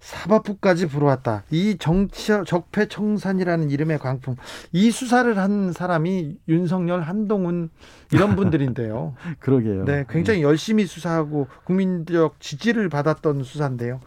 사법부까지 0.00 0.88
불어왔다. 0.88 1.44
이 1.50 1.76
정치 1.78 2.32
적폐청산이라는 2.46 3.70
이름의 3.70 3.98
광풍. 3.98 4.36
이 4.72 4.90
수사를 4.90 5.36
한 5.38 5.72
사람이 5.72 6.38
윤석열, 6.48 7.02
한동훈 7.02 7.70
이런 8.10 8.34
분들인데요. 8.34 9.14
그러게요. 9.38 9.84
네, 9.84 10.04
굉장히 10.08 10.42
열심히 10.42 10.86
수사하고 10.86 11.46
국민적 11.64 12.40
지지를 12.40 12.88
받았던 12.88 13.44
수사인데요. 13.44 14.00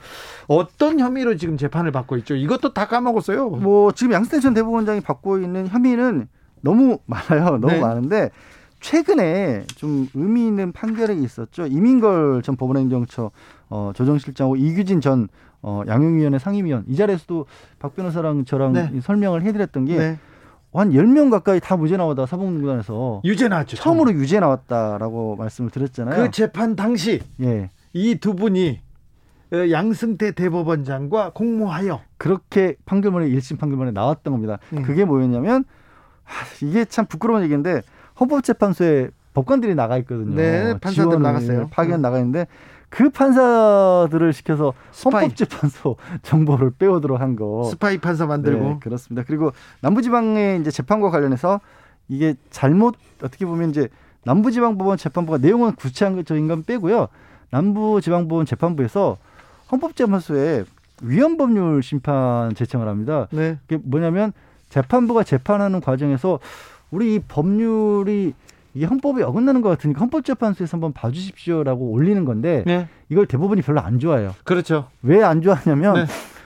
어떤 0.48 1.00
혐의로 1.00 1.38
지금 1.38 1.58
재판을 1.58 1.91
받고 1.91 2.18
있죠? 2.18 2.36
이것도 2.36 2.74
다 2.74 2.88
까먹었어요. 2.88 3.50
뭐 3.50 3.91
지금 3.91 4.14
양승태 4.14 4.41
전 4.41 4.54
대법원장이 4.54 5.02
받고 5.02 5.38
있는 5.39 5.68
혐의는 5.68 6.28
너무 6.62 7.00
많아요. 7.06 7.58
너무 7.58 7.74
네. 7.74 7.80
많은데 7.80 8.32
최근에 8.80 9.66
좀 9.76 10.10
의미 10.14 10.46
있는 10.46 10.72
판결이 10.74 11.22
있었죠. 11.24 11.68
이민걸 11.68 12.41
전 12.41 12.58
법원행정처 12.58 13.32
어, 13.70 13.91
조정실장하고 13.96 14.56
이규진 14.58 15.00
전 15.00 15.30
어, 15.64 15.82
양용위원회 15.88 16.38
상임위원 16.39 16.84
이 16.88 16.95
자리에서도 16.95 17.45
박 17.80 17.95
변호사랑 17.95 18.45
저랑 18.45 18.74
네. 18.74 18.91
설명을 19.01 19.41
해드렸던 19.41 19.86
게 19.86 19.97
네. 19.97 20.20
한 20.74 20.91
10명 20.91 21.32
가까이 21.32 21.59
다 21.59 21.78
무죄 21.78 21.97
나오다 21.97 22.26
사법농단에서 22.26 23.22
유죄 23.24 23.47
나왔죠. 23.47 23.78
처음으로 23.78 24.11
처음. 24.11 24.22
유죄 24.22 24.39
나왔다라고 24.39 25.36
말씀을 25.38 25.70
드렸잖아요. 25.70 26.24
그 26.24 26.32
재판 26.32 26.76
당시 26.76 27.22
예. 27.41 27.70
이 27.93 28.16
두 28.20 28.36
분이 28.36 28.82
어, 29.53 29.70
양승태 29.70 30.32
대법원장과 30.32 31.32
공모하여 31.36 32.01
그렇게 32.18 32.76
판결문에 32.86 33.30
1심 33.30 33.59
판결문에 33.59 33.91
나왔던 33.91 34.34
겁니다. 34.34 34.57
음. 34.74 34.82
그게 34.82 35.05
뭐였냐면 35.05 35.64
하, 36.24 36.45
이게 36.66 36.86
참 36.86 37.05
부끄러운 37.05 37.43
얘기인데 37.43 37.82
헌법재판소에 38.20 39.09
법관들이 39.34 39.76
나가 39.76 39.97
있거든요. 39.99 40.36
네, 40.36 40.78
판사들 40.80 41.22
나갔어요. 41.22 41.70
파견 41.72 41.99
음. 41.99 42.01
나가 42.01 42.18
있는데 42.18 42.47
그 42.94 43.10
판사들을 43.10 44.34
시켜서. 44.34 44.72
헌법재판소 45.04 45.96
정보를 46.22 46.74
빼오도록 46.78 47.20
한 47.20 47.36
거. 47.36 47.64
스파이 47.64 47.98
판사 47.98 48.28
만들고. 48.28 48.64
네, 48.64 48.78
그렇습니다. 48.80 49.26
그리고 49.26 49.52
남부지방의 49.82 50.62
이제 50.62 50.70
재판과 50.70 51.10
관련해서 51.10 51.60
이게 52.08 52.36
잘못 52.52 52.96
어떻게 53.24 53.48
보면 53.48 53.72
이제 53.72 53.89
남부지방법원 54.26 55.00
재판부가 55.00 55.39
내용은 55.39 55.74
구체적인 55.74 56.48
건 56.48 56.64
빼고요. 56.64 57.08
남부지방법원 57.50 58.46
재판부에서 58.46 59.18
헌법재판소에 59.72 60.66
위헌법률 61.02 61.82
심판 61.82 62.54
제청을 62.54 62.88
합니다. 62.88 63.28
네. 63.32 63.58
그게 63.66 63.82
뭐냐면 63.84 64.34
재판부가 64.70 65.24
재판하는 65.24 65.82
과정에서 65.82 66.38
우리 66.91 67.16
이 67.16 67.20
법률이 67.20 68.36
이게 68.74 68.86
헌법에 68.86 69.24
어긋나는 69.24 69.61
것 69.61 69.69
같으니까 69.69 69.99
헌법재판소에서 70.01 70.76
한번 70.78 70.93
봐주십시오라고 70.93 71.91
올리는 71.91 72.26
건데 72.26 72.63
네. 72.65 72.88
이걸 73.09 73.26
대법원이 73.28 73.61
별로 73.61 73.82
안 73.82 73.99
좋아해요. 73.99 74.34
그렇죠. 74.43 74.88
왜 75.01 75.21
안 75.24 75.41
좋아하냐면 75.41 75.93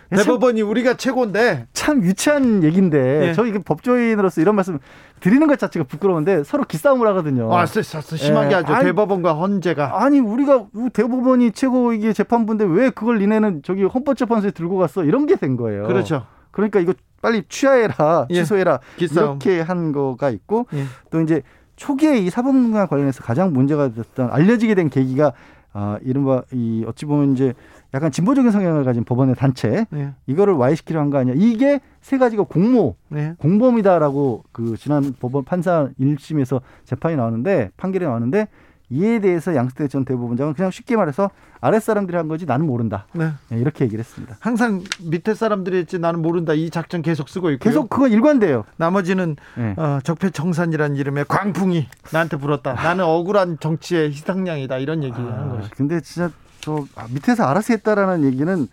네. 0.10 0.18
대법원이 0.18 0.62
우리가 0.62 0.96
최고인데 0.96 1.68
참 1.74 2.02
유치한 2.04 2.64
얘기인데 2.64 3.20
네. 3.20 3.34
저 3.34 3.46
이게 3.46 3.60
법조인으로서 3.60 4.40
이런 4.42 4.56
말씀 4.56 4.80
드리는 5.20 5.48
것 5.48 5.58
자체가 5.60 5.86
부끄러운데 5.86 6.44
서로 6.44 6.64
기싸움을 6.64 7.08
하거든요. 7.08 7.54
아, 7.54 7.66
심하게 7.66 8.50
네. 8.50 8.56
하죠. 8.56 8.74
아니, 8.74 8.86
대법원과 8.86 9.34
헌재가. 9.34 10.04
아니 10.04 10.20
우리가 10.20 10.68
대법원이 10.94 11.52
최고 11.52 11.92
이게 11.92 12.14
재판부인데 12.14 12.66
왜 12.66 12.90
그걸 12.90 13.20
니네는 13.20 13.64
저기 13.64 13.84
헌법재판소에 13.84 14.52
들고 14.52 14.78
갔어? 14.78 15.04
이런 15.04 15.26
게 15.26 15.36
된 15.36 15.58
거예요. 15.58 15.84
그렇죠. 15.88 16.26
그러니까 16.52 16.80
이거 16.80 16.94
빨리 17.22 17.44
취하해라, 17.50 18.28
예. 18.30 18.34
취소해라 18.34 18.80
예. 19.02 19.06
이렇게 19.06 19.60
한 19.62 19.92
거가 19.92 20.30
있고 20.30 20.68
예. 20.74 20.84
또 21.12 21.20
이제 21.22 21.42
초기에 21.78 22.18
이 22.18 22.30
사법농단 22.30 22.88
관련해서 22.88 23.24
가장 23.24 23.54
문제가 23.54 23.90
됐던 23.90 24.30
알려지게 24.32 24.76
된 24.76 24.90
계기가 24.90 25.32
아, 25.74 26.00
이른바 26.02 26.42
이 26.52 26.84
어찌 26.88 27.06
보면 27.06 27.34
이제 27.34 27.54
약간 27.94 28.12
진보적인 28.12 28.52
성향을 28.52 28.84
가진 28.84 29.04
법원의 29.04 29.36
단체 29.36 29.86
네. 29.92 30.12
이거를 30.26 30.56
와해시키려 30.56 31.00
한 31.00 31.10
거 31.12 31.20
아니야. 31.20 31.36
이게 31.38 31.80
세 32.02 32.18
가지가 32.18 32.44
공모, 32.44 32.96
네. 33.10 33.36
공범이다라고 33.38 34.44
그 34.52 34.76
지난 34.78 35.14
법원 35.20 35.44
판사 35.46 35.88
1심에서 36.00 36.62
재판이 36.84 37.16
나왔는데 37.16 37.70
판결이 37.78 38.04
나왔는데 38.06 38.48
이에 38.90 39.20
대해서 39.20 39.54
양승태 39.54 39.88
전 39.90 40.06
대법원장은 40.06 40.54
그냥 40.54 40.72
쉽게 40.72 40.96
말해서 40.96 41.30
아랫 41.60 41.84
사람들이 41.84 42.16
한 42.16 42.28
거지 42.28 42.46
나는 42.46 42.66
모른다. 42.66 43.06
네. 43.12 43.32
네, 43.50 43.60
이렇게 43.60 43.84
얘기를 43.84 44.00
했습니다. 44.04 44.38
항상 44.40 44.84
밑에 45.02 45.34
사람들이 45.34 45.78
했지 45.78 46.00
나는 46.00 46.22
모른다. 46.22 46.54
이 46.54 46.70
작전 46.70 47.02
계속 47.02 47.28
쓰고 47.28 47.52
있고 47.52 47.64
계속 47.64 47.90
그건 47.90 48.12
일관돼요. 48.12 48.64
나머지는 48.78 49.36
네. 49.58 49.74
어, 49.78 50.00
적폐청산이라는 50.04 50.96
이름의 50.96 51.26
광풍이 51.28 51.88
나한테 52.14 52.38
불었다. 52.38 52.74
나는 52.74 53.04
억울한 53.04 53.58
정치의 53.60 54.12
희생양이다. 54.12 54.78
이런 54.78 55.04
얘기 55.04 55.16
아, 55.16 55.26
하는 55.26 55.50
거죠. 55.50 55.70
근데 55.76 56.00
진짜 56.00 56.32
저 56.62 56.86
아, 56.96 57.08
밑에서 57.10 57.44
알아서 57.44 57.74
했다라는 57.74 58.24
얘기는 58.24 58.68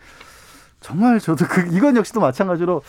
정말 0.80 1.18
저도 1.18 1.46
그 1.46 1.74
이건 1.74 1.96
역시도 1.96 2.20
마찬가지로 2.20 2.82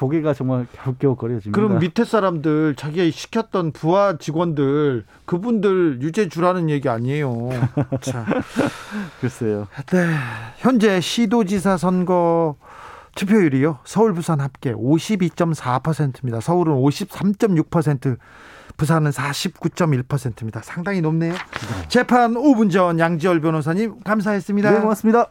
고개가 0.00 0.32
정말 0.32 0.66
갸웃갸웃거려집니다. 0.78 1.60
그럼 1.60 1.78
밑에 1.78 2.04
사람들 2.04 2.74
자기가 2.74 3.10
시켰던 3.14 3.72
부하 3.72 4.16
직원들 4.16 5.04
그분들 5.26 6.00
유죄 6.00 6.30
주라는 6.30 6.70
얘기 6.70 6.88
아니에요. 6.88 7.50
자. 8.00 8.24
글쎄요. 9.20 9.68
네. 9.92 10.06
현재 10.56 11.02
시도지사 11.02 11.76
선거 11.76 12.56
투표율이요. 13.14 13.80
서울 13.84 14.14
부산 14.14 14.40
합계 14.40 14.72
52.4%입니다. 14.72 16.40
서울은 16.40 16.74
53.6%, 16.76 18.16
부산은 18.78 19.10
49.1%입니다. 19.10 20.62
상당히 20.64 21.02
높네요. 21.02 21.34
네. 21.34 21.88
재판 21.88 22.32
5분 22.34 22.70
전 22.72 22.98
양지열 22.98 23.42
변호사님 23.42 24.00
감사했습니다. 24.00 24.70
네, 24.70 24.80
고맙습니다. 24.80 25.30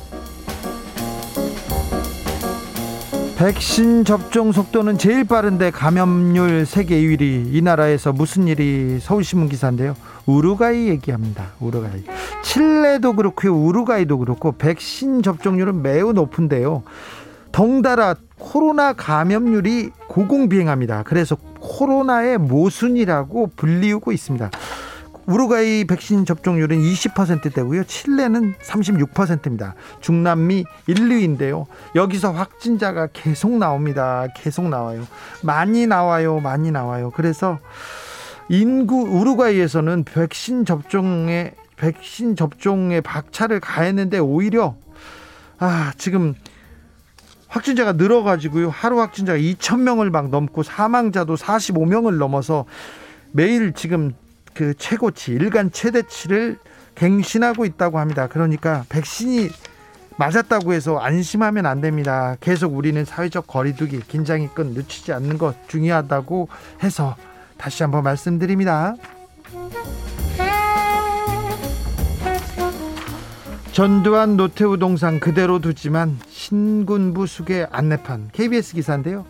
백신 3.41 4.05
접종 4.05 4.51
속도는 4.51 4.99
제일 4.99 5.23
빠른데 5.23 5.71
감염률 5.71 6.67
세계 6.67 7.01
1위. 7.01 7.55
이 7.55 7.61
나라에서 7.63 8.13
무슨 8.13 8.47
일이 8.47 8.99
서울신문 9.01 9.49
기사인데요. 9.49 9.95
우루과이 10.27 10.89
얘기합니다. 10.89 11.47
우루과이. 11.59 12.03
칠레도 12.43 13.13
그렇고요 13.13 13.55
우루과이도 13.55 14.19
그렇고 14.19 14.51
백신 14.51 15.23
접종률은 15.23 15.81
매우 15.81 16.13
높은데요. 16.13 16.83
덩달아 17.51 18.13
코로나 18.37 18.93
감염률이 18.93 19.89
고공비행합니다. 20.07 21.01
그래서 21.01 21.35
코로나의 21.59 22.37
모순이라고 22.37 23.53
불리우고 23.55 24.11
있습니다 24.11 24.51
우루과이 25.31 25.85
백신 25.85 26.25
접종률은 26.25 26.81
20%대고요. 26.81 27.85
칠레는 27.85 28.55
36%입니다. 28.61 29.75
중남미 30.01 30.65
1, 30.87 30.95
2위인데요. 30.95 31.65
여기서 31.95 32.31
확진자가 32.31 33.07
계속 33.13 33.57
나옵니다. 33.57 34.27
계속 34.35 34.67
나와요. 34.67 35.07
많이 35.41 35.87
나와요. 35.87 36.41
많이 36.41 36.71
나와요. 36.71 37.11
그래서 37.15 37.59
인구 38.49 39.03
우루과이에서는 39.03 40.03
백신 40.03 40.65
접종에 40.65 41.53
백신 41.77 42.35
접종에 42.35 42.99
박차를 42.99 43.59
가했는데 43.61 44.19
오히려 44.19 44.75
아, 45.57 45.93
지금 45.97 46.35
확진자가 47.47 47.93
늘어가지고요. 47.93 48.69
하루 48.69 48.99
확진자가 48.99 49.37
2천 49.39 49.81
명을 49.81 50.09
막 50.09 50.29
넘고 50.29 50.63
사망자도 50.63 51.35
45명을 51.35 52.17
넘어서 52.17 52.65
매일 53.31 53.73
지금 53.73 54.13
그 54.53 54.73
최고치 54.77 55.31
일간 55.33 55.71
최대치를 55.71 56.57
갱신하고 56.95 57.65
있다고 57.65 57.99
합니다. 57.99 58.27
그러니까 58.27 58.85
백신이 58.89 59.49
맞았다고 60.17 60.73
해서 60.73 60.99
안심하면 60.99 61.65
안 61.65 61.81
됩니다. 61.81 62.35
계속 62.41 62.75
우리는 62.75 63.03
사회적 63.03 63.47
거리두기, 63.47 64.01
긴장의 64.07 64.49
끈 64.53 64.73
늦추지 64.73 65.13
않는 65.13 65.37
것 65.37 65.55
중요하다고 65.67 66.49
해서 66.83 67.15
다시 67.57 67.83
한번 67.83 68.03
말씀드립니다. 68.03 68.95
전두환 73.71 74.35
노태우 74.35 74.77
동상 74.77 75.19
그대로 75.19 75.59
두지만 75.59 76.19
신군부 76.29 77.25
수계 77.25 77.65
안내판 77.71 78.29
KBS 78.33 78.73
기사인데요. 78.75 79.25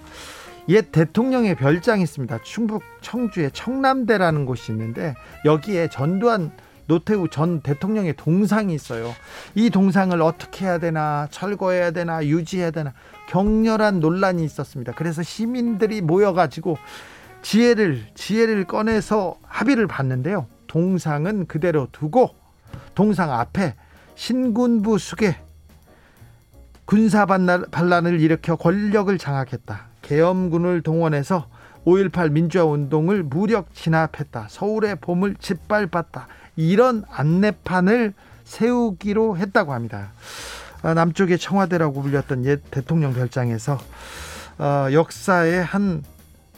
옛 0.71 0.89
대통령의 0.91 1.55
별장이 1.55 2.01
있습니다. 2.01 2.39
충북 2.43 2.81
청주에 3.01 3.49
청남대라는 3.51 4.45
곳이 4.45 4.71
있는데 4.71 5.15
여기에 5.43 5.89
전두환 5.89 6.51
노태우 6.87 7.29
전 7.29 7.61
대통령의 7.61 8.15
동상이 8.15 8.73
있어요. 8.73 9.13
이 9.53 9.69
동상을 9.69 10.19
어떻게 10.21 10.65
해야 10.65 10.77
되나, 10.77 11.27
철거해야 11.29 11.91
되나, 11.91 12.25
유지해야 12.25 12.71
되나 12.71 12.93
격렬한 13.27 13.99
논란이 13.99 14.43
있었습니다. 14.45 14.93
그래서 14.95 15.23
시민들이 15.23 15.99
모여가지고 16.01 16.77
지혜를 17.41 18.05
지혜를 18.15 18.65
꺼내서 18.65 19.35
합의를 19.43 19.87
봤는데요. 19.87 20.47
동상은 20.67 21.47
그대로 21.47 21.87
두고 21.91 22.35
동상 22.95 23.31
앞에 23.33 23.75
신군부 24.15 24.99
수계 24.99 25.35
군사 26.85 27.25
반란을 27.25 28.21
일으켜 28.21 28.55
권력을 28.55 29.17
장악했다. 29.17 29.90
계엄군을 30.11 30.81
동원해서 30.81 31.47
5.18 31.85 32.31
민주화 32.31 32.65
운동을 32.65 33.23
무력 33.23 33.73
진압했다. 33.73 34.47
서울의 34.49 34.97
봄을 34.99 35.35
짓밟았다. 35.35 36.27
이런 36.57 37.05
안내판을 37.09 38.13
세우기로 38.43 39.37
했다고 39.37 39.71
합니다. 39.71 40.11
아, 40.81 40.93
남쪽의 40.93 41.37
청와대라고 41.37 42.01
불렸던 42.01 42.43
옛 42.43 42.59
대통령 42.71 43.13
별장에서 43.13 43.79
어, 44.59 44.87
역사의 44.91 45.63
한 45.63 46.03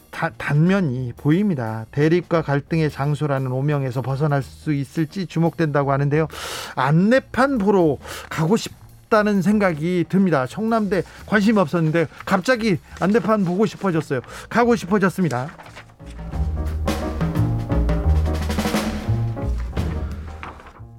다, 0.09 0.31
단면이 0.35 1.13
보입니다. 1.15 1.85
대립과 1.91 2.41
갈등의 2.41 2.89
장소라는 2.89 3.51
오명에서 3.51 4.01
벗어날 4.01 4.41
수 4.41 4.73
있을지 4.73 5.27
주목된다고 5.27 5.91
하는데요. 5.91 6.27
안내판 6.75 7.59
보러 7.59 7.97
가고 8.31 8.57
싶 8.57 8.82
싶다는 9.13 9.43
생각이 9.43 10.05
듭니다. 10.09 10.47
청남대 10.47 11.03
관심 11.27 11.57
없었는데 11.57 12.07
갑자기 12.25 12.79
안내판 12.99 13.45
보고 13.45 13.67
싶어졌어요. 13.67 14.21
가고 14.49 14.75
싶어졌습니다. 14.75 15.49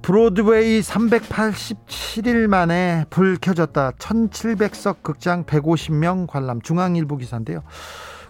브로드웨이 0.01 0.81
387일 0.81 2.47
만에 2.47 3.05
불 3.09 3.37
켜졌다. 3.37 3.91
1700석 3.91 5.01
극장 5.01 5.43
150명 5.43 6.27
관람 6.27 6.61
중앙일보 6.61 7.17
기사인데요. 7.17 7.63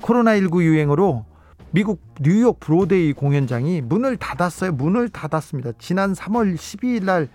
코로나19 0.02 0.64
유행으로 0.64 1.26
미국 1.72 2.02
뉴욕 2.22 2.60
브로드웨이 2.60 3.14
공연장이 3.14 3.82
문을 3.82 4.18
닫았어요. 4.18 4.72
문을 4.72 5.10
닫았습니다. 5.10 5.74
지난 5.78 6.14
3월 6.14 6.56
12일 6.56 7.04
날 7.04 7.28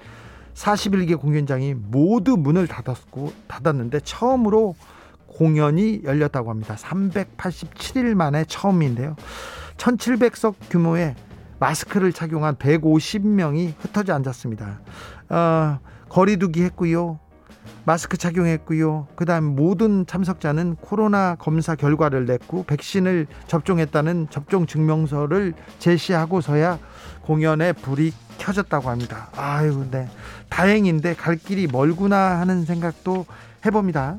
41개 0.60 1.18
공연장이 1.18 1.74
모두 1.74 2.36
문을 2.36 2.66
닫았고 2.66 3.32
닫았는데 3.48 4.00
처음으로 4.00 4.74
공연이 5.26 6.02
열렸다고 6.04 6.50
합니다. 6.50 6.76
387일 6.76 8.14
만에 8.14 8.44
처음인데요. 8.44 9.16
1700석 9.78 10.54
규모의 10.68 11.14
마스크를 11.58 12.12
착용한 12.12 12.56
150명이 12.56 13.72
흩어져 13.78 14.14
앉았습니다. 14.14 14.80
어, 15.30 15.78
거리두기 16.10 16.62
했고요. 16.64 17.18
마스크 17.84 18.18
착용했고요. 18.18 19.08
그다음 19.16 19.56
모든 19.56 20.06
참석자는 20.06 20.76
코로나 20.76 21.36
검사 21.36 21.74
결과를 21.74 22.26
냈고 22.26 22.64
백신을 22.64 23.26
접종했다는 23.46 24.28
접종 24.30 24.66
증명서를 24.66 25.54
제시하고서야 25.78 26.78
공연에 27.22 27.72
불이 27.72 28.12
켜졌다고 28.38 28.88
합니다. 28.88 29.28
아유, 29.36 29.86
네. 29.90 30.08
다행인데 30.48 31.14
갈 31.14 31.36
길이 31.36 31.66
멀구나 31.66 32.40
하는 32.40 32.64
생각도 32.64 33.26
해봅니다. 33.64 34.16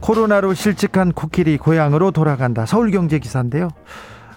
코로나로 0.00 0.54
실직한 0.54 1.12
코끼리 1.12 1.58
고향으로 1.58 2.12
돌아간다. 2.12 2.64
서울경제 2.64 3.18
기사인데요. 3.18 3.68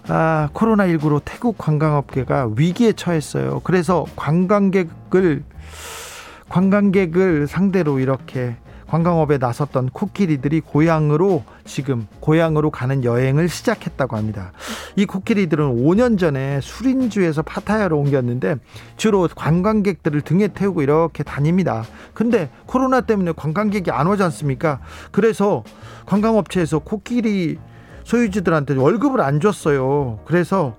아, 0.10 0.50
코로나19로 0.54 1.22
태국 1.24 1.58
관광업계가 1.58 2.50
위기에 2.58 2.92
처했어요. 2.92 3.62
그래서 3.64 4.06
관광객을 4.18 5.44
관광객을 6.50 7.48
상대로 7.48 8.00
이렇게 8.00 8.58
관광업에 8.92 9.38
나섰던 9.38 9.92
코끼리들이 9.92 10.60
고향으로 10.60 11.46
지금 11.64 12.08
고향으로 12.20 12.72
가는 12.72 13.06
여행을 13.06 13.48
시작했다고 13.48 14.18
합니다. 14.18 14.52
이 14.98 15.06
코끼리들은 15.06 15.78
5년 15.78 16.20
전에 16.20 16.60
수린주에서 16.62 17.42
파타야로 17.42 17.98
옮겼는데 17.98 18.58
주로 18.98 19.30
관광객들을 19.34 20.20
등에 20.24 20.50
태우고 20.50 20.82
이렇게 20.82 21.24
다닙니다. 21.24 21.86
근데 22.14 22.50
코로나 22.66 23.00
때문에 23.00 23.32
관광객이 23.34 23.92
안 23.92 24.08
오지 24.08 24.24
않습니까? 24.24 24.82
그래서 25.12 25.64
관광업체에서 26.06 26.80
코끼리 26.80 27.60
소유주들한테 28.04 28.76
월급을 28.76 29.22
안 29.22 29.40
줬어요. 29.40 30.20
그래서 30.26 30.76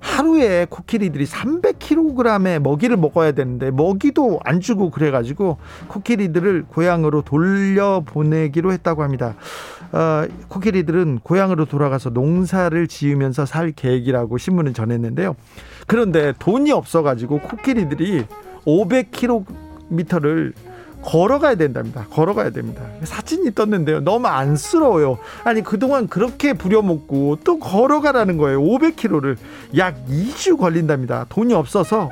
하루에 0.00 0.66
코끼리들이 0.68 1.24
300kg의 1.26 2.60
먹이를 2.60 2.96
먹어야 2.96 3.32
되는데 3.32 3.70
먹이도 3.70 4.40
안 4.44 4.60
주고 4.60 4.90
그래가지고 4.90 5.58
코끼리들을 5.88 6.66
고향으로 6.68 7.22
돌려보내기로 7.22 8.72
했다고 8.72 9.02
합니다. 9.02 9.34
어, 9.92 10.26
코끼리들은 10.48 11.20
고향으로 11.22 11.64
돌아가서 11.64 12.10
농사를 12.10 12.86
지으면서 12.88 13.46
살 13.46 13.72
계획이라고 13.72 14.38
신문은 14.38 14.74
전했는데요. 14.74 15.34
그런데 15.86 16.34
돈이 16.38 16.70
없어가지고 16.72 17.40
코끼리들이 17.40 18.24
500km를 18.66 20.52
걸어가야 21.02 21.54
된답니다. 21.54 22.06
걸어가야 22.10 22.50
됩니다. 22.50 22.82
사진이 23.04 23.54
떴는데요. 23.54 24.00
너무 24.00 24.26
안쓰러워요. 24.26 25.18
아니, 25.44 25.62
그동안 25.62 26.08
그렇게 26.08 26.52
부려먹고 26.52 27.38
또 27.44 27.58
걸어가라는 27.58 28.36
거예요. 28.36 28.60
500km를. 28.60 29.36
약 29.76 29.96
2주 30.08 30.58
걸린답니다. 30.58 31.26
돈이 31.28 31.54
없어서, 31.54 32.10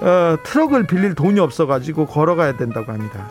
어, 0.00 0.36
트럭을 0.42 0.86
빌릴 0.86 1.14
돈이 1.14 1.38
없어가지고 1.40 2.06
걸어가야 2.06 2.56
된다고 2.56 2.92
합니다. 2.92 3.30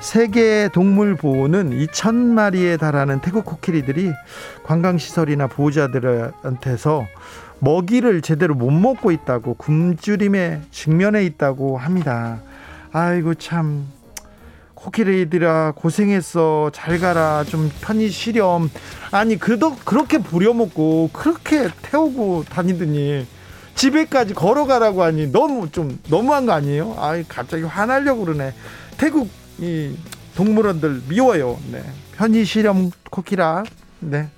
세계 0.00 0.68
동물 0.72 1.14
보호는 1.14 1.70
2천 1.70 2.14
마리에 2.14 2.78
달하는 2.78 3.20
태국 3.20 3.44
코끼리들이 3.44 4.10
관광시설이나 4.64 5.46
보호자들한테서 5.46 7.06
먹이를 7.58 8.22
제대로 8.22 8.54
못 8.54 8.70
먹고 8.70 9.10
있다고 9.10 9.54
굶주림에 9.54 10.62
직면해 10.70 11.24
있다고 11.24 11.76
합니다. 11.76 12.40
아이고 12.92 13.34
참 13.34 13.86
코끼리들아 14.80 15.72
고생했어. 15.76 16.70
잘 16.72 16.98
가라. 16.98 17.44
좀 17.44 17.70
편히 17.80 18.08
쉬렴. 18.08 18.70
아니 19.10 19.38
그도 19.38 19.76
그렇게 19.84 20.18
부려먹고 20.18 21.10
그렇게 21.12 21.68
태우고 21.82 22.44
다니더니 22.48 23.26
집에까지 23.74 24.34
걸어가라고 24.34 25.02
하니 25.02 25.32
너무 25.32 25.70
좀 25.70 25.98
너무한 26.08 26.46
거 26.46 26.52
아니에요? 26.52 26.94
아 26.98 27.22
갑자기 27.28 27.62
화나려고 27.64 28.24
그러네. 28.24 28.54
태국 28.96 29.28
이 29.58 29.94
동물원들 30.34 31.02
미워요. 31.08 31.58
네. 31.70 31.82
편히 32.16 32.44
쉬렴 32.44 32.90
코끼라. 33.10 33.64
네. 34.00 34.28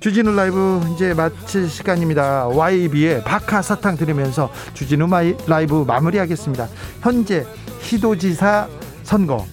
주진우 0.00 0.34
라이브 0.34 0.82
이제 0.94 1.14
마칠 1.14 1.68
시간입니다. 1.68 2.48
YB의 2.48 3.24
박하 3.24 3.62
사탕 3.62 3.96
들으면서 3.96 4.50
주진우 4.74 5.06
마이 5.06 5.34
라이브 5.46 5.84
마무리하겠습니다. 5.86 6.68
현재 7.00 7.46
시도지사 7.80 8.68
선거 9.02 9.46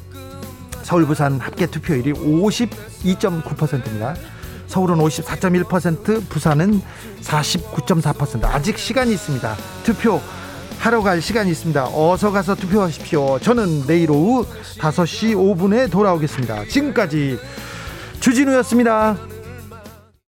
서울 0.84 1.06
부산 1.06 1.40
합계 1.40 1.68
투표율이 1.68 2.14
52.9%입니다. 2.14 4.16
서울은 4.68 4.98
54.1%, 4.98 6.30
부산은 6.30 6.82
49.4%. 7.22 8.46
아직 8.46 8.78
시간이 8.78 9.14
있습니다. 9.14 9.56
투표 9.84 10.22
하러 10.80 11.02
갈 11.02 11.22
시간이 11.22 11.52
있습니다. 11.52 11.90
어서 11.94 12.32
가서 12.32 12.56
투표하십시오. 12.56 13.40
저는 13.40 13.86
내일 13.86 14.12
오후 14.12 14.46
5시 14.80 15.36
5분에 15.36 15.92
돌아오겠습니다. 15.92 16.66
지금까지 16.66 17.38
주진우였습니다. 18.20 19.31